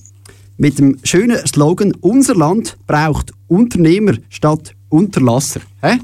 mit 0.56 0.78
dem 0.78 0.98
schönen 1.04 1.38
Slogan 1.46 1.92
«Unser 2.00 2.34
Land 2.34 2.76
braucht 2.86 3.32
Unternehmer 3.48 4.14
statt 4.28 4.74
Unterlasser». 4.88 5.60
Hä? 5.80 5.98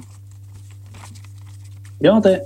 Ja, 2.01 2.21
der 2.21 2.43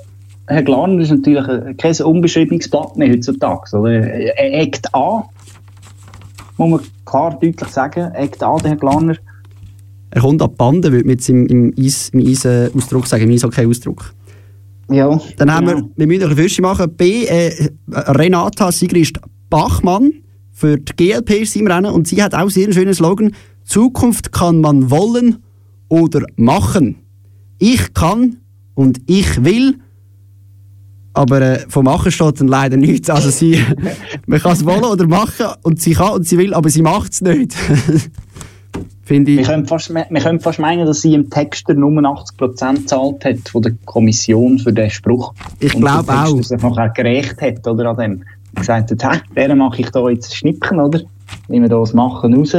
Herr 0.46 0.62
Glarner 0.64 1.00
ist 1.00 1.11
natürlich 1.11 1.46
äh, 1.46 1.74
kein 1.74 1.94
unbeschriebenes 2.05 2.68
Blatt 2.68 2.96
mehr 2.96 3.12
heutzutage. 3.12 3.76
Oder? 3.76 3.92
Er 3.92 4.61
eckt 4.61 4.92
an, 4.92 5.22
muss 6.57 6.70
man 6.70 6.81
klar 7.05 7.38
deutlich 7.40 7.68
sagen, 7.68 8.12
eckt 8.14 8.42
an, 8.42 8.59
der 8.59 8.70
Herr 8.70 8.76
Glarner. 8.76 9.16
Er 10.11 10.20
kommt 10.20 10.42
ab 10.42 10.50
die 10.50 10.57
Bande, 10.57 10.90
würde 10.90 11.05
man 11.05 11.14
jetzt 11.14 11.29
im, 11.29 11.46
im, 11.46 11.74
Eis, 11.79 12.09
im 12.09 12.26
Eis-Ausdruck 12.26 13.07
sagen, 13.07 13.24
im 13.24 13.31
Eishockey-Ausdruck. 13.31 14.12
Ja, 14.90 15.20
Dann 15.37 15.53
haben 15.53 15.66
genau. 15.66 15.79
wir, 15.79 15.90
wir 15.96 16.07
müssen 16.07 16.22
noch 16.22 16.31
ein 16.31 16.37
Würstchen 16.37 16.62
machen. 16.62 16.94
B, 16.96 17.24
äh, 17.26 17.70
Renata 17.90 18.72
Sigrist 18.72 19.18
Bachmann 19.48 20.12
für 20.53 20.76
die 20.79 20.92
GLP 20.94 21.42
ist 21.42 21.53
sie 21.53 21.61
im 21.61 21.68
Rennen 21.68 21.90
und 21.92 22.07
sie 22.07 22.22
hat 22.22 22.35
auch 22.35 22.50
sehr 22.50 22.64
einen 22.64 22.72
schönen 22.74 22.92
Slogan. 22.92 23.35
Zukunft 23.64 24.33
kann 24.33 24.61
man 24.61 24.90
wollen 24.90 25.38
oder 25.88 26.22
machen. 26.37 26.96
Ich 27.59 27.94
kann 27.94 28.37
und 28.74 29.00
ich 29.07 29.44
will, 29.44 29.79
aber 31.12 31.40
äh, 31.40 31.66
vom 31.68 31.85
Machen 31.85 32.12
steht 32.12 32.40
dann 32.40 32.48
leider 32.48 32.76
nichts. 32.76 33.09
Also 33.11 33.31
sie, 33.31 33.64
man 34.26 34.38
kann 34.38 34.53
es 34.53 34.64
wollen 34.64 34.85
oder 34.85 35.07
machen 35.07 35.46
und 35.62 35.81
sie 35.81 35.94
kann 35.94 36.12
und 36.12 36.26
sie 36.26 36.37
will, 36.37 36.53
aber 36.53 36.68
sie 36.68 36.83
macht 36.83 37.12
es 37.12 37.20
nicht. 37.20 37.55
Finde 39.11 39.33
Wir 39.33 39.40
ich. 39.40 39.46
können, 39.49 39.66
fast, 39.66 39.92
wir 39.92 40.20
können 40.20 40.38
fast 40.38 40.61
meinen, 40.61 40.87
dass 40.87 41.03
sie 41.03 41.14
im 41.14 41.29
Text 41.31 41.66
der 41.66 41.75
nur 41.75 41.90
80% 41.90 42.77
gezahlt 42.77 43.25
hat 43.25 43.49
von 43.49 43.61
der 43.61 43.73
Kommission 43.85 44.57
für 44.61 44.73
den 44.73 44.88
Spruch. 44.88 45.35
Ich 45.59 45.75
Und 45.75 45.81
glaube 45.81 46.05
der 46.07 46.14
Texter 46.14 46.38
auch. 46.38 46.42
sich 46.44 46.62
nachher 46.62 46.88
gerecht 46.90 47.42
hat, 47.42 47.66
oder, 47.66 47.90
an 47.90 47.96
dem. 47.96 48.12
Und 48.12 48.25
gesagt 48.55 48.92
hat, 48.92 49.12
hä, 49.12 49.20
deren 49.35 49.59
mache 49.59 49.81
ich 49.81 49.90
da 49.90 50.09
jetzt 50.09 50.37
Schnippchen, 50.37 50.79
oder? 50.79 51.01
Nehmen 51.49 51.64
wir 51.64 51.68
da 51.70 51.81
das 51.81 51.92
Machen 51.92 52.35
raus. 52.35 52.55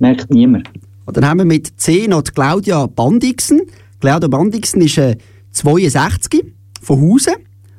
Merkt 0.00 0.32
niemand. 0.32 0.68
Und 1.06 1.16
dann 1.16 1.28
haben 1.28 1.38
wir 1.38 1.44
mit 1.44 1.80
C 1.80 2.08
noch 2.08 2.22
die 2.22 2.32
Claudia 2.32 2.86
Bandixen. 2.86 3.62
Claudia 4.00 4.26
Bandixen 4.26 4.82
ist 4.82 4.98
äh, 4.98 5.16
62 5.52 6.44
von 6.82 7.00
Hausen 7.02 7.34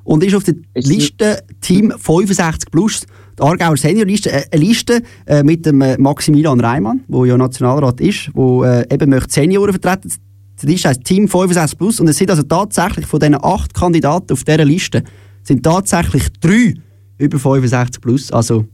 und 0.05 0.23
ist 0.23 0.35
auf 0.35 0.45
der 0.45 0.55
Liste 0.73 1.43
Team 1.59 1.91
65 1.91 2.71
plus. 2.71 3.05
Die 3.37 3.43
Aargauer 3.43 3.75
Seniorliste, 3.77 4.31
äh, 4.31 4.43
eine 4.51 4.63
Liste 4.63 5.01
äh, 5.25 5.43
mit 5.43 5.65
dem 5.65 5.81
äh, 5.81 5.97
Maximilian 5.97 6.59
Reimann, 6.59 7.01
der 7.07 7.25
ja 7.25 7.37
Nationalrat 7.37 7.99
ist, 8.01 8.29
der 8.35 8.85
äh, 8.89 8.93
eben 8.93 9.09
möchte 9.09 9.33
Senioren 9.33 9.71
vertreten. 9.73 10.11
Die 10.61 10.67
Liste 10.67 10.87
heisst 10.89 11.03
Team 11.03 11.27
65 11.27 11.77
plus 11.77 11.99
und 11.99 12.07
es 12.07 12.17
sind 12.17 12.29
also 12.29 12.43
tatsächlich 12.43 13.05
von 13.05 13.19
diesen 13.19 13.35
acht 13.43 13.73
Kandidaten 13.73 14.31
auf 14.31 14.43
dieser 14.45 14.63
Liste 14.63 15.03
sind 15.43 15.63
tatsächlich 15.63 16.23
drei 16.39 16.73
über 17.17 17.37
65 17.37 18.01
plus. 18.01 18.31
Also, 18.31 18.65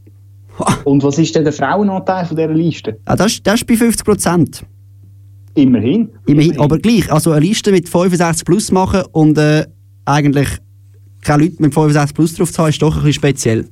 Und 0.83 1.01
was 1.03 1.17
ist 1.17 1.33
denn 1.35 1.43
der 1.43 1.53
Frauenanteil 1.53 2.25
von 2.25 2.37
dieser 2.37 2.53
Liste? 2.53 2.99
ja, 3.07 3.15
das, 3.15 3.33
ist- 3.33 3.47
das 3.47 3.55
ist 3.61 3.67
bei 3.67 3.75
50 3.75 4.05
Prozent. 4.05 4.65
Immerhin. 5.55 6.09
Immerhin, 6.27 6.59
aber 6.59 6.77
gleich, 6.77 7.11
also 7.11 7.31
eine 7.31 7.45
Liste 7.45 7.71
mit 7.71 7.89
65 7.89 8.45
plus 8.45 8.71
machen 8.71 9.01
und 9.11 9.37
äh, 9.37 9.65
eigentlich 10.05 10.47
keine 11.21 11.43
Leute 11.43 11.55
mit 11.61 11.73
65 11.73 12.15
plus 12.15 12.33
drauf 12.35 12.51
zu 12.53 12.61
haben, 12.61 12.69
ist 12.69 12.81
doch 12.81 12.91
ein 12.95 12.99
bisschen 13.03 13.13
speziell. 13.13 13.67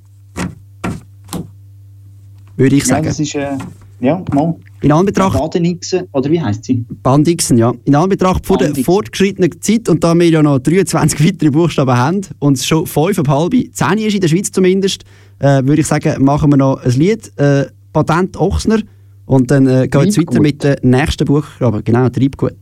Würde 2.60 2.76
ich 2.76 2.84
Ja, 2.84 2.88
sagen. 2.96 3.06
das 3.06 3.20
ist, 3.22 3.36
äh, 3.36 3.58
ja, 4.02 4.22
mal. 4.34 4.54
In 4.82 4.92
Anbetracht, 4.92 5.38
Badenixen, 5.38 6.08
oder 6.12 6.30
wie 6.30 6.42
heisst 6.42 6.66
sie? 6.66 6.86
Bandixen, 7.04 7.58
ja. 7.58 7.74
In 7.86 7.96
Anbetracht 7.96 8.46
von 8.46 8.58
der 8.58 8.76
fortgeschrittenen 8.76 9.62
Zeit 9.62 9.88
und 9.88 10.04
da 10.04 10.14
wir 10.14 10.30
ja 10.30 10.44
noch 10.44 10.60
23 10.60 11.20
weitere 11.26 11.52
Buchstaben 11.52 11.96
haben 11.96 12.22
und 12.40 12.58
es 12.58 12.66
schon 12.66 12.86
5,5, 12.86 13.72
10 13.72 13.98
ist 14.00 14.14
in 14.16 14.22
der 14.22 14.28
Schweiz 14.28 14.52
zumindest, 14.52 15.04
äh, 15.40 15.64
würde 15.64 15.82
ich 15.82 15.88
sagen, 15.88 16.22
machen 16.24 16.52
wir 16.52 16.58
noch 16.58 16.84
ein 16.84 16.92
Lied, 16.92 17.32
äh, 17.38 17.66
Patent 17.94 18.36
Ochsner 18.38 18.80
und 19.26 19.50
dann 19.52 19.66
äh, 19.66 19.88
geht 19.88 20.10
es 20.10 20.18
weiter 20.18 20.42
mit 20.42 20.62
den 20.64 20.76
nächsten 20.82 21.26
Buchstaben. 21.26 21.82
Genau, 21.84 22.10
Treibgut. 22.10 22.56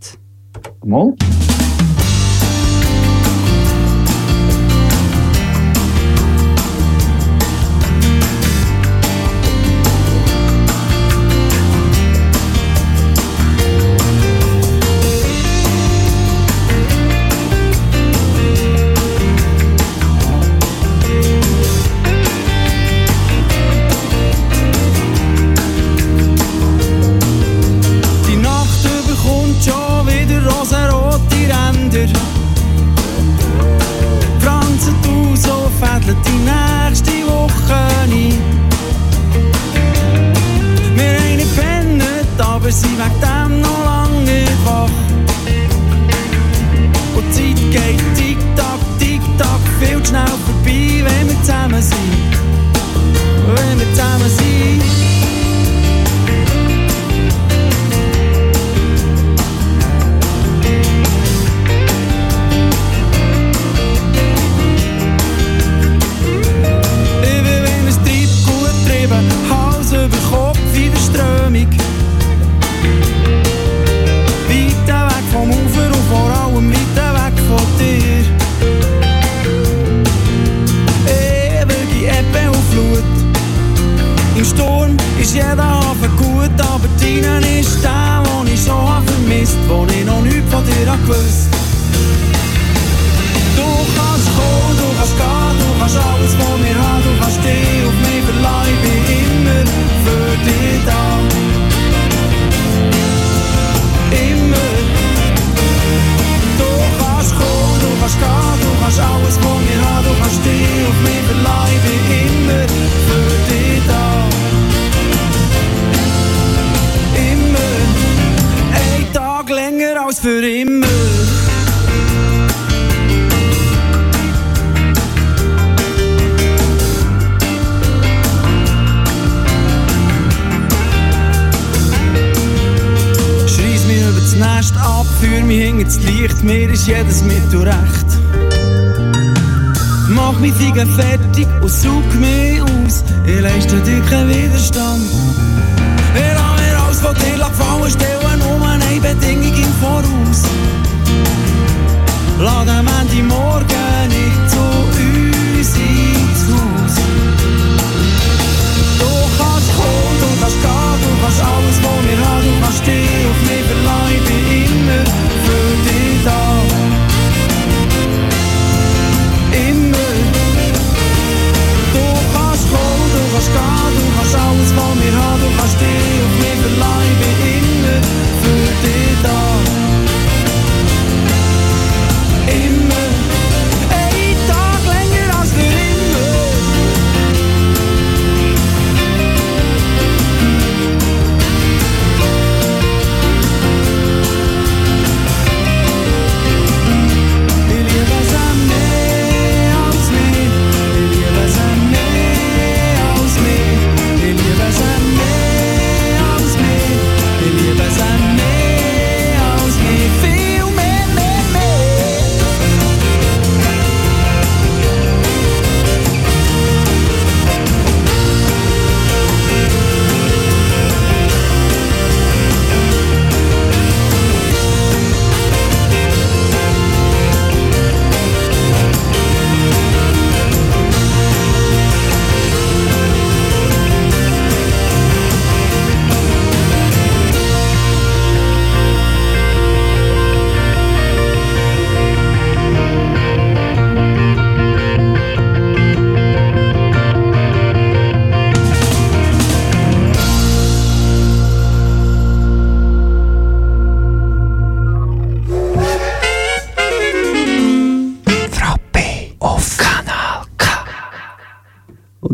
Mal. 0.85 1.13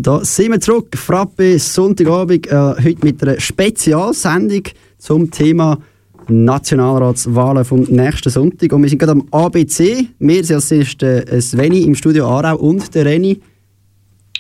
Da 0.04 0.24
sind 0.26 0.52
wir 0.52 0.60
zurück, 0.60 0.98
Frappe, 0.98 1.58
Sonntagabend, 1.58 2.48
äh, 2.48 2.52
heute 2.52 2.98
mit 3.04 3.24
einer 3.24 3.40
Spezialsendung 3.40 4.64
zum 4.98 5.32
Thema 5.32 5.80
Nationalratswahlen 6.28 7.64
vom 7.64 7.84
nächsten 7.84 8.30
Sonntag. 8.30 8.74
Und 8.74 8.84
wir 8.84 8.90
sind 8.90 9.00
gerade 9.00 9.14
am 9.14 9.26
ABC. 9.32 10.08
Wir 10.20 10.44
sind 10.44 10.56
als 10.56 10.72
erstes 10.72 11.04
äh, 11.04 11.42
Sveni 11.42 11.84
im 11.84 11.96
Studio 11.96 12.28
Aarau 12.28 12.58
und 12.58 12.94
der 12.94 13.06
Reni. 13.06 13.40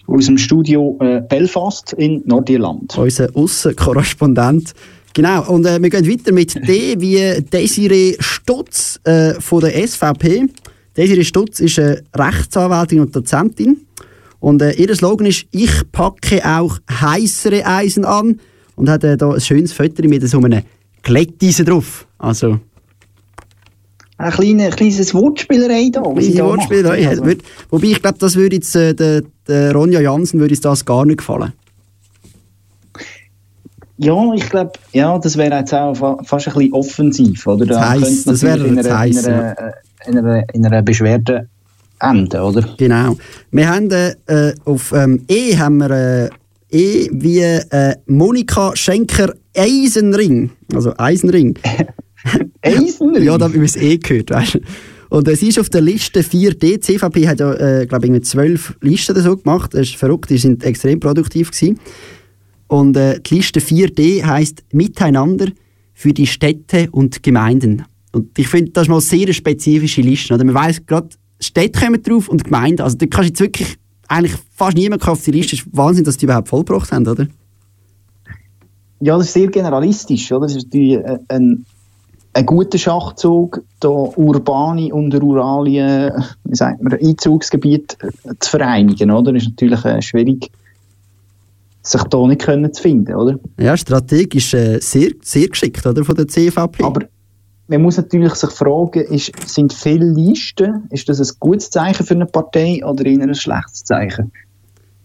Aus 0.05 0.25
dem 0.25 0.37
Studio 0.37 0.97
äh, 0.99 1.21
Belfast 1.21 1.93
in 1.93 2.21
Nordirland. 2.25 2.97
Unser 2.97 3.29
Aussenkorrespondent. 3.33 4.73
Genau, 5.13 5.49
und 5.49 5.65
äh, 5.65 5.81
wir 5.81 5.89
gehen 5.89 6.09
weiter 6.09 6.33
mit 6.33 6.55
D 6.67 6.99
wie 6.99 7.41
Desiree 7.41 8.17
Stutz 8.19 8.99
äh, 9.05 9.35
von 9.39 9.61
der 9.61 9.87
SVP. 9.87 10.47
Desiree 10.97 11.23
Stutz 11.23 11.61
ist 11.61 11.79
eine 11.79 12.03
Rechtsanwältin 12.13 12.99
und 12.99 13.15
Dozentin. 13.15 13.77
Und 14.43 14.61
äh, 14.61 14.71
ihr 14.73 14.93
Slogan 14.93 15.25
ist 15.25 15.45
«Ich 15.51 15.71
packe 15.93 16.41
auch 16.43 16.77
heißere 16.91 17.65
Eisen 17.65 18.03
an» 18.03 18.41
und 18.75 18.89
hat 18.89 19.05
äh, 19.05 19.15
da 19.15 19.31
ein 19.31 19.39
schönes 19.39 19.71
Foto 19.71 20.05
mit 20.05 20.27
so 20.27 20.41
einem 20.41 20.63
Glätteisen 21.01 21.65
drauf. 21.65 22.05
Also, 22.17 22.59
Ein 24.17 24.31
kleine, 24.31 24.69
kleines 24.71 25.13
Wortspielerei 25.13 25.89
da. 25.93 26.01
kleine 26.01 26.43
Wortspielerei. 26.43 27.07
Also, 27.07 27.23
Würd- 27.23 27.39
Wobei 27.69 27.87
ich 27.87 28.01
glaube, 28.01 28.17
das 28.19 28.35
würde 28.35 28.57
jetzt 28.57 28.75
äh, 28.75 28.93
der, 28.93 29.23
der 29.47 29.71
Ronja 29.71 30.01
Jansen 30.01 30.41
würde 30.41 30.59
das 30.59 30.83
gar 30.83 31.05
nicht 31.05 31.19
gefallen. 31.19 31.53
Ja, 33.97 34.33
ich 34.33 34.49
glaube, 34.49 34.73
ja, 34.91 35.17
das 35.19 35.37
wäre 35.37 35.57
jetzt 35.59 35.73
auch 35.73 35.93
fa 35.95 36.17
fast 36.25 36.49
ein 36.49 36.53
bisschen 36.55 36.73
offensiv, 36.73 37.47
oder? 37.47 37.65
Da 37.65 37.75
Zu 37.75 37.89
heiss, 37.89 38.01
könnte 38.01 38.23
das 38.25 38.41
wäre 38.41 38.57
natürlich 38.57 38.77
in 38.77 38.79
einer, 38.89 39.05
in, 39.05 39.17
einer, 39.25 39.57
äh, 39.57 39.71
in, 40.09 40.17
einer, 40.17 40.53
in 40.53 40.65
einer 40.65 40.81
Beschwerde 40.81 41.47
enden, 42.03 42.41
oder? 42.41 42.67
Genau. 42.77 43.17
Wir 43.51 43.69
haben 43.69 43.89
äh, 43.91 44.15
äh, 44.27 44.55
auf 44.65 44.91
ähm, 44.93 45.23
E 45.27 45.57
haben 45.57 45.77
wir 45.77 45.91
äh, 45.91 46.29
E 46.71 47.09
wie 47.11 47.39
äh, 47.39 47.95
Monika 48.07 48.75
Schenker 48.75 49.33
Eisenring. 49.55 50.51
Also 50.73 50.93
Eisenring. 50.97 51.57
Eisenring? 52.61 53.23
ja, 53.23 53.37
da 53.37 53.45
haben 53.45 53.53
wir 53.53 53.61
das 53.61 53.75
E 53.75 53.97
gehört, 53.97 54.31
weißt 54.31 54.55
du. 54.55 54.59
Und 55.09 55.27
sie 55.37 55.49
ist 55.49 55.59
auf 55.59 55.69
der 55.69 55.81
Liste 55.81 56.21
4D. 56.21 56.55
Die 56.55 56.79
CVP 56.79 57.27
hat 57.27 57.39
ja, 57.39 57.53
äh, 57.53 57.85
glaube 57.85 58.07
ich, 58.07 58.23
zwölf 58.23 58.75
Listen 58.81 59.11
oder 59.11 59.21
so 59.21 59.37
gemacht. 59.37 59.75
Das 59.75 59.81
ist 59.81 59.95
verrückt, 59.95 60.31
die 60.31 60.39
sind 60.39 60.63
extrem 60.63 60.99
produktiv 60.99 61.51
gewesen. 61.51 61.79
Und 62.65 62.97
äh, 62.97 63.19
die 63.19 63.35
Liste 63.35 63.59
4D 63.59 64.23
heißt 64.23 64.63
Miteinander 64.71 65.49
für 65.93 66.13
die 66.13 66.25
Städte 66.25 66.87
und 66.89 67.21
Gemeinden. 67.21 67.83
Und 68.11 68.37
ich 68.39 68.47
finde, 68.47 68.71
das 68.71 68.83
ist 68.83 68.89
mal 68.89 68.95
eine 68.95 69.01
sehr 69.01 69.31
spezifische 69.33 70.01
Liste. 70.01 70.33
Oder? 70.33 70.45
Man 70.45 70.55
weiss 70.55 70.83
gerade, 70.83 71.09
Städte 71.43 71.79
kommen 71.79 72.01
drauf 72.01 72.29
und 72.29 72.43
Gemeinden. 72.43 72.81
Also 72.81 72.97
da 72.97 73.05
kannst 73.05 73.39
du 73.39 73.45
jetzt 73.45 73.57
wirklich 73.57 73.77
eigentlich 74.07 74.35
fast 74.55 74.77
niemand 74.77 75.07
auf 75.07 75.23
die 75.23 75.31
Liste. 75.31 75.55
Es 75.55 75.61
ist 75.61 75.69
Wahnsinn, 75.75 76.03
dass 76.03 76.17
die 76.17 76.25
überhaupt 76.25 76.49
vollgebracht 76.49 76.91
haben, 76.91 77.07
oder? 77.07 77.27
Ja, 78.99 79.17
das 79.17 79.27
ist 79.27 79.33
sehr 79.33 79.47
generalistisch, 79.47 80.31
oder? 80.31 80.47
Das 80.47 80.55
ist 80.55 80.73
äh, 80.73 81.19
ein, 81.27 81.65
ein 82.33 82.45
guter 82.45 82.77
Schachzug, 82.77 83.61
da 83.79 83.89
urbane 83.89 84.93
und 84.93 85.13
rurale 85.15 86.15
wie 86.43 86.55
sagt 86.55 86.81
man, 86.81 86.93
Einzugsgebiete 86.93 87.97
zu 88.39 88.49
vereinigen, 88.49 89.11
oder? 89.11 89.33
Das 89.33 89.43
ist 89.43 89.49
natürlich 89.49 89.83
äh, 89.83 90.01
schwierig, 90.01 90.49
sich 91.81 92.03
da 92.03 92.27
nicht 92.27 92.41
können 92.41 92.73
zu 92.73 92.81
finden, 92.81 93.13
oder? 93.13 93.37
Ja, 93.59 93.75
strategisch 93.75 94.53
äh, 94.53 94.79
sehr, 94.79 95.11
sehr 95.21 95.47
geschickt, 95.49 95.85
oder? 95.85 96.05
Von 96.05 96.15
der 96.15 96.27
CVP. 96.27 96.83
Aber 96.83 97.01
man 97.67 97.81
muss 97.81 97.97
natürlich 97.97 98.33
sich 98.35 98.49
fragen, 98.49 99.03
ist, 99.03 99.31
sind 99.47 99.73
viele 99.73 100.05
Listen, 100.05 100.83
ist 100.89 101.07
das 101.07 101.19
ein 101.19 101.35
gutes 101.39 101.69
Zeichen 101.69 102.05
für 102.05 102.13
eine 102.13 102.25
Partei 102.25 102.81
oder 102.85 103.05
eher 103.05 103.21
ein 103.21 103.35
schlechtes 103.35 103.83
Zeichen? 103.83 104.31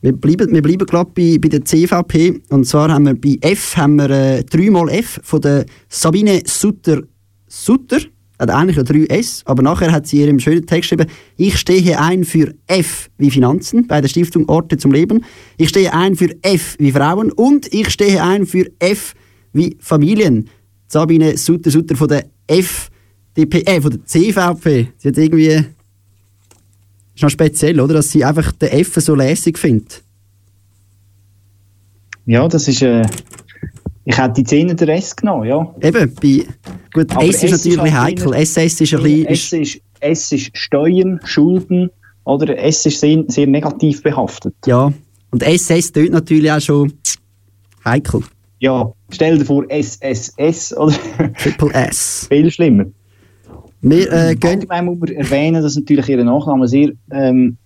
Wir 0.01 0.13
bleiben, 0.13 0.53
wir 0.53 0.63
bleiben 0.63 0.87
gerade 0.87 1.11
bei, 1.15 1.39
bei 1.41 1.49
der 1.49 1.65
CVP. 1.65 2.41
Und 2.51 2.67
zwar 2.67 2.91
haben 2.93 3.07
wir 3.07 3.15
bei 3.15 3.37
F 3.41 3.77
haben 3.77 3.97
wir, 3.97 4.11
äh, 4.11 4.45
dreimal 4.45 4.89
F 4.91 5.21
von 5.23 5.41
der 5.41 5.67
Sabine 5.89 6.43
Sutter. 6.47 7.03
Sutter 7.49 7.99
hat 8.39 8.51
eigentlich 8.51 8.77
ja 8.77 8.85
drei 8.85 9.05
S, 9.07 9.43
aber 9.45 9.63
nachher 9.63 9.91
hat 9.91 10.07
sie 10.07 10.21
in 10.21 10.27
ihrem 10.27 10.39
schönen 10.39 10.67
Text 10.67 10.91
geschrieben, 10.91 11.11
ich 11.37 11.59
stehe 11.59 11.99
ein 11.99 12.25
für 12.25 12.55
F 12.69 13.11
wie 13.19 13.31
Finanzen 13.31 13.89
bei 13.89 14.01
der 14.01 14.09
Stiftung 14.09 14.49
Orte 14.49 14.77
zum 14.77 14.93
Leben. 14.93 15.25
Ich 15.57 15.71
stehe 15.71 15.93
ein 15.93 16.15
für 16.15 16.31
F 16.43 16.77
wie 16.79 16.93
Frauen 16.93 17.33
und 17.33 17.73
ich 17.73 17.91
stehe 17.91 18.23
ein 18.23 18.47
für 18.47 18.71
F 18.79 19.15
wie 19.53 19.77
Familien. 19.81 20.49
Sabine 20.89 21.37
Sutter 21.37 21.71
Sutter 21.71 21.97
von 21.97 22.09
der 22.09 22.25
FDP, 22.47 23.63
äh, 23.63 23.81
von 23.81 23.91
der 23.91 24.05
CVP. 24.05 24.89
Sie 24.97 25.09
hat 25.09 25.19
irgendwie 25.19 25.65
ist 27.19 27.23
noch 27.23 27.31
speziell, 27.31 27.81
oder? 27.81 27.95
Dass 27.95 28.11
sie 28.11 28.25
einfach 28.25 28.53
den 28.53 28.69
F 28.69 28.95
so 28.95 29.15
lässig 29.15 29.59
findet. 29.59 30.03
Ja, 32.27 32.47
das 32.47 32.69
ist. 32.69 32.83
Äh, 32.83 33.03
ich 34.05 34.17
hätte 34.17 34.35
die 34.35 34.45
Zähne 34.45 34.75
der 34.75 34.89
S 34.91 35.17
genommen, 35.17 35.47
ja. 35.47 35.75
Eben, 35.83 36.15
bei, 36.15 36.47
gut, 36.95 37.11
Aber 37.11 37.25
S 37.25 37.43
ist 37.43 37.53
S 37.53 37.67
ist 37.67 37.77
natürlich 37.77 37.93
halt 37.93 38.21
heikel. 38.21 38.35
SS 38.35 38.81
ist 38.81 38.95
ein 38.95 39.03
bisschen. 39.03 39.27
S 39.27 39.53
ist, 39.53 39.81
S 40.01 40.33
ist 40.33 40.57
Steuern, 40.57 41.21
Schulden, 41.25 41.91
oder 42.25 42.57
S 42.57 42.87
ist 42.87 43.01
sehr, 43.01 43.25
sehr 43.27 43.47
negativ 43.47 44.03
behaftet. 44.03 44.55
Ja, 44.65 44.93
und 45.31 45.43
SS 45.43 45.93
tönt 45.93 46.13
natürlich 46.13 46.51
auch 46.53 46.61
schon 46.61 46.93
heikel. 47.85 48.23
Ja, 48.61 48.93
stell 49.11 49.39
dir 49.39 49.45
vor, 49.45 49.65
SSS, 49.69 50.77
oder? 50.77 50.95
Triple 51.35 51.73
S. 51.75 52.27
Viel 52.31 52.51
schlimmer. 52.51 52.87
Wir 53.81 54.13
äh, 54.13 54.35
gehen. 54.35 54.51
Allgemein 54.51 54.85
muss 54.87 54.99
man 54.99 55.09
erwähnen, 55.11 55.63
dass 55.63 55.77
natürlich 55.77 56.09
ihr 56.09 56.25
Nachname 56.25 56.67
sehr 56.67 56.93
ähm, 57.13 57.57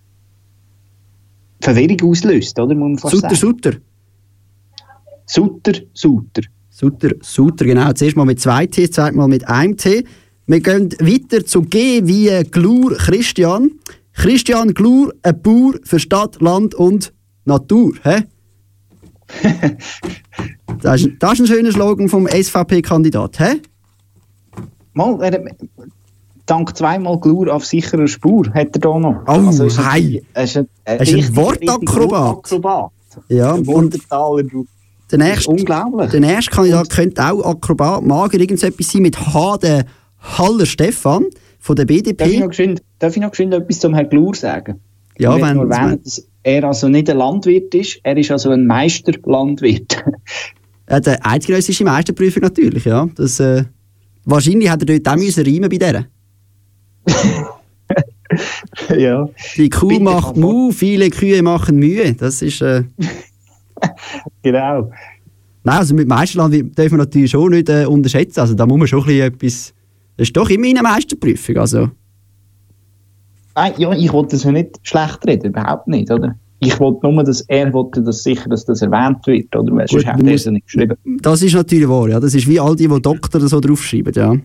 Verwirrung 1.61 2.09
auslöst, 2.09 2.59
oder? 2.59 2.75
Muss 2.75 2.89
man 2.89 2.97
fast 2.99 3.15
Sutter, 3.15 3.35
sagen. 3.35 3.35
Sutter. 3.35 3.71
Sutter, 5.25 5.73
Sutter. 5.93 6.41
Sutter, 6.69 7.09
Sutter, 7.21 7.65
genau. 7.65 7.91
Zuerst 7.93 8.15
mal 8.15 8.25
mit 8.25 8.39
zwei 8.39 8.67
T, 8.67 8.89
zweites 8.89 9.15
Mal 9.15 9.27
mit 9.27 9.47
einem 9.47 9.77
T. 9.77 10.03
Wir 10.45 10.59
gehen 10.59 10.91
weiter 10.99 11.45
zu 11.45 11.61
G 11.61 12.01
wie 12.05 12.27
äh, 12.27 12.43
Glur 12.43 12.95
Christian. 12.97 13.71
Christian 14.13 14.73
Glur, 14.73 15.13
ein 15.23 15.41
Bauer 15.41 15.73
für 15.83 15.99
Stadt, 15.99 16.41
Land 16.41 16.75
und 16.75 17.13
Natur. 17.45 17.93
Hä? 18.03 18.23
das, 20.81 21.01
ist, 21.01 21.09
das 21.19 21.33
ist 21.33 21.39
ein 21.41 21.47
schöner 21.47 21.71
Slogan 21.71 22.09
vom 22.09 22.27
SVP-Kandidat. 22.27 23.39
Hä? 23.39 23.61
Mal, 24.93 25.21
er, 25.21 25.43
dank 26.45 26.75
zweimal 26.77 27.19
Glur 27.19 27.53
auf 27.53 27.65
sicherer 27.65 28.07
Spur 28.07 28.47
hat 28.53 28.75
er 28.75 28.79
da 28.79 28.99
noch. 28.99 29.23
Oh, 29.27 29.49
ist 29.49 29.79
ein- 29.79 29.91
hei. 29.91 30.21
Er 30.33 30.43
ist 30.43 30.57
ein, 30.57 30.67
Er 30.85 31.01
ist 31.01 31.13
ein 31.13 31.35
Wortakrobat. 31.35 32.91
Ja, 33.29 33.53
Ein 33.53 33.59
und 33.59 33.67
Wundertaler, 33.67 34.43
der 35.11 35.19
nächste, 35.19 35.51
Unglaublich. 35.51 36.09
der 36.11 36.19
nächste 36.19 36.51
Kandidat 36.51 36.89
könnte 36.89 37.23
auch 37.23 37.43
Akrobat, 37.45 38.03
Mager, 38.03 38.39
irgendetwas 38.39 38.87
sein 38.87 39.03
mit 39.03 39.19
H, 39.19 39.59
Haller 40.19 40.65
Stefan 40.65 41.25
von 41.59 41.75
der 41.75 41.85
Darf 41.85 41.95
ich, 41.97 42.03
BDP. 42.03 42.39
noch 42.39 42.47
geschwind, 42.49 42.81
darf 42.99 43.15
ich 43.15 43.21
noch 43.21 43.29
geschwind 43.29 43.53
etwas 43.53 43.79
zum 43.79 43.93
Herrn 43.93 44.09
Glur 44.09 44.33
sagen? 44.35 44.79
Ja, 45.19 45.35
ich 45.35 45.43
wenn- 45.43 45.57
nur 45.57 45.71
erwähnen, 45.71 46.01
dass 46.03 46.25
er 46.43 46.63
also 46.65 46.89
nicht 46.89 47.09
ein 47.09 47.17
Landwirt 47.17 47.73
ist, 47.73 47.99
er 48.03 48.17
ist 48.17 48.31
also 48.31 48.51
ein 48.51 48.67
Meisterlandwirt. 48.67 50.03
Ja, 50.89 50.99
der 50.99 51.25
eidgenössische 51.25 51.85
Meisterprüfung 51.85 52.43
natürlich, 52.43 52.83
ja. 52.83 53.07
Das, 53.15 53.39
äh, 53.39 53.63
wahrscheinlich 54.25 54.69
hat 54.69 54.81
er 54.81 54.85
dort 54.85 55.07
auch 55.07 55.15
müssen 55.15 55.45
reimen 55.45 55.69
bei 55.69 55.77
der. 55.77 56.05
ja. 58.97 59.29
Die 59.55 59.69
Kuh 59.69 59.87
Bitte, 59.87 60.03
macht. 60.03 60.35
Mu, 60.35 60.71
viele 60.71 61.09
Kühe 61.09 61.41
machen 61.41 61.77
Mühe. 61.77 62.13
Das 62.13 62.41
ist, 62.41 62.61
äh, 62.61 62.83
Genau. 64.43 64.91
nein, 65.63 65.77
also 65.77 65.95
mit 65.95 66.07
Meisterland 66.07 66.53
dürfen 66.53 66.91
wir 66.91 66.97
natürlich 66.97 67.31
schon 67.31 67.51
nicht 67.51 67.69
äh, 67.69 67.85
unterschätzen. 67.85 68.41
Also 68.41 68.53
da 68.53 68.65
muss 68.65 68.77
man 68.77 68.87
schon 68.87 68.99
ein 68.99 69.05
bisschen 69.05 69.27
etwas, 69.27 69.73
das 70.17 70.27
ist 70.27 70.37
doch 70.37 70.49
immerhin 70.49 70.77
eine 70.77 70.87
Meisterprüfung, 70.87 71.57
also. 71.57 71.89
Nein, 73.55 73.73
ja, 73.77 73.91
ich 73.93 74.11
wollte 74.11 74.31
das 74.35 74.43
ja 74.43 74.51
nicht 74.51 74.79
schlecht 74.83 75.25
reden, 75.27 75.47
überhaupt 75.47 75.87
nicht, 75.87 76.09
oder? 76.11 76.35
Ich 76.59 76.79
wollte 76.79 77.09
nur, 77.09 77.23
dass 77.23 77.41
er 77.41 77.73
wollte, 77.73 78.01
dass 78.01 78.23
sicher, 78.23 78.49
dass 78.49 78.65
das 78.65 78.81
erwähnt 78.81 79.25
wird, 79.27 79.53
oder? 79.55 79.75
Weil 79.75 79.87
sonst 79.87 80.05
du 80.05 80.25
er 80.25 80.33
es 80.33 80.45
nicht 80.45 80.65
geschrieben. 80.65 80.95
Das 81.21 81.41
ist 81.41 81.53
natürlich 81.53 81.89
wahr, 81.89 82.09
ja. 82.09 82.19
Das 82.19 82.33
ist 82.33 82.47
wie 82.47 82.59
all 82.59 82.75
die, 82.75 82.87
die 82.87 83.01
Doktor 83.01 83.41
so 83.41 83.59
draufschreiben, 83.59 84.13
ja. 84.13 84.35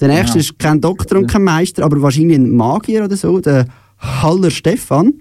Der 0.00 0.08
nächste 0.08 0.38
Ja. 0.38 0.40
ist 0.40 0.58
kein 0.58 0.80
Doktor 0.80 1.18
und 1.18 1.28
kein 1.28 1.44
Meister, 1.44 1.84
aber 1.84 2.02
wahrscheinlich 2.02 2.36
ein 2.36 2.50
Magier 2.50 3.04
oder 3.04 3.16
so, 3.16 3.38
der 3.40 3.66
Haller 3.98 4.50
Stefan 4.50 5.12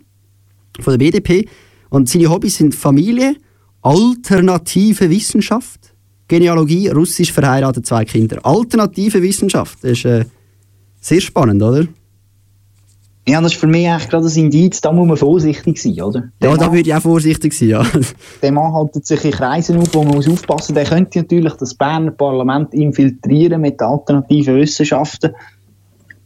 von 0.79 0.93
der 0.93 0.97
BDP. 0.97 1.47
Und 1.89 2.09
seine 2.09 2.29
Hobbys 2.29 2.57
sind 2.57 2.73
Familie, 2.73 3.35
alternative 3.83 5.09
Wissenschaft, 5.09 5.93
Genealogie, 6.27 6.87
russisch 6.87 7.31
verheiratet, 7.31 7.85
zwei 7.85 8.05
Kinder. 8.05 8.39
Alternative 8.43 9.21
Wissenschaft, 9.21 9.77
das 9.83 9.91
ist 9.91 10.05
äh, 10.05 10.25
sehr 10.99 11.21
spannend, 11.21 11.61
oder? 11.61 11.85
Ja, 13.27 13.39
das 13.39 13.53
ist 13.53 13.59
für 13.59 13.67
mich 13.67 13.87
eigentlich 13.87 14.09
gerade 14.09 14.25
ein 14.27 14.35
Indiz, 14.35 14.81
da 14.81 14.91
muss 14.91 15.07
man 15.07 15.15
vorsichtig 15.17 15.79
sein, 15.81 16.01
oder? 16.01 16.23
Der, 16.41 16.49
Ja, 16.49 16.57
da 16.57 16.65
Mann, 16.65 16.75
würde 16.75 16.89
ich 16.89 16.95
auch 16.95 17.01
vorsichtig 17.01 17.53
sein, 17.53 17.69
ja. 17.69 17.85
der 18.41 18.51
Mann 18.51 18.73
hält 18.73 19.05
sich 19.05 19.23
in 19.25 19.31
Kreisen 19.31 19.77
auf, 19.77 19.93
wo 19.93 20.03
man 20.03 20.15
muss 20.15 20.27
aufpassen 20.27 20.73
Der 20.73 20.85
könnte 20.85 21.19
natürlich 21.19 21.53
das 21.53 21.75
Berner 21.75 22.11
Parlament 22.11 22.73
infiltrieren 22.73 23.61
mit 23.61 23.79
alternativen 23.81 24.55
Wissenschaften. 24.55 25.31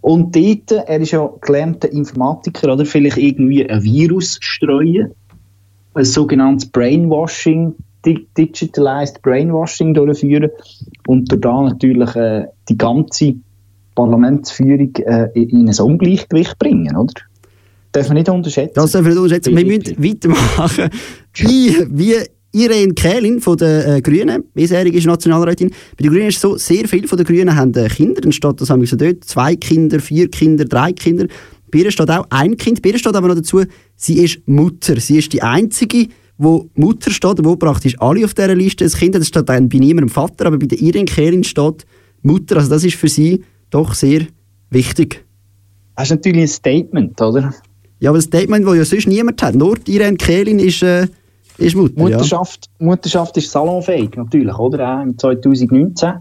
Und 0.02 0.36
dort, 0.36 0.72
er 0.72 1.00
ist 1.02 1.12
ja 1.12 1.30
gelernter 1.41 1.91
Informatiker, 1.91 2.72
oder? 2.74 2.86
Vielleicht 2.86 3.18
irgendwie 3.18 3.70
ein 3.70 3.84
Virus 3.84 4.38
streuen. 4.39 5.12
ein 5.96 6.06
sogenanntes 6.06 6.70
Brainwashing, 6.70 7.74
di- 8.06 8.28
Digitalized 8.38 9.22
Brainwashing 9.22 9.93
durchführen 9.93 10.50
und 11.08 11.28
da 11.43 11.62
natürlich 11.62 12.16
äh, 12.16 12.46
die 12.70 12.78
ganze 12.78 13.36
Parlamentsführung 13.96 14.93
äh, 14.98 15.30
in 15.34 15.50
in 15.50 15.70
ein 15.70 15.80
Ungleichgewicht 15.80 16.60
bringen, 16.60 16.96
oder? 16.96 17.14
Darf 17.91 18.08
man 18.10 18.18
nicht 18.18 18.30
unterschätzen. 18.30 18.74
Das 18.76 18.91
dürfen 18.91 19.06
wir 19.06 19.12
nicht 19.12 19.22
unterschätzen. 19.22 19.56
Wir 19.56 19.66
müssen 19.66 20.04
weitermachen. 20.04 20.89
Wie, 21.34 21.78
wie 21.91 22.16
Irene 22.52 22.93
Kählin 22.93 23.41
von 23.41 23.58
den 23.58 23.82
äh, 23.82 24.02
Grünen, 24.02 24.43
bisherige 24.54 24.98
ist 24.98 25.06
Nationalrätin. 25.06 25.70
Bei 25.98 26.04
den 26.04 26.12
Grünen 26.12 26.28
ist 26.28 26.36
es 26.36 26.41
so, 26.41 26.58
sehr 26.58 26.88
viele 26.88 27.08
von 27.08 27.18
den 27.18 27.26
Grünen 27.26 27.56
haben 27.56 27.74
äh, 27.74 27.89
Kinder. 27.89 28.22
Dann 28.22 28.32
steht 28.32 28.62
das 28.62 28.70
haben 28.70 28.82
wir 28.82 28.88
so 28.88 28.96
dort, 28.96 29.24
zwei 29.26 29.56
Kinder, 29.56 30.00
vier 30.00 30.30
Kinder, 30.30 30.66
drei 30.66 30.93
Kinder. 30.93 31.28
Bei 31.72 31.80
ihr 31.80 31.91
steht 31.91 32.10
auch 32.10 32.26
ein 32.30 32.56
Kind. 32.56 32.82
Bei 32.82 32.89
ihr 32.89 32.98
steht 32.98 33.16
aber 33.16 33.28
noch 33.28 33.36
dazu, 33.36 33.64
sie 33.98 34.24
ist 34.24 34.39
Mutter. 34.46 35.00
Sie 35.00 35.18
ist 35.18 35.34
die 35.34 35.41
Einzige, 35.41 36.08
wo 36.38 36.70
Mutter 36.76 37.12
steht, 37.12 37.43
wo 37.43 37.58
praktisch 37.58 38.00
alle 38.00 38.24
auf 38.24 38.34
dieser 38.34 38.56
Liste 38.56 38.86
ein 38.86 38.91
Kind 38.91 39.16
haben. 39.16 39.22
Das 39.22 39.28
steht 39.28 39.50
dann 39.50 39.68
bei 39.68 39.78
niemandem 39.78 40.10
Vater, 40.10 40.46
aber 40.46 40.58
bei 40.58 40.68
der 40.68 40.80
Irene 40.82 41.06
Kählin 41.06 41.43
steht 41.43 41.86
Mutter. 42.22 42.58
Also 42.58 42.70
das 42.70 42.86
ist 42.86 42.96
für 42.96 43.10
sie 43.10 43.43
doch 43.76 43.93
sehr 43.93 44.21
wichtig. 44.69 45.26
Das 45.95 46.05
ist 46.05 46.11
natürlich 46.11 46.43
ein 46.43 46.47
Statement, 46.47 47.21
oder? 47.21 47.53
Ja, 47.99 48.09
aber 48.09 48.17
das 48.17 48.26
Statement, 48.26 48.65
das 48.65 48.78
ja 48.78 48.86
sonst 48.86 49.07
niemand 49.07 49.41
hat. 49.41 49.55
Nur 49.55 49.78
Irene 49.86 50.17
Kählin 50.17 50.59
ist, 50.59 50.82
äh, 50.82 51.07
ist 51.57 51.76
Mutter. 51.76 51.99
Mutterschaft, 51.99 52.69
Mutterschaft 52.80 53.36
ist 53.38 53.51
salonfähig, 53.51 54.15
natürlich, 54.15 54.57
oder? 54.57 54.97
Auch 54.97 55.03
im 55.03 55.17
2019. 55.17 56.13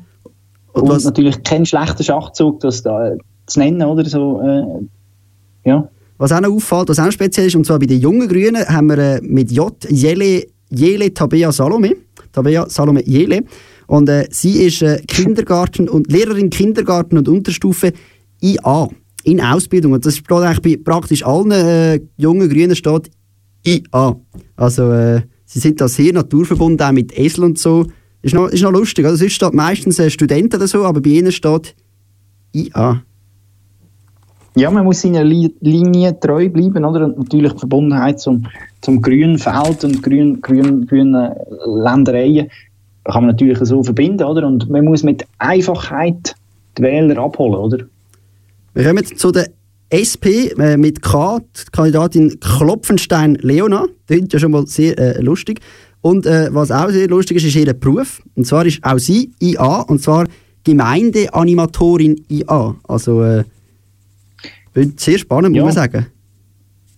Und, 0.72 0.90
Und 0.90 1.04
natürlich 1.04 1.42
kein 1.44 1.64
schlechter 1.64 2.02
Schachzug, 2.02 2.60
das 2.60 2.82
da 2.82 3.12
äh, 3.12 3.18
zu 3.46 3.60
nennen, 3.60 3.82
oder? 3.82 4.04
So, 4.04 4.40
äh, 4.40 5.68
ja. 5.68 5.88
Was 6.18 6.32
auch 6.32 6.40
noch 6.40 6.50
auffällt, 6.50 6.88
was 6.88 6.98
auch 6.98 7.10
speziell 7.10 7.46
ist, 7.46 7.54
und 7.54 7.66
zwar 7.66 7.78
bei 7.78 7.86
den 7.86 8.00
jungen 8.00 8.28
Grünen, 8.28 8.66
haben 8.66 8.88
wir 8.88 8.98
äh, 8.98 9.20
mit 9.22 9.52
J. 9.52 9.72
Jele, 9.88 10.46
Jele 10.70 11.14
Tabea 11.14 11.52
Salome. 11.52 11.96
Tabea 12.32 12.68
Salome 12.68 13.04
Jele. 13.04 13.44
Und 13.86 14.08
äh, 14.08 14.26
sie 14.30 14.62
ist 14.62 14.82
äh, 14.82 15.00
Kindergarten 15.06 15.88
und 15.88 16.10
Lehrerin 16.10 16.50
Kindergarten 16.50 17.18
und 17.18 17.28
Unterstufe 17.28 17.92
IA 18.40 18.88
in 19.24 19.40
Ausbildung. 19.40 19.92
Und 19.92 20.06
das 20.06 20.16
steht 20.16 20.30
eigentlich 20.32 20.78
bei 20.78 20.82
praktisch 20.82 21.24
allen 21.24 21.50
äh, 21.50 22.00
jungen 22.16 22.48
Grünen 22.48 22.76
steht 22.76 23.10
IA. 23.64 24.16
Also 24.56 24.92
äh, 24.92 25.22
sie 25.44 25.58
sind 25.58 25.80
da 25.80 25.88
sehr 25.88 26.12
naturverbunden, 26.12 26.86
auch 26.86 26.92
mit 26.92 27.18
Esel 27.18 27.44
und 27.44 27.58
so. 27.58 27.86
Ist 28.22 28.34
noch, 28.34 28.48
ist 28.48 28.62
noch 28.62 28.72
lustig. 28.72 29.04
Also 29.04 29.16
sonst 29.16 29.32
steht 29.32 29.54
meistens 29.54 29.98
äh, 29.98 30.10
Studenten 30.10 30.56
oder 30.56 30.66
so, 30.66 30.84
aber 30.84 31.00
bei 31.00 31.10
ihnen 31.10 31.32
steht 31.32 31.74
IA. 32.52 33.02
Ja, 34.56 34.70
man 34.70 34.84
muss 34.84 35.00
seiner 35.00 35.24
Li 35.24 35.52
Linie 35.60 36.18
treu 36.20 36.48
bleiben, 36.48 36.84
oder? 36.84 37.06
Und 37.06 37.18
natürlich 37.18 37.52
die 37.54 37.58
Verbundenheit 37.58 38.20
zum, 38.20 38.46
zum 38.82 39.02
grünen 39.02 39.36
Feld 39.36 39.82
und 39.82 40.00
grün, 40.00 40.40
grün, 40.40 40.86
grünen 40.86 41.32
Ländereien 41.66 42.48
kann 43.04 43.22
man 43.24 43.30
natürlich 43.32 43.58
so 43.60 43.82
verbinden, 43.82 44.24
oder? 44.24 44.46
Und 44.46 44.68
man 44.70 44.84
muss 44.84 45.02
mit 45.02 45.24
Einfachheit 45.38 46.34
die 46.76 46.82
Wähler 46.82 47.18
abholen, 47.18 47.54
oder? 47.54 47.84
Wir 48.74 48.84
kommen 48.84 49.04
zu 49.04 49.30
der 49.30 49.48
SP 49.92 50.50
äh, 50.58 50.76
mit 50.76 51.02
K, 51.02 51.38
die 51.38 51.70
Kandidatin 51.70 52.40
Klopfenstein 52.40 53.36
Leona. 53.36 53.86
Klingt 54.06 54.32
ja 54.32 54.38
schon 54.38 54.50
mal 54.52 54.66
sehr 54.66 54.98
äh, 54.98 55.20
lustig. 55.20 55.60
Und 56.00 56.26
äh, 56.26 56.48
was 56.52 56.70
auch 56.70 56.90
sehr 56.90 57.08
lustig 57.08 57.36
ist, 57.36 57.44
ist 57.44 57.56
ihr 57.56 57.72
Beruf. 57.72 58.20
Und 58.34 58.46
zwar 58.46 58.66
ist 58.66 58.82
auch 58.82 58.98
sie 58.98 59.30
IA, 59.40 59.82
und 59.82 60.02
zwar 60.02 60.26
Gemeindeanimatorin 60.64 62.24
IA. 62.28 62.74
Also 62.88 63.22
äh, 63.22 63.44
sehr 64.96 65.18
spannend, 65.18 65.50
muss 65.52 65.58
Ja. 65.58 65.64
man 65.64 65.72
sagen. 65.72 66.06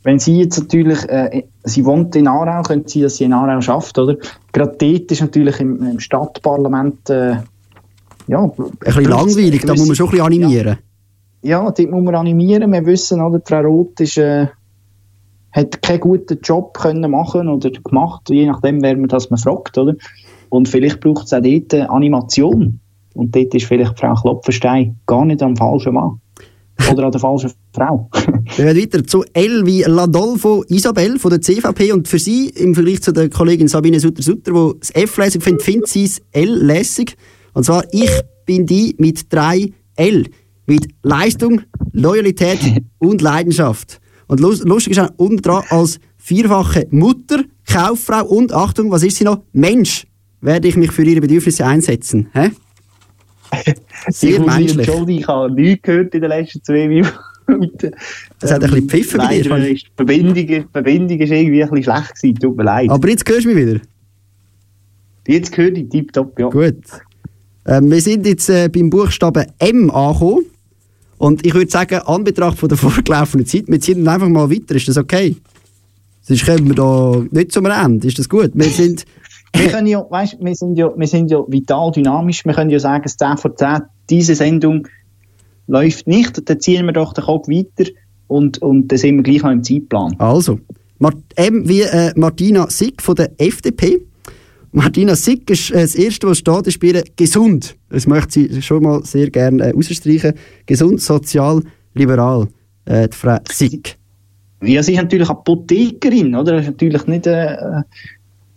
Wenn 0.02 0.18
sie 0.18 0.38
jetzt 0.38 0.58
natürlich, 0.58 0.98
äh, 1.08 1.42
sie 1.66 1.84
wohnt 1.84 2.16
in 2.16 2.28
Aarau, 2.28 2.62
könnte 2.62 2.88
sie, 2.88 3.02
dass 3.02 3.16
sie 3.16 3.24
in 3.24 3.32
Aarau 3.32 3.60
schafft, 3.60 3.98
oder? 3.98 4.16
Gerade 4.52 4.76
dort 4.78 5.10
ist 5.10 5.20
natürlich 5.20 5.60
im, 5.60 5.82
im 5.82 6.00
Stadtparlament, 6.00 7.10
äh, 7.10 7.36
ja... 8.28 8.42
Ein 8.42 8.52
bisschen 8.80 9.04
langweilig, 9.04 9.62
da 9.66 9.74
muss 9.74 9.86
man 9.86 9.96
schon 9.96 10.06
ein 10.06 10.10
bisschen 10.12 10.26
animieren. 10.26 10.78
Ja, 11.42 11.62
dort 11.62 11.90
muss 11.90 12.02
man 12.02 12.14
animieren. 12.14 12.72
Wir 12.72 12.86
wissen, 12.86 13.20
oder, 13.20 13.40
Frau 13.44 13.60
Roth 13.60 14.00
ist, 14.00 14.16
äh, 14.16 14.46
hat 15.52 15.82
keinen 15.82 16.00
guten 16.00 16.38
Job 16.42 16.74
können 16.78 17.10
machen 17.10 17.48
oder 17.48 17.70
gemacht, 17.70 18.28
je 18.28 18.46
nachdem, 18.46 18.82
wer 18.82 18.96
man 18.96 19.08
das 19.08 19.30
man 19.30 19.38
fragt, 19.38 19.78
oder? 19.78 19.94
Und 20.48 20.68
vielleicht 20.68 21.00
braucht 21.00 21.26
es 21.26 21.32
auch 21.32 21.42
dort 21.42 21.74
Animation. 21.90 22.80
Und 23.14 23.34
dort 23.34 23.54
ist 23.54 23.66
vielleicht 23.66 23.98
Frau 23.98 24.14
Klopfenstein 24.14 24.96
gar 25.06 25.24
nicht 25.24 25.42
am 25.42 25.56
falschen 25.56 25.94
Mann. 25.94 26.20
Oder 26.92 27.04
an 27.06 27.12
der 27.12 27.20
falschen 27.20 27.50
Frau. 27.72 28.08
Wir 28.56 28.72
gehen 28.74 28.82
weiter 28.82 29.04
zu 29.06 29.24
L 29.32 29.66
wie 29.66 29.82
Ladolfo 29.82 30.64
Isabel 30.68 31.18
von 31.18 31.30
der 31.30 31.40
CVP 31.40 31.92
und 31.92 32.06
für 32.06 32.18
sie 32.18 32.48
im 32.50 32.74
Vergleich 32.74 33.02
zu 33.02 33.12
der 33.12 33.28
Kollegin 33.30 33.66
Sabine 33.68 33.98
Sutter-Sutter, 33.98 34.52
die 34.52 34.78
das 34.80 34.90
F 34.94 35.16
lässig 35.16 35.42
findet, 35.42 35.62
findet 35.62 35.88
sie 35.88 36.04
das 36.04 36.20
L 36.32 36.50
lässig. 36.64 37.16
Und 37.54 37.64
zwar, 37.64 37.84
ich 37.92 38.10
bin 38.44 38.66
die 38.66 38.94
mit 38.98 39.32
drei 39.32 39.72
L. 39.96 40.26
Mit 40.66 40.88
Leistung, 41.02 41.62
Loyalität 41.92 42.58
und 42.98 43.22
Leidenschaft. 43.22 44.00
Und 44.28 44.40
lus- 44.40 44.62
lustig 44.64 44.92
ist 44.92 44.98
auch 45.00 45.10
unten 45.16 45.42
dran, 45.42 45.64
als 45.70 45.98
vierfache 46.18 46.86
Mutter, 46.90 47.44
Kauffrau 47.66 48.24
und, 48.26 48.52
Achtung, 48.52 48.90
was 48.90 49.02
ist 49.02 49.16
sie 49.16 49.24
noch? 49.24 49.42
Mensch, 49.52 50.06
werde 50.40 50.68
ich 50.68 50.76
mich 50.76 50.90
für 50.92 51.04
ihre 51.04 51.20
Bedürfnisse 51.20 51.64
einsetzen. 51.64 52.28
Hä? 52.32 52.50
Sehr 54.08 54.40
menschlich. 54.40 54.86
entschuldigen, 54.88 55.20
ich 55.20 55.28
habe 55.28 55.52
nichts 55.52 55.82
gehört 55.82 56.14
in 56.14 56.20
den 56.20 56.30
letzten 56.30 56.62
zwei 56.62 56.88
Minuten. 56.88 57.92
Es 58.40 58.50
hat 58.50 58.64
ein 58.64 58.70
bisschen 58.70 58.88
gepfiffen 58.88 59.18
bei 59.18 59.40
dir, 59.40 59.58
die 59.58 59.86
Verbindung, 59.94 60.34
die 60.34 60.64
Verbindung 60.72 61.18
ist 61.18 61.30
irgendwie 61.30 61.62
ein 61.62 61.70
bisschen 61.70 61.84
schlecht 61.84 62.14
gewesen, 62.14 62.38
tut 62.40 62.56
mir 62.56 62.64
leid. 62.64 62.90
Aber 62.90 63.08
jetzt 63.08 63.28
hörst 63.28 63.44
du 63.44 63.48
mich 63.50 63.66
wieder. 63.66 63.80
Jetzt 65.28 65.56
höre 65.56 65.72
ich 65.72 65.88
tipptopp, 65.88 66.38
ja. 66.38 66.48
Gut. 66.48 66.82
Ähm, 67.66 67.90
wir 67.90 68.00
sind 68.00 68.26
jetzt 68.26 68.48
äh, 68.48 68.68
beim 68.68 68.90
Buchstaben 68.90 69.46
M 69.58 69.90
angekommen. 69.90 70.46
Und 71.18 71.46
ich 71.46 71.54
würde 71.54 71.70
sagen, 71.70 71.98
an 72.00 72.24
Betracht 72.24 72.58
von 72.58 72.68
der 72.68 72.78
vorgelaufenen 72.78 73.46
Zeit, 73.46 73.64
wir 73.68 73.80
ziehen 73.80 74.06
einfach 74.06 74.28
mal 74.28 74.50
weiter. 74.50 74.74
Ist 74.74 74.88
das 74.88 74.96
okay? 74.96 75.36
Sonst 76.22 76.44
kommen 76.44 76.68
wir 76.68 76.74
da 76.74 77.24
nicht 77.30 77.52
zum 77.52 77.66
Ende. 77.66 78.08
Ist 78.08 78.18
das 78.18 78.28
gut? 78.28 78.50
Wir 78.54 78.66
sind. 78.66 79.04
Wir, 79.58 79.68
können 79.70 79.86
ja, 79.86 80.04
weißt, 80.08 80.38
wir, 80.40 80.54
sind 80.54 80.76
ja, 80.76 80.90
wir 80.96 81.06
sind 81.06 81.30
ja 81.30 81.42
vital 81.46 81.92
dynamisch. 81.92 82.44
Wir 82.44 82.54
können 82.54 82.70
ja 82.70 82.78
sagen, 82.78 83.04
es 83.06 83.16
10 83.16 83.36
vor 83.38 83.54
10, 83.54 83.82
diese 84.10 84.34
Sendung 84.34 84.86
läuft 85.66 86.06
nicht. 86.06 86.48
Dann 86.48 86.60
ziehen 86.60 86.86
wir 86.86 86.92
doch 86.92 87.12
den 87.12 87.24
Kopf 87.24 87.48
weiter 87.48 87.90
und, 88.28 88.58
und 88.58 88.88
dann 88.88 88.98
sind 88.98 89.16
wir 89.16 89.22
gleich 89.22 89.42
noch 89.42 89.50
im 89.50 89.62
Zeitplan. 89.62 90.14
Also, 90.18 90.58
M 91.36 91.68
wie 91.68 91.82
äh, 91.82 92.12
Martina 92.16 92.68
Sick 92.70 93.02
von 93.02 93.14
der 93.14 93.30
FDP. 93.38 94.00
Martina 94.72 95.14
Sick 95.14 95.48
ist 95.50 95.70
äh, 95.70 95.82
das 95.82 95.94
Erste, 95.94 96.26
was 96.26 96.38
steht, 96.38 96.66
ist 96.66 96.80
bei 96.80 96.88
ihr 96.88 97.04
gesund. 97.16 97.76
Das 97.88 98.06
möchte 98.06 98.32
sie 98.32 98.62
schon 98.62 98.82
mal 98.82 99.04
sehr 99.04 99.30
gerne 99.30 99.70
äh, 99.70 99.74
ausstreichen. 99.74 100.34
Gesund, 100.66 101.00
sozial, 101.00 101.62
liberal. 101.94 102.48
Äh, 102.84 103.08
die 103.08 103.16
Frau 103.16 103.38
Sick. 103.50 103.96
Ja, 104.62 104.82
sie 104.82 104.92
ist 104.92 104.98
natürlich 104.98 105.28
Apothekerin, 105.28 106.34
oder? 106.34 106.52
Das 106.52 106.62
ist 106.62 106.72
natürlich 106.72 107.06
nicht, 107.06 107.26
äh, 107.26 107.56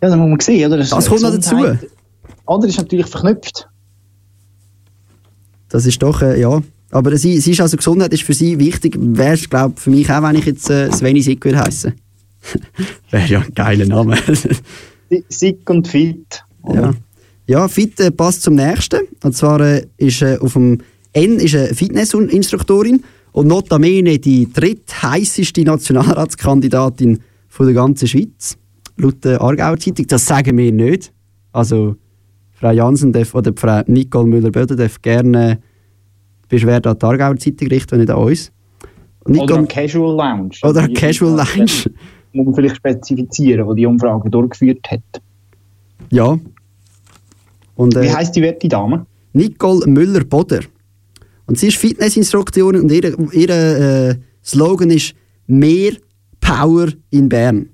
ja, 0.01 0.09
das 0.09 0.17
muss 0.17 0.29
man 0.29 0.39
sehen, 0.39 0.67
oder? 0.67 0.77
Das 0.77 1.07
kommt 1.07 1.21
noch 1.21 1.31
dazu. 1.31 1.55
Oder 2.45 2.67
ist 2.67 2.77
natürlich 2.77 3.05
verknüpft. 3.05 3.67
Das 5.69 5.85
ist 5.85 6.01
doch, 6.01 6.21
äh, 6.21 6.39
ja. 6.39 6.61
Aber 6.91 7.15
sie, 7.17 7.39
sie 7.39 7.51
ist 7.51 7.61
also 7.61 7.77
Gesundheit 7.77 8.11
ist 8.13 8.23
für 8.23 8.33
sie 8.33 8.57
wichtig. 8.57 8.97
Wäre 8.97 9.33
es, 9.33 9.49
glaube 9.49 9.79
für 9.79 9.91
mich 9.91 10.09
auch, 10.11 10.23
wenn 10.23 10.35
ich 10.35 10.45
jetzt 10.45 10.69
äh, 10.69 10.91
Sveni 10.91 11.21
Sick 11.21 11.45
würde 11.45 11.59
heißen. 11.59 11.93
Wäre 13.11 13.27
ja 13.27 13.39
ein 13.41 13.53
geiler 13.53 13.85
Name. 13.85 14.17
Sick 15.29 15.69
und 15.69 15.87
fit. 15.87 16.43
ja. 16.73 16.93
ja, 17.45 17.67
fit 17.67 17.99
äh, 17.99 18.09
passt 18.09 18.41
zum 18.41 18.55
nächsten. 18.55 19.01
Und 19.23 19.35
zwar 19.35 19.59
äh, 19.59 19.85
ist 19.97 20.21
äh, 20.23 20.37
auf 20.39 20.53
dem 20.53 20.79
N 21.13 21.39
ist 21.39 21.55
eine 21.55 21.75
Fitnessinstruktorin 21.75 23.03
und 23.31 23.47
notabene 23.47 24.17
die 24.17 24.51
drittheisseste 24.51 25.61
Nationalratskandidatin 25.61 27.19
von 27.47 27.65
der 27.67 27.75
ganzen 27.75 28.07
Schweiz. 28.07 28.57
Laut 28.99 29.23
der 29.23 29.41
Aargauer 29.41 29.77
Zeitung. 29.77 30.05
Das 30.07 30.25
sagen 30.25 30.57
wir 30.57 30.71
nicht. 30.71 31.11
Also, 31.51 31.95
Frau 32.51 32.71
Jansen 32.71 33.11
darf, 33.13 33.33
oder 33.33 33.51
Frau 33.55 33.81
Nicole 33.87 34.27
Müller-Böder 34.27 34.75
darf 34.75 35.01
gerne 35.01 35.59
Beschwerde 36.49 36.89
an 36.89 36.99
die 36.99 37.05
Aargauer 37.05 37.37
Zeitung 37.37 37.67
richten, 37.69 37.97
nicht 37.99 38.09
an 38.09 38.17
uns. 38.17 38.51
Oder 39.25 39.33
Nicole- 39.33 39.57
eine 39.59 39.67
Casual 39.67 40.15
Lounge. 40.17 40.55
Oder 40.63 40.87
Die- 40.87 40.93
Casual 40.93 41.31
Lounge. 41.35 41.71
Muss 42.33 42.45
man 42.45 42.53
vielleicht 42.55 42.75
spezifizieren, 42.75 43.67
die 43.69 43.75
die 43.75 43.85
Umfrage 43.87 44.29
durchgeführt 44.29 44.85
hat. 44.91 45.01
Ja. 46.11 46.37
Und, 47.75 47.95
äh, 47.95 48.03
Wie 48.03 48.11
heisst 48.13 48.35
die 48.35 48.41
werte 48.41 48.67
Dame? 48.67 49.05
Nicole 49.33 49.87
Müller-Boder. 49.87 50.59
Und 51.47 51.57
sie 51.57 51.67
ist 51.69 51.77
Fitnessinstruktorin 51.77 52.81
und 52.81 52.91
ihr, 52.91 53.17
ihr 53.33 53.49
äh, 53.49 54.15
Slogan 54.43 54.91
ist 54.91 55.15
«Mehr 55.47 55.93
Power 56.39 56.89
in 57.09 57.29
Bern». 57.29 57.69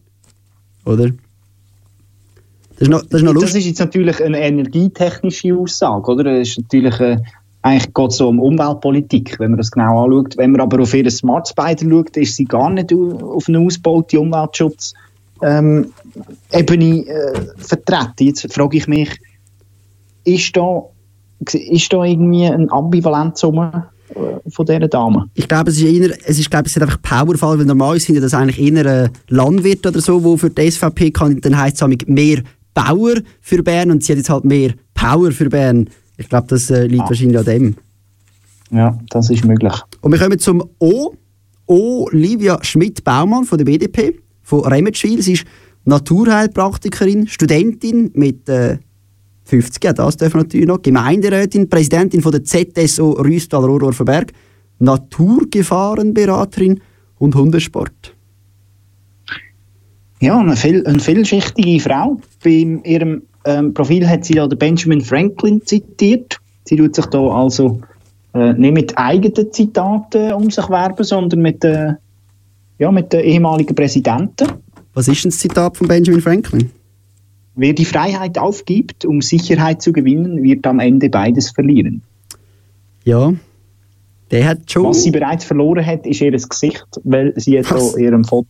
Oder? 0.86 1.10
Das 2.78 2.82
ist 2.82 2.90
noch, 2.90 3.02
das 3.04 3.22
ist 3.22 3.24
noch 3.24 3.34
Das 3.34 3.42
lustig. 3.44 3.62
ist 3.62 3.68
jetzt 3.68 3.80
natürlich 3.80 4.24
eine 4.24 4.40
energietechnische 4.40 5.56
Aussage, 5.56 6.12
oder? 6.12 6.24
Das 6.40 6.50
ist 6.50 6.58
natürlich, 6.60 7.00
äh, 7.00 7.18
eigentlich 7.62 7.94
geht 7.94 8.12
es 8.12 8.18
so 8.18 8.28
um 8.30 8.40
Umweltpolitik, 8.40 9.40
wenn 9.40 9.52
man 9.52 9.58
das 9.58 9.72
genau 9.72 10.04
anschaut. 10.04 10.38
Wenn 10.38 10.52
man 10.52 10.62
aber 10.62 10.82
auf 10.82 10.94
ihr 10.94 11.10
Smart 11.10 11.48
Spider 11.48 11.90
schaut, 11.90 12.16
ist 12.18 12.36
sie 12.36 12.46
gar 12.46 12.70
nicht 12.70 12.94
au- 12.94 13.36
auf 13.36 13.48
einen 13.48 13.66
ausgebauten 13.66 14.20
Umweltschutz 14.20 14.94
ähm, 15.42 15.92
Ebene 16.52 17.06
äh, 17.08 17.42
vertreten. 17.58 18.28
Jetzt 18.28 18.54
frage 18.54 18.78
ich 18.78 18.88
mich, 18.88 19.10
ist 20.26 20.56
da, 20.56 20.84
ist 21.52 21.92
da 21.94 22.04
irgendwie 22.04 22.46
ein 22.46 22.72
Ambivalenz 22.72 23.44
rum, 23.44 23.60
äh, 23.60 23.82
von 24.50 24.66
dieser 24.66 24.88
Dame? 24.88 25.30
Ich 25.34 25.48
glaube, 25.48 25.72
es 25.72 25.78
ist 25.78 25.84
eher, 25.84 26.16
es 26.26 26.40
ist, 26.40 26.50
glaube 26.50 26.68
ich, 26.68 26.72
es 26.72 26.78
ist 26.78 26.84
einfach 26.84 27.02
Powerfall, 27.02 27.58
weil 27.60 27.66
normal 27.66 28.00
sind 28.00 28.16
ja 28.16 28.22
das 28.22 28.34
eigentlich 28.34 28.60
eher 28.60 28.86
ein 28.86 29.10
Landwirt 29.30 29.86
oder 29.86 30.00
so, 30.00 30.24
wo 30.24 30.38
für 30.38 30.50
die 30.50 30.70
SVP 30.70 31.12
kann, 31.12 31.42
dann 31.42 31.58
heisst 31.58 31.82
es 31.82 32.08
mehr 32.08 32.42
Bauer 32.74 33.16
für 33.42 33.64
Bern 33.64 33.92
und 33.92 34.04
sie 34.04 34.14
hat 34.14 34.18
jetzt 34.18 34.30
halt 34.30 34.46
mehr 34.46 34.74
Power 34.94 35.32
für 35.32 35.50
Bern. 35.50 35.90
Ich 36.18 36.30
glaube, 36.30 36.48
das 36.50 36.70
äh, 36.70 36.86
liegt 36.86 37.04
Ah. 37.04 37.10
wahrscheinlich 37.10 37.38
an 37.38 37.46
dem. 37.46 37.76
Ja, 38.72 38.98
das 39.10 39.30
ist 39.30 39.46
möglich. 39.46 39.74
Und 40.02 40.12
wir 40.12 40.20
kommen 40.20 40.40
zum 40.40 40.64
O. 40.80 41.14
Olivia 41.68 42.60
Schmidt-Baumann 42.62 43.46
von 43.46 43.58
der 43.58 43.66
BDP, 43.66 44.20
von 44.44 44.60
Remetschwil. 44.66 45.22
Sie 45.22 45.34
ist 45.34 45.46
Naturheilpraktikerin, 45.86 47.28
Studentin 47.28 48.12
mit 48.14 48.48
äh, 48.50 48.78
50, 49.46 49.84
ja, 49.84 49.94
das 49.94 50.18
dürfen 50.18 50.36
wir 50.36 50.44
natürlich 50.44 50.68
noch, 50.68 50.82
Gemeinderätin, 50.82 51.70
Präsidentin 51.70 52.22
von 52.22 52.32
der 52.32 52.44
ZSO 52.44 53.12
Rüstal-Rohrdorferberg, 53.12 54.32
Naturgefahrenberaterin 54.80 56.82
und 57.20 57.36
Hundesport. 57.36 58.16
Ja, 60.20 60.40
eine, 60.40 60.56
viel, 60.56 60.86
eine 60.88 61.00
vielschichtige 61.00 61.80
Frau. 61.80 62.20
Bei 62.44 62.80
ihrem 62.84 63.22
ähm, 63.46 63.74
Profil 63.74 64.08
hat 64.08 64.26
sie 64.26 64.36
ja 64.36 64.48
den 64.48 64.58
Benjamin 64.58 65.02
Franklin 65.02 65.62
zitiert. 65.64 66.40
Sie 66.64 66.76
tut 66.76 66.96
sich 66.96 67.06
da 67.06 67.20
also 67.20 67.82
äh, 68.34 68.54
nicht 68.54 68.74
mit 68.74 68.98
eigenen 68.98 69.54
Zitaten 69.54 70.34
um 70.34 70.50
sich 70.50 70.68
werben, 70.70 71.04
sondern 71.04 71.42
mit, 71.42 71.64
äh, 71.64 71.94
ja, 72.80 72.92
mit 72.92 73.14
den 73.14 73.22
ehemaligen 73.22 73.76
Präsidenten. 73.76 74.48
Was 74.96 75.08
ist 75.08 75.24
denn 75.24 75.32
das 75.32 75.40
Zitat 75.40 75.78
von 75.78 75.88
Benjamin 75.88 76.22
Franklin? 76.22 76.72
Wer 77.56 77.74
die 77.74 77.86
Freiheit 77.86 78.38
aufgibt, 78.38 79.06
um 79.06 79.22
Sicherheit 79.22 79.82
zu 79.82 79.94
gewinnen, 79.94 80.44
wird 80.44 80.66
am 80.68 80.80
Ende 80.80 81.10
beides 81.10 81.52
verlieren. 81.52 82.02
Ja, 83.06 83.34
der 84.32 84.50
hat 84.50 84.72
schon... 84.72 84.86
Was 84.86 85.04
sie 85.04 85.12
bereits 85.12 85.46
verloren 85.46 85.86
hat, 85.86 86.06
ist 86.06 86.22
ihr 86.22 86.32
Gesicht, 86.32 86.86
weil 87.04 87.34
sie 87.38 87.62
da 87.62 87.78
in 87.96 88.04
ihrem 88.04 88.24
Foto 88.24 88.48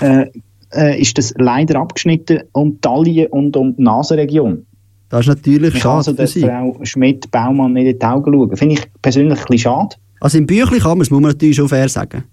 äh, 0.00 0.26
äh, 0.72 1.00
ist 1.00 1.18
das 1.18 1.34
leider 1.38 1.80
abgeschnitten 1.80 2.40
um 2.52 2.80
Taille 2.80 3.28
und 3.28 3.56
um 3.56 3.74
die 3.76 3.82
Nasenregion. 3.82 4.66
Das 5.08 5.20
ist 5.20 5.28
natürlich 5.28 5.74
also 5.74 6.12
schade 6.12 6.28
für 6.28 6.40
der. 6.40 6.48
Frau 6.48 6.78
Schmidt-Baumann 6.82 7.72
nicht 7.72 7.86
in 7.86 7.98
die 7.98 8.04
Augen 8.04 8.32
schauen. 8.32 8.56
Finde 8.56 8.74
ich 8.74 8.82
persönlich 9.00 9.38
ein 9.38 9.44
bisschen 9.44 9.58
schade. 9.58 9.96
Also 10.20 10.38
im 10.38 10.46
Büchlein 10.46 10.80
kann 10.80 10.98
man 10.98 11.02
es, 11.02 11.10
muss 11.10 11.20
man 11.20 11.30
natürlich 11.32 11.56
schon 11.56 11.68
fair 11.68 11.88
sagen. 11.88 12.24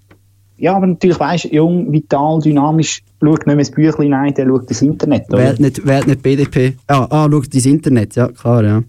Ja, 0.57 0.75
aber 0.75 0.87
natürlich 0.87 1.19
weisst 1.19 1.45
jung, 1.51 1.91
vital, 1.91 2.39
dynamisch, 2.39 3.01
schaut 3.21 3.39
nicht 3.39 3.45
mehr 3.47 3.57
das 3.57 3.71
Büchlein 3.71 4.13
rein, 4.13 4.33
der 4.33 4.47
schaut 4.47 4.69
das 4.69 4.81
Internet. 4.81 5.25
Oder? 5.29 5.39
Wählt 5.39 5.59
nicht, 5.59 5.85
wählt 5.85 6.07
nicht 6.07 6.21
BDP. 6.21 6.73
Ah, 6.87 7.07
ah 7.09 7.27
schaut 7.29 7.53
ins 7.53 7.65
Internet, 7.65 8.15
ja, 8.15 8.27
klar, 8.27 8.63
ja. 8.63 8.83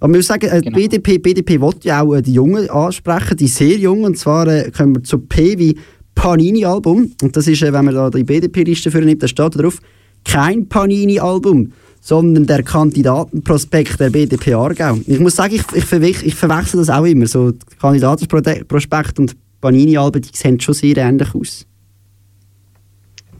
Aber 0.00 0.14
muss 0.14 0.26
sagen, 0.26 0.48
äh, 0.50 0.60
Genau. 0.60 0.76
BDP, 0.76 1.18
BDP 1.18 1.60
will 1.60 1.74
ja 1.82 2.02
auch 2.02 2.14
äh, 2.14 2.22
die 2.22 2.34
Jungen 2.34 2.68
ansprechen, 2.68 3.36
die 3.36 3.48
sehr 3.48 3.76
Jungen. 3.76 4.04
Und 4.04 4.18
zwar 4.18 4.46
äh, 4.46 4.70
kommen 4.70 4.96
wir 4.96 5.02
zu 5.02 5.18
P 5.18 5.58
wie 5.58 5.78
Panini-Album. 6.14 7.12
Und 7.22 7.36
das 7.36 7.46
ist, 7.46 7.62
äh, 7.62 7.72
wenn 7.72 7.84
man 7.84 7.94
da 7.94 8.10
die 8.10 8.24
BDP-Liste 8.24 8.90
für 8.90 9.00
nimmt, 9.00 9.22
da 9.22 9.28
steht 9.28 9.54
da 9.54 9.62
drauf, 9.62 9.80
kein 10.24 10.68
Panini-Album, 10.68 11.72
sondern 12.00 12.46
der 12.46 12.62
Kandidatenprospekt 12.62 13.98
der 13.98 14.10
BDP 14.10 14.54
Aargau. 14.54 14.98
Ich 15.06 15.18
muss 15.18 15.36
sagen, 15.36 15.54
ich, 15.54 15.62
ich, 15.74 15.84
verwech, 15.84 16.24
ich 16.24 16.34
verwechsel 16.34 16.78
das 16.78 16.90
auch 16.90 17.04
immer. 17.04 17.26
So, 17.26 17.52
Kandidatenprospekt 17.80 19.18
und 19.18 19.36
Panini-Alben, 19.60 20.22
die 20.22 20.36
sehen 20.36 20.60
schon 20.60 20.74
sehr 20.74 20.96
ähnlich 20.96 21.34
aus. 21.34 21.66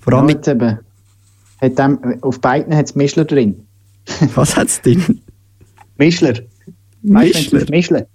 Vor 0.00 0.14
allem 0.14 0.26
mit, 0.26 0.46
eben, 0.46 0.78
hat 1.60 1.78
dem, 1.78 2.22
auf 2.22 2.40
beiden 2.40 2.74
hat 2.74 2.86
es 2.86 2.94
Mischler 2.94 3.24
drin. 3.24 3.66
was 4.34 4.56
hat 4.56 4.68
es 4.68 4.80
denn? 4.80 5.20
Mischler. 5.98 6.34
Mischler? 7.02 7.64
Mischler. 7.70 8.06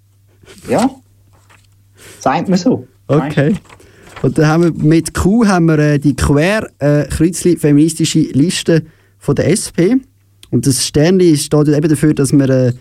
Ja. 0.70 0.90
Sagt 2.20 2.50
man 2.50 2.58
so. 2.58 2.88
Okay. 3.08 3.56
Und 4.22 4.38
dann 4.38 4.48
haben 4.48 4.64
wir 4.64 4.74
mit 4.74 5.14
Q 5.14 5.48
haben 5.48 5.66
wir 5.66 5.80
äh, 5.80 6.00
die 6.00 6.16
quer 6.16 6.70
äh, 6.80 7.06
kreuzli 7.06 7.58
feministische 7.58 8.20
Liste 8.20 8.86
von 9.18 9.36
der 9.36 9.50
SP. 9.50 9.98
Und 10.52 10.68
das 10.68 10.86
Sternli 10.86 11.36
steht 11.38 11.68
eben 11.68 11.90
dafür, 11.90 12.14
dass 12.14 12.32
wir 12.32 12.50
äh, 12.50 12.74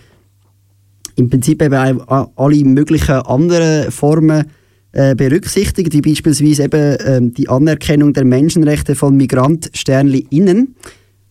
im 1.17 1.31
Prinzip 1.31 1.63
eben 1.63 2.01
alle 2.09 2.65
möglichen 2.65 3.15
anderen 3.15 3.91
Formen 3.91 4.45
äh, 4.93 5.15
berücksichtigen, 5.15 5.93
wie 5.93 6.01
beispielsweise 6.01 6.65
eben 6.65 6.97
ähm, 7.05 7.35
die 7.35 7.49
Anerkennung 7.49 8.13
der 8.13 8.25
Menschenrechte 8.25 8.95
von 8.95 9.17
MigrantsternliInnen. 9.17 10.75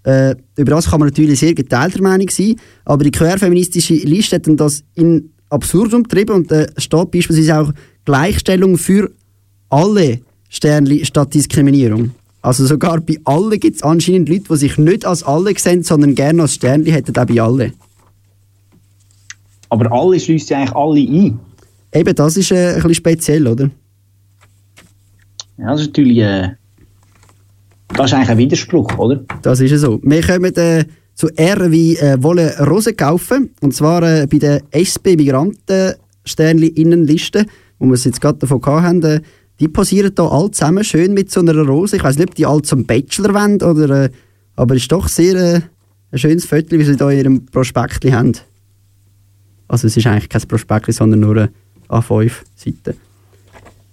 Äh, 0.04 0.36
über 0.56 0.72
das 0.72 0.90
kann 0.90 1.00
man 1.00 1.10
natürlich 1.10 1.40
sehr 1.40 1.54
geteilter 1.54 2.02
Meinung 2.02 2.30
sein, 2.30 2.56
aber 2.86 3.04
die 3.04 3.12
querfeministische 3.12 3.96
Liste 3.96 4.38
hat 4.38 4.48
das 4.48 4.84
in 4.96 5.32
Absurdum 5.50 6.04
getrieben 6.04 6.36
und 6.36 6.52
da 6.52 6.66
steht 6.78 7.12
beispielsweise 7.12 7.60
auch 7.60 7.74
Gleichstellung 8.06 8.78
für 8.78 9.12
alle 9.70 10.20
Sternli 10.48 11.06
statt 11.06 11.34
Diskriminierung. 11.34 12.12
Also 12.42 12.66
sogar 12.66 13.02
bei 13.02 13.18
allen 13.26 13.60
gibt 13.60 13.76
es 13.76 13.84
anscheinend 13.84 14.30
Leute, 14.30 14.46
die 14.50 14.56
sich 14.56 14.78
nicht 14.78 15.06
als 15.06 15.24
alle 15.24 15.54
sehen, 15.58 15.84
sondern 15.84 16.16
gerne 16.16 16.44
als 16.44 16.56
Sternli 16.56 16.92
hätten 16.92 17.18
auch 17.18 17.26
bei 17.26 17.42
allen. 17.42 17.74
Aber 19.70 19.92
alle 19.92 20.20
schließt 20.20 20.50
ja 20.50 20.60
eigentlich 20.60 20.76
alle 20.76 21.02
ein. 21.02 21.40
Eben, 21.94 22.16
das 22.16 22.38
ist 22.38 22.52
äh, 22.52 22.70
ein 22.70 22.76
bisschen 22.76 22.96
speziell, 22.96 23.46
oder? 23.48 23.70
Ja, 25.58 25.72
das 25.72 25.82
ist 25.82 25.88
natürlich. 25.88 26.20
Äh, 26.20 26.52
das 27.96 28.08
ist 28.08 28.14
eigentlich 28.14 28.30
ein 28.30 28.38
Widerspruch, 28.38 28.98
oder? 28.98 29.26
Das 29.42 29.60
ist 29.60 29.72
ja 29.72 29.78
so. 29.78 30.00
Wir 30.04 30.22
kommen 30.22 30.56
äh, 30.56 30.86
zu 31.16 31.28
R 31.36 31.70
wie 31.72 31.98
äh, 31.98 32.22
Wolle 32.22 32.56
Rosen 32.66 32.96
kaufen. 32.96 33.50
Und 33.62 33.74
zwar 33.74 34.04
äh, 34.04 34.28
bei 34.28 34.38
der 34.38 34.62
SP-Migranten-Sternli-Innenliste, 34.72 37.48
wo 37.80 37.88
wir 37.88 37.94
es 37.94 38.04
jetzt 38.06 38.22
gerade 38.22 38.38
davon 38.38 38.64
hatten. 38.64 39.04
Äh, 39.04 39.22
die 39.60 39.68
posieren 39.68 40.14
da 40.16 40.28
alle 40.28 40.52
zusammen 40.52 40.84
schön 40.84 41.14
mit 41.14 41.32
so 41.32 41.40
einer 41.42 41.56
Rose. 41.56 41.96
Ich 41.98 42.04
weiß 42.04 42.18
nicht, 42.18 42.30
ob 42.30 42.36
die 42.36 42.46
alle 42.46 42.62
zum 42.62 42.86
Bachelor 42.86 43.34
wollen, 43.34 43.62
oder, 43.62 44.06
äh, 44.06 44.12
aber 44.56 44.76
es 44.76 44.84
ist 44.84 44.92
doch 44.92 45.10
sehr 45.10 45.36
äh, 45.36 45.62
ein 46.12 46.20
schönes 46.20 46.46
Foto, 46.46 46.78
wie 46.78 46.86
sie 46.86 46.96
da 46.96 47.10
in 47.10 47.18
ihrem 47.18 47.46
Prospekt 47.48 48.06
haben. 48.12 48.34
Also 49.68 49.88
es 49.88 49.98
ist 49.98 50.08
eigentlich 50.08 50.30
kein 50.30 50.44
Prospekt, 50.44 50.94
sondern 50.94 51.20
nur 51.20 51.36
eine 51.36 51.50
A5-Seite. 51.90 52.96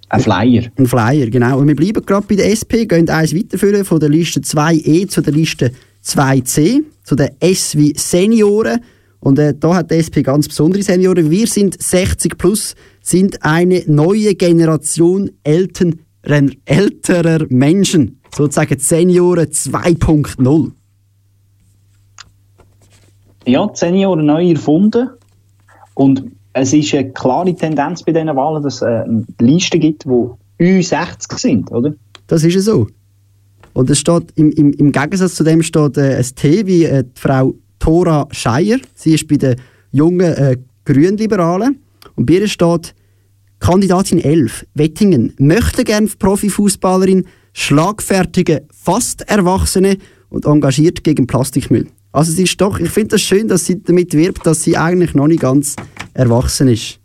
Ein 0.08 0.20
Flyer. 0.20 0.62
Ein 0.76 0.86
Flyer, 0.86 1.26
genau. 1.30 1.58
Und 1.58 1.66
wir 1.66 1.74
bleiben 1.74 2.04
gerade 2.04 2.26
bei 2.28 2.36
der 2.36 2.50
SP, 2.54 2.86
gehen 2.86 3.08
eins 3.08 3.34
weiterführen 3.34 3.84
von 3.84 3.98
der 3.98 4.08
Liste 4.08 4.40
2e 4.40 5.08
zu 5.08 5.20
der 5.20 5.32
Liste 5.32 5.72
2c, 6.04 6.84
zu 7.02 7.16
der 7.16 7.32
S 7.40 7.76
wie 7.76 7.92
Senioren. 7.96 8.80
Und 9.18 9.38
äh, 9.40 9.54
da 9.58 9.74
hat 9.74 9.90
die 9.90 9.96
SP 9.98 10.22
ganz 10.22 10.46
besondere 10.46 10.82
Senioren. 10.82 11.30
Wir 11.30 11.48
sind 11.48 11.82
60 11.82 12.38
plus, 12.38 12.76
sind 13.02 13.42
eine 13.42 13.82
neue 13.86 14.36
Generation 14.36 15.30
älteren, 15.42 16.00
älterer 16.64 17.46
Menschen. 17.48 18.20
Sozusagen 18.32 18.78
Senioren 18.78 19.46
2.0. 19.46 20.70
Ja, 23.46 23.66
die 23.66 23.76
Senioren 23.76 24.26
neu 24.26 24.50
erfunden. 24.50 25.10
Und 25.94 26.35
es 26.56 26.72
ist 26.72 26.94
eine 26.94 27.12
klare 27.12 27.54
Tendenz 27.54 28.02
bei 28.02 28.12
diesen 28.12 28.34
Wahlen, 28.34 28.62
dass 28.62 28.76
es 28.76 28.82
äh, 28.82 29.04
Listen 29.40 29.78
gibt, 29.78 30.04
die 30.04 30.62
Ü60 30.64 31.38
sind, 31.38 31.70
oder? 31.70 31.94
Das 32.28 32.44
ist 32.44 32.54
ja 32.54 32.60
so. 32.60 32.86
Und 33.74 33.90
es 33.90 33.98
steht, 33.98 34.32
im, 34.36 34.50
im, 34.52 34.72
im 34.72 34.90
Gegensatz 34.90 35.34
zu 35.34 35.44
dem 35.44 35.62
steht 35.62 35.98
äh, 35.98 36.16
ein 36.16 36.24
T 36.34 36.66
wie 36.66 36.84
äh, 36.84 37.04
die 37.04 37.20
Frau 37.20 37.54
Thora 37.78 38.26
Scheier. 38.30 38.78
Sie 38.94 39.12
ist 39.12 39.28
bei 39.28 39.36
den 39.36 39.56
jungen 39.92 40.32
äh, 40.32 40.56
Grünliberalen. 40.86 41.78
Und 42.14 42.24
bei 42.24 42.34
ihr 42.34 42.48
steht 42.48 42.94
Kandidatin 43.58 44.18
11, 44.18 44.66
Wettingen, 44.72 45.34
möchte 45.38 45.84
gern 45.84 46.08
Profifußballerin, 46.08 47.26
schlagfertige, 47.52 48.62
fast 48.72 49.28
Erwachsene 49.28 49.98
und 50.30 50.46
engagiert 50.46 51.04
gegen 51.04 51.26
Plastikmüll. 51.26 51.86
Also 52.16 52.32
sie 52.32 52.44
ist 52.44 52.58
doch, 52.62 52.80
ich 52.80 52.88
finde 52.88 53.08
das 53.08 53.20
schön, 53.20 53.46
dass 53.46 53.66
sie 53.66 53.82
damit 53.82 54.14
wirbt, 54.14 54.46
dass 54.46 54.62
sie 54.62 54.74
eigentlich 54.74 55.12
noch 55.14 55.26
nicht 55.26 55.42
ganz 55.42 55.76
erwachsen 56.14 56.68
ist. 56.68 56.98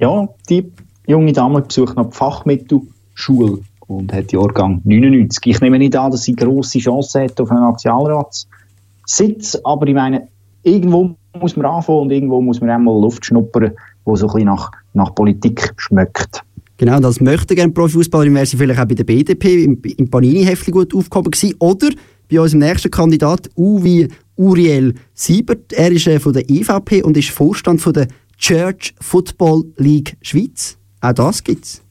Ja, 0.00 0.28
die 0.50 0.66
junge 1.06 1.32
Dame 1.32 1.62
besucht 1.62 1.94
noch 1.94 2.10
die 2.10 2.16
Fachmittelschule 2.16 3.60
und 3.86 4.12
hat 4.12 4.32
Jahrgang 4.32 4.80
99. 4.82 5.46
Ich 5.46 5.60
nehme 5.60 5.78
nicht 5.78 5.94
an, 5.94 6.10
dass 6.10 6.24
sie 6.24 6.34
grosse 6.34 6.80
Chancen 6.80 7.22
hat 7.22 7.40
auf 7.40 7.52
einen 7.52 7.60
Nationalratssitz, 7.60 9.56
aber 9.62 9.86
ich 9.86 9.94
meine, 9.94 10.26
irgendwo 10.64 11.14
muss 11.40 11.54
man 11.54 11.66
anfangen 11.66 12.00
und 12.00 12.10
irgendwo 12.10 12.40
muss 12.40 12.60
man 12.60 12.68
einmal 12.68 13.00
Luft 13.00 13.24
schnuppern, 13.24 13.70
wo 14.04 14.16
so 14.16 14.26
ein 14.26 14.32
bisschen 14.32 14.48
nach, 14.48 14.72
nach 14.92 15.14
Politik 15.14 15.72
schmeckt. 15.76 16.42
Genau, 16.78 16.98
das 16.98 17.20
möchte 17.20 17.54
gerne 17.54 17.72
Profifußballerin 17.72 18.34
wäre 18.34 18.44
sie 18.44 18.56
vielleicht 18.56 18.80
auch 18.80 18.86
bei 18.86 18.94
der 18.96 19.04
BDP 19.04 19.62
im, 19.62 19.80
im 19.98 20.10
Panini-Heftchen 20.10 20.72
gut 20.72 20.92
aufgehoben 20.92 21.30
gewesen. 21.30 21.54
Oder 21.60 21.90
bei 22.32 22.40
unserem 22.40 22.60
nächsten 22.60 22.90
Kandidat, 22.90 23.50
U 23.56 23.84
wie 23.84 24.08
Uriel 24.36 24.94
Siebert. 25.14 25.72
Er 25.72 25.92
ist 25.92 26.06
äh, 26.06 26.18
von 26.18 26.32
der 26.32 26.48
EVP 26.48 27.02
und 27.02 27.16
ist 27.16 27.30
Vorstand 27.30 27.80
von 27.80 27.92
der 27.92 28.08
Church 28.38 28.94
Football 29.00 29.64
League 29.76 30.16
Schweiz. 30.22 30.78
Auch 31.00 31.12
das 31.12 31.44
gibt 31.44 31.64
es. 31.64 31.82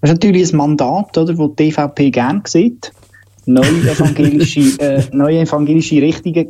Das 0.00 0.10
ist 0.10 0.14
natürlich 0.14 0.52
ein 0.52 0.56
Mandat, 0.56 1.16
oder, 1.16 1.32
das 1.32 1.50
die 1.58 1.68
EVP 1.68 2.10
gerne 2.10 2.42
sieht. 2.46 2.92
neue 3.46 3.88
evangelische, 3.88 4.60
äh, 4.80 5.02
neue 5.12 5.40
evangelische 5.40 6.02
Richtungen, 6.02 6.48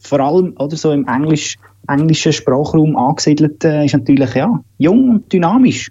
vor 0.00 0.20
allem 0.20 0.54
oder 0.58 0.76
so 0.76 0.90
im 0.90 1.06
Englisch, 1.06 1.56
englischen 1.86 2.32
Sprachraum 2.32 2.96
angesiedelt, 2.96 3.64
äh, 3.64 3.84
ist 3.84 3.92
natürlich 3.92 4.34
ja, 4.34 4.60
jung 4.78 5.10
und 5.10 5.32
dynamisch. 5.32 5.90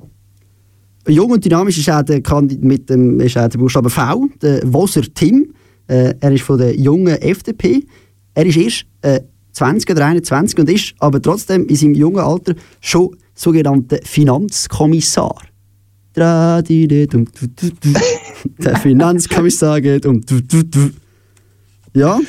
Jung 1.08 1.32
und 1.32 1.46
dynamisch 1.46 1.78
ist 1.78 1.90
auch 1.90 2.04
der, 2.04 2.22
Kandid 2.22 2.62
mit 2.62 2.90
dem, 2.90 3.20
ist 3.22 3.38
auch 3.38 3.48
der 3.48 3.58
Buchstabe 3.58 3.90
V, 3.90 4.28
der 4.42 4.62
Woser 4.72 5.04
Tim. 5.14 5.54
Äh, 5.92 6.16
er 6.22 6.32
ist 6.32 6.44
von 6.44 6.58
der 6.58 6.74
jungen 6.74 7.22
FDP. 7.22 7.84
Er 8.34 8.46
ist 8.46 8.56
erst 8.56 8.86
äh, 9.02 9.20
20 9.52 9.90
oder 9.92 10.06
21 10.06 10.60
und 10.60 10.70
ist 10.70 10.94
aber 11.00 11.22
trotzdem 11.22 11.68
in 11.68 11.76
seinem 11.76 11.96
jungen 11.96 12.20
Alter 12.20 12.56
schon 12.80 13.18
sogenannter 13.34 14.00
Finanzkommissar. 14.04 15.42
Der 16.16 16.64
Finanzkommissar 18.82 19.82
geht 19.82 20.06
um. 20.06 20.22
Ja, 21.94 22.20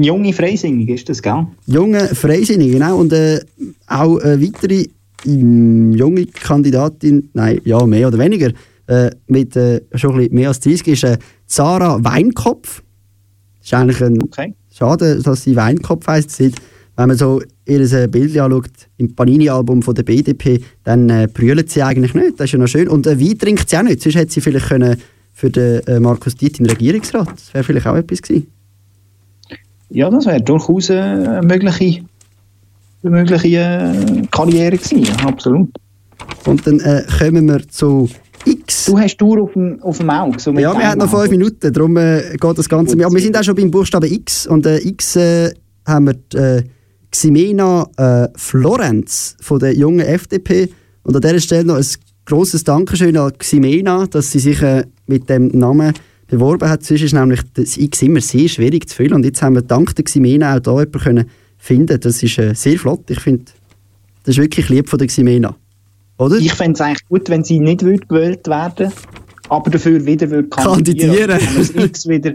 Junge 0.00 0.32
Freisinnige 0.32 0.94
ist 0.94 1.08
das, 1.08 1.20
gell? 1.20 1.46
junge 1.66 1.98
Freisinnige, 2.14 2.74
genau. 2.74 2.98
Und 2.98 3.12
äh, 3.12 3.40
auch 3.88 4.18
äh, 4.20 4.40
weitere 4.40 4.86
ähm, 5.26 5.92
junge 5.92 6.26
Kandidatin, 6.26 7.30
nein, 7.32 7.60
ja, 7.64 7.84
mehr 7.84 8.06
oder 8.06 8.18
weniger, 8.18 8.52
äh, 8.86 9.10
mit 9.26 9.56
äh, 9.56 9.80
schon 9.94 10.12
ein 10.12 10.18
bisschen 10.18 10.34
mehr 10.34 10.48
als 10.48 10.60
30 10.60 10.86
ist 10.86 11.02
äh, 11.02 11.18
Sarah 11.48 12.02
Weinkopf. 12.04 12.82
Ist 13.62 13.74
eigentlich 13.74 14.00
ein 14.02 14.22
Okay. 14.22 14.54
Schade, 14.72 15.20
dass 15.20 15.42
sie 15.42 15.56
Weinkopf 15.56 16.06
heisst. 16.06 16.30
Sie- 16.30 16.52
Wenn 16.96 17.08
man 17.08 17.16
so 17.16 17.40
ihr 17.66 17.80
äh, 17.92 18.06
Bild 18.08 18.36
anschaut, 18.38 18.70
im 18.96 19.14
Panini-Album 19.14 19.82
von 19.82 19.94
der 19.94 20.02
BDP, 20.02 20.60
dann 20.84 21.08
äh, 21.10 21.28
brüllt 21.32 21.70
sie 21.70 21.82
eigentlich 21.82 22.12
nicht. 22.14 22.38
Das 22.38 22.46
ist 22.46 22.52
ja 22.52 22.58
noch 22.58 22.66
schön. 22.68 22.88
Und 22.88 23.06
äh, 23.06 23.18
Wein 23.20 23.38
trinkt 23.38 23.68
sie 23.70 23.76
auch 23.78 23.82
nicht. 23.82 24.02
Sonst 24.02 24.16
hätte 24.16 24.32
sie 24.32 24.40
vielleicht 24.40 24.66
können 24.68 24.96
für 25.32 25.48
den 25.50 25.80
äh, 25.86 26.00
Markus 26.00 26.34
Diet 26.36 26.58
in 26.58 26.64
den 26.66 26.72
Regierungsrat. 26.76 27.30
Das 27.30 27.54
wäre 27.54 27.62
vielleicht 27.64 27.86
auch 27.86 27.94
etwas 27.96 28.20
gewesen. 28.22 28.48
Ja, 29.90 30.10
das 30.10 30.26
wäre 30.26 30.40
durchaus 30.42 30.90
äh, 30.90 30.98
eine 30.98 31.40
mögliche, 31.46 32.02
eine 33.02 33.10
mögliche 33.10 33.46
äh, 33.58 34.26
Karriere 34.30 34.76
gewesen, 34.76 35.06
absolut. 35.24 35.70
Und 36.46 36.66
dann 36.66 36.80
äh, 36.80 37.04
kommen 37.18 37.46
wir 37.48 37.66
zu 37.68 38.08
Du 38.86 38.98
hast 38.98 39.18
Tour 39.18 39.42
auf 39.42 39.52
dem, 39.52 39.80
auf 39.82 39.98
dem 39.98 40.10
Auge. 40.10 40.38
So 40.38 40.52
Ja, 40.52 40.76
wir 40.76 40.88
haben 40.88 40.98
noch 40.98 41.10
fünf 41.10 41.30
Minuten, 41.30 41.72
darum 41.72 41.96
äh, 41.96 42.36
geht 42.38 42.58
das 42.58 42.68
Ganze. 42.68 42.98
Ja, 42.98 43.10
wir 43.10 43.20
sind 43.20 43.36
auch 43.36 43.42
schon 43.42 43.54
beim 43.54 43.70
Buchstaben 43.70 44.10
X 44.10 44.46
und 44.46 44.66
äh, 44.66 44.78
X 44.78 45.16
äh, 45.16 45.52
haben 45.86 46.06
wir 46.06 46.14
die, 46.14 46.36
äh, 46.36 46.62
Ximena 47.10 47.88
äh, 47.96 48.28
Florenz 48.36 49.36
von 49.40 49.58
der 49.58 49.74
jungen 49.74 50.06
FDP 50.06 50.68
und 51.02 51.14
an 51.16 51.22
dieser 51.22 51.40
Stelle 51.40 51.64
noch 51.64 51.76
ein 51.76 51.86
grosses 52.26 52.64
Dankeschön 52.64 53.16
an 53.16 53.32
Ximena, 53.36 54.06
dass 54.06 54.30
sie 54.30 54.38
sich 54.38 54.60
äh, 54.62 54.84
mit 55.06 55.28
dem 55.30 55.48
Namen 55.48 55.94
beworben 56.26 56.68
hat. 56.68 56.84
Sonst 56.84 57.02
ist 57.02 57.14
nämlich 57.14 57.40
das 57.54 57.76
X 57.76 58.02
immer 58.02 58.20
sehr 58.20 58.48
schwierig 58.48 58.88
zu 58.88 58.96
füllen 58.96 59.14
und 59.14 59.24
jetzt 59.24 59.40
haben 59.42 59.54
wir 59.54 59.62
dank 59.62 59.94
der 59.96 60.04
Ximena 60.04 60.56
auch 60.56 60.60
da 60.60 60.72
jemanden 60.72 61.00
können 61.00 61.30
finden. 61.56 61.98
Das 62.00 62.22
ist 62.22 62.38
äh, 62.38 62.54
sehr 62.54 62.78
flott. 62.78 63.10
Ich 63.10 63.20
finde, 63.20 63.46
das 64.24 64.36
ist 64.36 64.42
wirklich 64.42 64.68
lieb 64.68 64.88
von 64.88 64.98
der 64.98 65.08
Ximena. 65.08 65.56
Oder? 66.18 66.36
Ich 66.36 66.52
fände 66.52 66.74
es 66.74 66.80
eigentlich 66.80 67.06
gut, 67.08 67.28
wenn 67.30 67.44
sie 67.44 67.60
nicht 67.60 67.80
gewählt 67.80 68.46
werden 68.48 68.92
aber 69.48 69.70
dafür 69.70 70.04
wieder 70.04 70.30
würde 70.30 70.48
Kandidieren. 70.48 71.28
Dann 71.28 71.38
kann 71.40 71.54
man 71.54 71.58
das 71.58 71.70
X 71.70 72.08
wieder, 72.08 72.34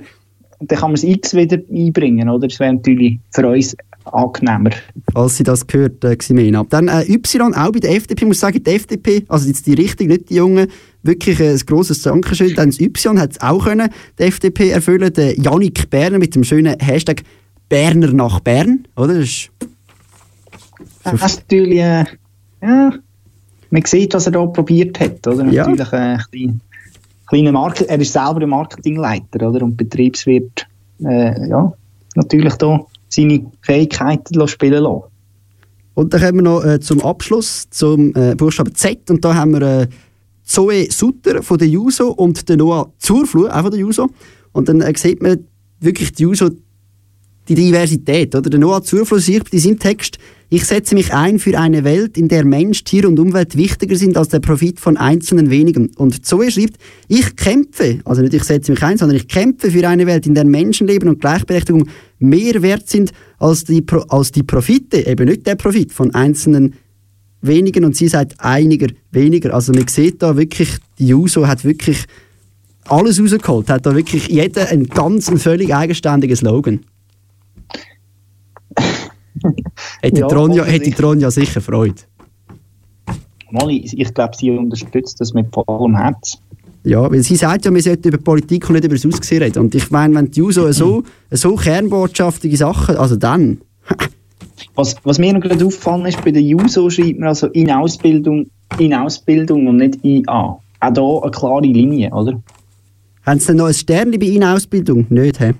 dann 0.59 0.79
kann 0.79 0.89
man 0.89 0.93
das 0.93 1.03
X 1.03 1.33
wieder 1.33 1.57
einbringen, 1.71 2.29
oder? 2.29 2.47
Das 2.47 2.59
wäre 2.59 2.73
natürlich 2.73 3.19
für 3.31 3.47
uns 3.47 3.75
angenehmer. 4.05 4.71
als 5.13 5.37
sie 5.37 5.43
das 5.43 5.65
gehört, 5.65 6.03
äh, 6.03 6.15
Ximena. 6.15 6.65
Dann 6.69 6.89
äh, 6.89 7.05
Y, 7.09 7.53
auch 7.53 7.71
bei 7.71 7.79
der 7.79 7.95
FDP, 7.95 8.23
ich 8.23 8.27
muss 8.27 8.39
sagen, 8.39 8.61
die 8.61 8.71
FDP, 8.71 9.23
also 9.29 9.47
jetzt 9.47 9.65
die 9.65 9.75
Richtung, 9.75 10.07
nicht 10.07 10.29
die 10.29 10.35
Jungen, 10.35 10.67
wirklich 11.03 11.39
äh, 11.39 11.51
ein 11.51 11.59
grosses 11.59 12.01
Dankeschön. 12.01 12.53
Dann 12.55 12.69
das 12.69 12.81
Y 12.81 13.19
hat 13.19 13.31
es 13.31 13.41
auch 13.41 13.63
können, 13.63 13.89
die 14.19 14.23
FDP 14.23 14.71
erfüllen. 14.71 15.13
Der 15.13 15.39
Janik 15.39 15.89
Berner 15.89 16.19
mit 16.19 16.35
dem 16.35 16.43
schönen 16.43 16.77
Hashtag 16.79 17.23
Berner 17.69 18.11
nach 18.11 18.41
Bern, 18.41 18.87
oder? 18.97 19.19
Das 19.19 19.23
ist 19.23 19.51
Das 21.03 21.13
ist 21.13 21.39
natürlich, 21.49 21.79
äh, 21.79 22.05
ja, 22.61 22.91
man 23.73 23.83
sieht, 23.85 24.13
was 24.13 24.27
er 24.27 24.33
da 24.33 24.45
probiert 24.45 24.99
hat, 24.99 25.25
oder? 25.25 25.45
Ja. 25.47 25.67
Natürlich 25.67 25.91
äh, 25.91 25.95
ein 25.95 26.21
klein, 26.31 26.61
kleiner 27.27 27.51
Market, 27.51 27.89
er 27.89 27.99
ist 27.99 28.13
selber 28.13 28.41
ein 28.41 28.49
Marketingleiter, 28.49 29.49
oder? 29.49 29.63
Und 29.63 29.75
Betriebswirt, 29.75 30.67
äh, 31.03 31.49
ja, 31.49 31.73
natürlich 32.15 32.53
da 32.53 32.85
seine 33.09 33.45
Fähigkeiten 33.61 34.47
spielen 34.47 34.83
lassen. 34.83 35.03
Und 35.95 36.13
dann 36.13 36.21
kommen 36.21 36.35
wir 36.35 36.41
noch 36.43 36.63
äh, 36.63 36.79
zum 36.79 37.01
Abschluss, 37.01 37.67
zum 37.71 38.15
äh, 38.15 38.35
Buchstaben 38.35 38.75
Z. 38.75 39.09
Und 39.09 39.25
da 39.25 39.33
haben 39.33 39.53
wir 39.53 39.61
äh, 39.61 39.87
Zoe 40.43 40.91
Sutter 40.91 41.41
von 41.41 41.57
der 41.57 41.67
Juso 41.67 42.09
und 42.09 42.47
den 42.49 42.59
Noah 42.59 42.91
Zurfluh, 42.99 43.47
auch 43.47 43.61
von 43.61 43.71
der 43.71 43.79
Juso. 43.79 44.09
Und 44.51 44.69
dann 44.69 44.81
äh, 44.81 44.93
sieht 44.95 45.21
man 45.21 45.47
wirklich 45.79 46.13
die 46.13 46.23
Juso, 46.23 46.49
die 47.47 47.55
Diversität. 47.55 48.35
Oder? 48.35 48.49
Der 48.49 48.59
Noah 48.59 48.83
Zurfluh 48.83 49.19
schreibt 49.19 49.51
in 49.53 49.59
seinem 49.59 49.79
Text, 49.79 50.19
ich 50.55 50.65
setze 50.65 50.93
mich 50.93 51.11
ein 51.15 51.39
für 51.39 51.57
eine 51.57 51.83
Welt, 51.83 52.15
in 52.15 52.27
der 52.27 52.45
Mensch, 52.45 52.83
Tier 52.83 53.07
und 53.07 53.17
Umwelt 53.17 53.57
wichtiger 53.57 53.95
sind 53.95 54.15
als 54.17 54.27
der 54.27 54.39
Profit 54.39 54.79
von 54.79 54.97
einzelnen 54.97 55.49
wenigen. 55.49 55.89
Und 55.95 56.27
Zoe 56.27 56.51
schreibt, 56.51 56.75
ich 57.07 57.35
kämpfe, 57.35 58.01
also 58.05 58.21
nicht 58.21 58.35
ich 58.35 58.43
setze 58.43 58.71
mich 58.71 58.83
ein, 58.83 58.99
sondern 58.99 59.17
ich 59.17 59.27
kämpfe 59.27 59.71
für 59.71 59.87
eine 59.87 60.05
Welt, 60.05 60.27
in 60.27 60.35
der 60.35 60.45
Menschenleben 60.45 61.09
und 61.09 61.19
Gleichberechtigung 61.19 61.87
mehr 62.19 62.61
wert 62.61 62.87
sind 62.87 63.13
als 63.39 63.63
die, 63.63 63.81
Pro 63.81 64.01
als 64.09 64.31
die 64.31 64.43
Profite, 64.43 65.07
eben 65.07 65.27
nicht 65.27 65.47
der 65.47 65.55
Profit 65.55 65.91
von 65.91 66.13
einzelnen 66.13 66.75
wenigen 67.41 67.83
und 67.83 67.95
sie 67.95 68.07
sagt 68.07 68.35
einiger 68.37 68.89
weniger. 69.09 69.55
Also 69.55 69.73
man 69.73 69.87
sieht 69.87 70.21
da 70.21 70.37
wirklich, 70.37 70.77
die 70.99 71.07
Juso 71.07 71.47
hat 71.47 71.65
wirklich 71.65 72.05
alles 72.85 73.19
rausgeholt, 73.19 73.71
hat 73.71 73.87
da 73.87 73.95
wirklich 73.95 74.27
jeder 74.27 74.69
einen 74.69 74.85
ganz 74.85 75.29
einen 75.29 75.39
völlig 75.39 75.73
eigenständigen 75.73 76.35
Slogan. 76.35 76.81
Hätte 80.01 80.21
Ja, 80.21 80.27
Tronja, 80.27 80.63
hätte. 80.63 80.91
Tronja 80.91 81.31
sicher 81.31 81.61
Freude. 81.61 82.01
Molly, 83.51 83.89
ich 83.91 84.13
glaube, 84.13 84.35
sie 84.35 84.51
unterstützt 84.51 85.21
das 85.21 85.33
mit 85.33 85.47
vollem 85.53 85.95
Herz. 85.95 86.39
Ja, 86.83 87.09
weil 87.09 87.23
sie 87.23 87.35
sagt 87.35 87.65
ja, 87.65 87.73
wir 87.73 87.81
sollten 87.81 88.07
über 88.07 88.17
Politik 88.17 88.67
und 88.67 88.75
nicht 88.75 88.85
über 88.85 88.95
das 88.95 89.05
Aussehen 89.05 89.43
reden. 89.43 89.59
Und 89.59 89.75
ich 89.75 89.89
meine, 89.91 90.15
wenn 90.15 90.31
die 90.31 90.39
Juso 90.39 90.71
so, 90.71 91.03
so 91.31 91.55
kernbotschaftige 91.55 92.57
Sachen, 92.57 92.97
also 92.97 93.15
dann, 93.15 93.59
Was, 94.75 94.95
was 95.03 95.19
mir 95.19 95.33
noch 95.33 95.41
gerade 95.41 95.65
aufgefallen 95.65 96.05
ist, 96.05 96.23
bei 96.23 96.31
der 96.31 96.41
JUSO 96.41 96.89
schreibt 96.89 97.19
man 97.19 97.29
also 97.29 97.47
in 97.47 97.69
Ausbildung, 97.71 98.47
in 98.79 98.93
Ausbildung 98.93 99.67
und 99.67 99.77
nicht 99.77 99.99
in 100.03 100.27
A. 100.27 100.59
Auch 100.79 100.93
da 100.93 101.19
eine 101.21 101.31
klare 101.31 101.61
Linie, 101.61 102.11
oder? 102.11 102.41
haben 103.25 103.39
sie 103.39 103.47
denn 103.47 103.57
noch 103.57 103.67
ein 103.67 103.73
Sternli 103.73 104.17
bei 104.17 104.25
Ihnen 104.25 104.43
Ausbildung? 104.43 105.05
Nicht, 105.09 105.39
hä? 105.39 105.53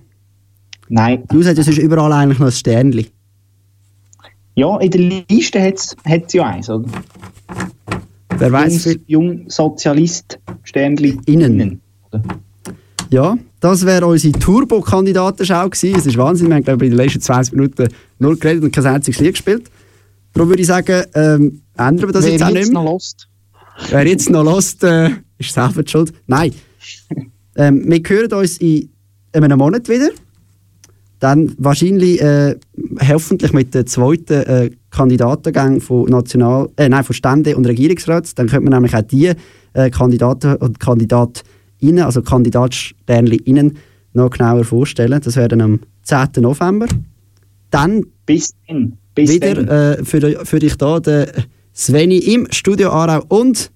Nein. 0.89 1.23
Die 1.31 1.35
Juso 1.35 1.49
hat 1.49 1.57
ja 1.57 1.63
sonst 1.63 1.77
überall 1.77 2.11
eigentlich 2.11 2.39
noch 2.39 2.47
ein 2.47 2.51
Sternli. 2.51 3.07
Ja, 4.55 4.77
in 4.79 4.91
der 4.91 5.25
Liste 5.29 5.61
hat 5.61 5.75
es 5.75 6.33
ja 6.33 6.45
eins, 6.45 6.69
oder? 6.69 6.87
Wer 8.37 8.51
weiß, 8.51 8.85
Jungs, 8.85 8.99
Jung 9.07 9.49
Sozialist, 9.49 10.39
Sternli 10.63 11.17
Innen. 11.25 11.81
Ja, 13.09 13.37
das 13.59 13.85
wäre 13.85 14.05
unsere 14.05 14.37
Turbo-Kandidatenschau 14.39 15.69
gewesen. 15.69 15.95
Es 15.95 16.05
ist 16.05 16.17
Wahnsinn, 16.17 16.47
wir 16.49 16.55
haben 16.55 16.63
glaube 16.63 16.85
ich 16.85 16.91
in 16.91 16.97
den 16.97 17.05
letzten 17.05 17.21
20 17.21 17.53
Minuten 17.53 17.87
nur 18.19 18.37
geredet 18.37 18.63
und 18.63 18.73
kein 18.73 18.85
einziges 18.85 19.19
Lied 19.19 19.33
gespielt. 19.33 19.69
Darum 20.33 20.49
würde 20.49 20.61
ich 20.61 20.67
sagen, 20.67 21.03
ähm, 21.13 21.61
ändern 21.77 22.09
wir 22.09 22.11
das 22.11 22.25
Wer 22.25 22.31
jetzt 22.31 22.43
auch 22.43 22.49
jetzt 22.49 22.55
nicht 22.55 22.73
mehr. 22.73 22.81
noch 22.81 22.91
lost. 22.91 23.27
Wer 23.89 24.07
jetzt 24.07 24.29
noch 24.29 24.43
lost, 24.43 24.83
äh, 24.83 25.09
ist 25.37 25.53
selber 25.53 25.83
die 25.83 25.91
schuld. 25.91 26.13
Nein. 26.27 26.53
ähm, 27.55 27.83
wir 27.87 28.01
hören 28.05 28.33
uns 28.33 28.57
in 28.57 28.89
einem 29.31 29.57
Monat 29.57 29.87
wieder. 29.89 30.09
Dann 31.23 31.55
wahrscheinlich, 31.57 32.21
äh, 32.21 32.57
hoffentlich 33.07 33.53
mit 33.53 33.73
der 33.73 33.85
zweiten 33.85 34.43
äh, 34.43 34.71
Kandidatengang 34.91 35.79
von 35.79 36.09
National, 36.09 36.67
äh, 36.75 36.89
nein, 36.89 37.05
von 37.05 37.13
Stände 37.13 37.55
und 37.55 37.65
Regierungsrat. 37.65 38.37
Dann 38.37 38.47
könnte 38.47 38.69
man 38.69 38.73
nämlich 38.73 38.93
auch 38.93 39.03
die 39.03 39.31
äh, 39.71 39.89
Kandidaten 39.89 40.57
und 40.57 40.81
Kandidatinnen, 40.81 42.03
also 42.03 42.21
Kandidatsternchen 42.23 43.77
noch 44.11 44.31
genauer 44.31 44.65
vorstellen. 44.65 45.21
Das 45.23 45.37
wäre 45.37 45.47
dann 45.47 45.61
am 45.61 45.79
10. 46.01 46.41
November. 46.41 46.87
Dann 47.71 48.05
Bis 48.25 48.53
dann. 48.67 48.97
Bis 49.15 49.31
wieder 49.31 49.63
dann. 49.63 49.67
äh, 50.01 50.03
für, 50.03 50.45
für 50.45 50.59
dich 50.59 50.75
da, 50.75 50.99
der 50.99 51.31
Sveni 51.73 52.17
im 52.17 52.51
Studio 52.51 52.89
Aarau 52.89 53.23
und 53.29 53.71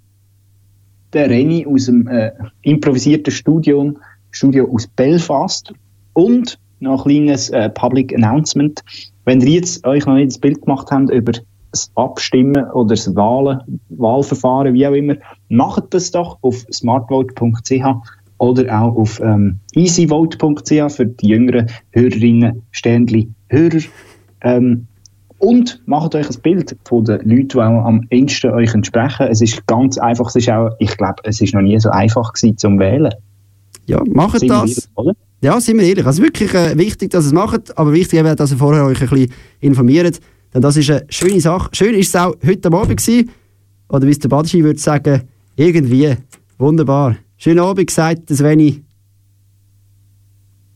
der 1.14 1.30
Renny 1.30 1.66
aus 1.66 1.86
dem 1.86 2.10
äh, 2.10 2.30
improvisierten 2.64 3.32
Studio, 3.32 3.94
Studio 4.32 4.70
aus 4.70 4.86
Belfast 4.98 5.72
und 6.12 6.60
noch 6.80 7.06
ein 7.06 7.12
kleines 7.12 7.50
äh, 7.50 7.70
Public 7.70 8.14
Announcement. 8.16 8.84
Wenn 9.26 9.42
ihr 9.42 9.50
jetzt 9.50 9.86
euch 9.86 10.06
noch 10.06 10.16
nicht 10.16 10.32
das 10.32 10.38
Bild 10.38 10.62
gemacht 10.62 10.88
habt 10.92 11.10
über 11.10 11.34
das 11.72 11.92
Abstimmen 11.96 12.70
oder 12.72 12.96
das 12.96 13.16
Wahlen, 13.16 13.82
Wahlverfahren, 13.90 14.74
wie 14.74 14.88
auch 14.88 14.94
immer, 14.94 15.16
macht 15.50 15.94
das 15.94 16.12
doch 16.12 16.38
auf 16.42 16.66
smartvote.ch 16.72 17.86
oder 18.40 18.82
auch 18.82 18.96
auf 18.96 19.20
ähm, 19.20 19.60
easyvote.ch 19.74 20.96
für 20.96 21.06
die 21.06 21.28
jüngeren 21.28 21.68
Hörerinnen, 21.92 22.64
Sternli, 22.72 23.30
Hörer. 23.50 23.82
Ähm, 24.42 24.88
und 25.40 25.82
macht 25.86 26.16
euch 26.16 26.30
ein 26.30 26.42
Bild 26.42 26.76
von 26.86 27.06
den 27.06 27.20
Leuten, 27.30 27.48
die 27.50 27.58
auch 27.58 27.86
am 27.86 28.08
ehesten 28.10 28.52
euch 28.52 28.74
entsprechen. 28.74 29.28
Es 29.28 29.42
ist 29.42 29.68
ganz 29.68 29.98
einfach, 29.98 30.28
es 30.28 30.36
ist 30.36 30.50
auch, 30.50 30.72
ich 30.80 30.98
glaube, 30.98 31.22
es 31.24 31.42
ist 31.42 31.54
noch 31.54 31.62
nie 31.62 31.80
so 31.80 31.90
einfach 31.90 32.34
gewesen 32.34 32.58
zum 32.58 32.80
Wählen. 32.80 33.14
Ja, 33.86 34.02
macht 34.06 34.42
wir 34.42 34.48
das. 34.48 34.90
oder? 34.96 35.14
Ja, 35.42 35.62
sind 35.62 35.78
wir 35.78 35.86
ehrlich. 35.86 36.06
Also 36.06 36.24
wirklich 36.24 36.54
äh, 36.54 36.78
wichtig, 36.78 37.12
dass 37.12 37.26
ihr 37.26 37.28
es 37.28 37.34
macht, 37.34 37.78
aber 37.78 37.94
wichtig 37.94 38.20
eben, 38.20 38.36
dass 38.36 38.52
ihr 38.52 38.58
vorher 38.58 38.86
euch 38.86 39.02
ein 39.02 39.10
bisschen 39.10 39.32
informiert. 39.60 40.20
Denn 40.54 40.62
das 40.62 40.78
ist 40.78 40.90
eine 40.90 41.06
schöne 41.10 41.40
Sache. 41.40 41.70
Schön 41.74 41.94
ist 41.94 42.10
es 42.10 42.16
auch 42.16 42.36
heute 42.46 42.72
Abend 42.72 42.98
gewesen. 42.98 43.30
Oder 43.90 44.08
wie 44.08 44.12
es 44.12 44.20
der 44.20 44.30
Badischi 44.30 44.64
würde 44.64 44.80
sagen, 44.80 45.24
irgendwie. 45.56 46.16
Wunderbar. 46.58 47.18
Schönen 47.38 47.60
Abend 47.60 47.88
gesagt, 47.88 48.30
das 48.30 48.40
Sveni. 48.40 48.84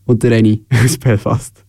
Und 0.04 0.22
der 0.22 0.30
Reni 0.30 0.64
aus 0.84 0.96
Belfast. 0.96 1.61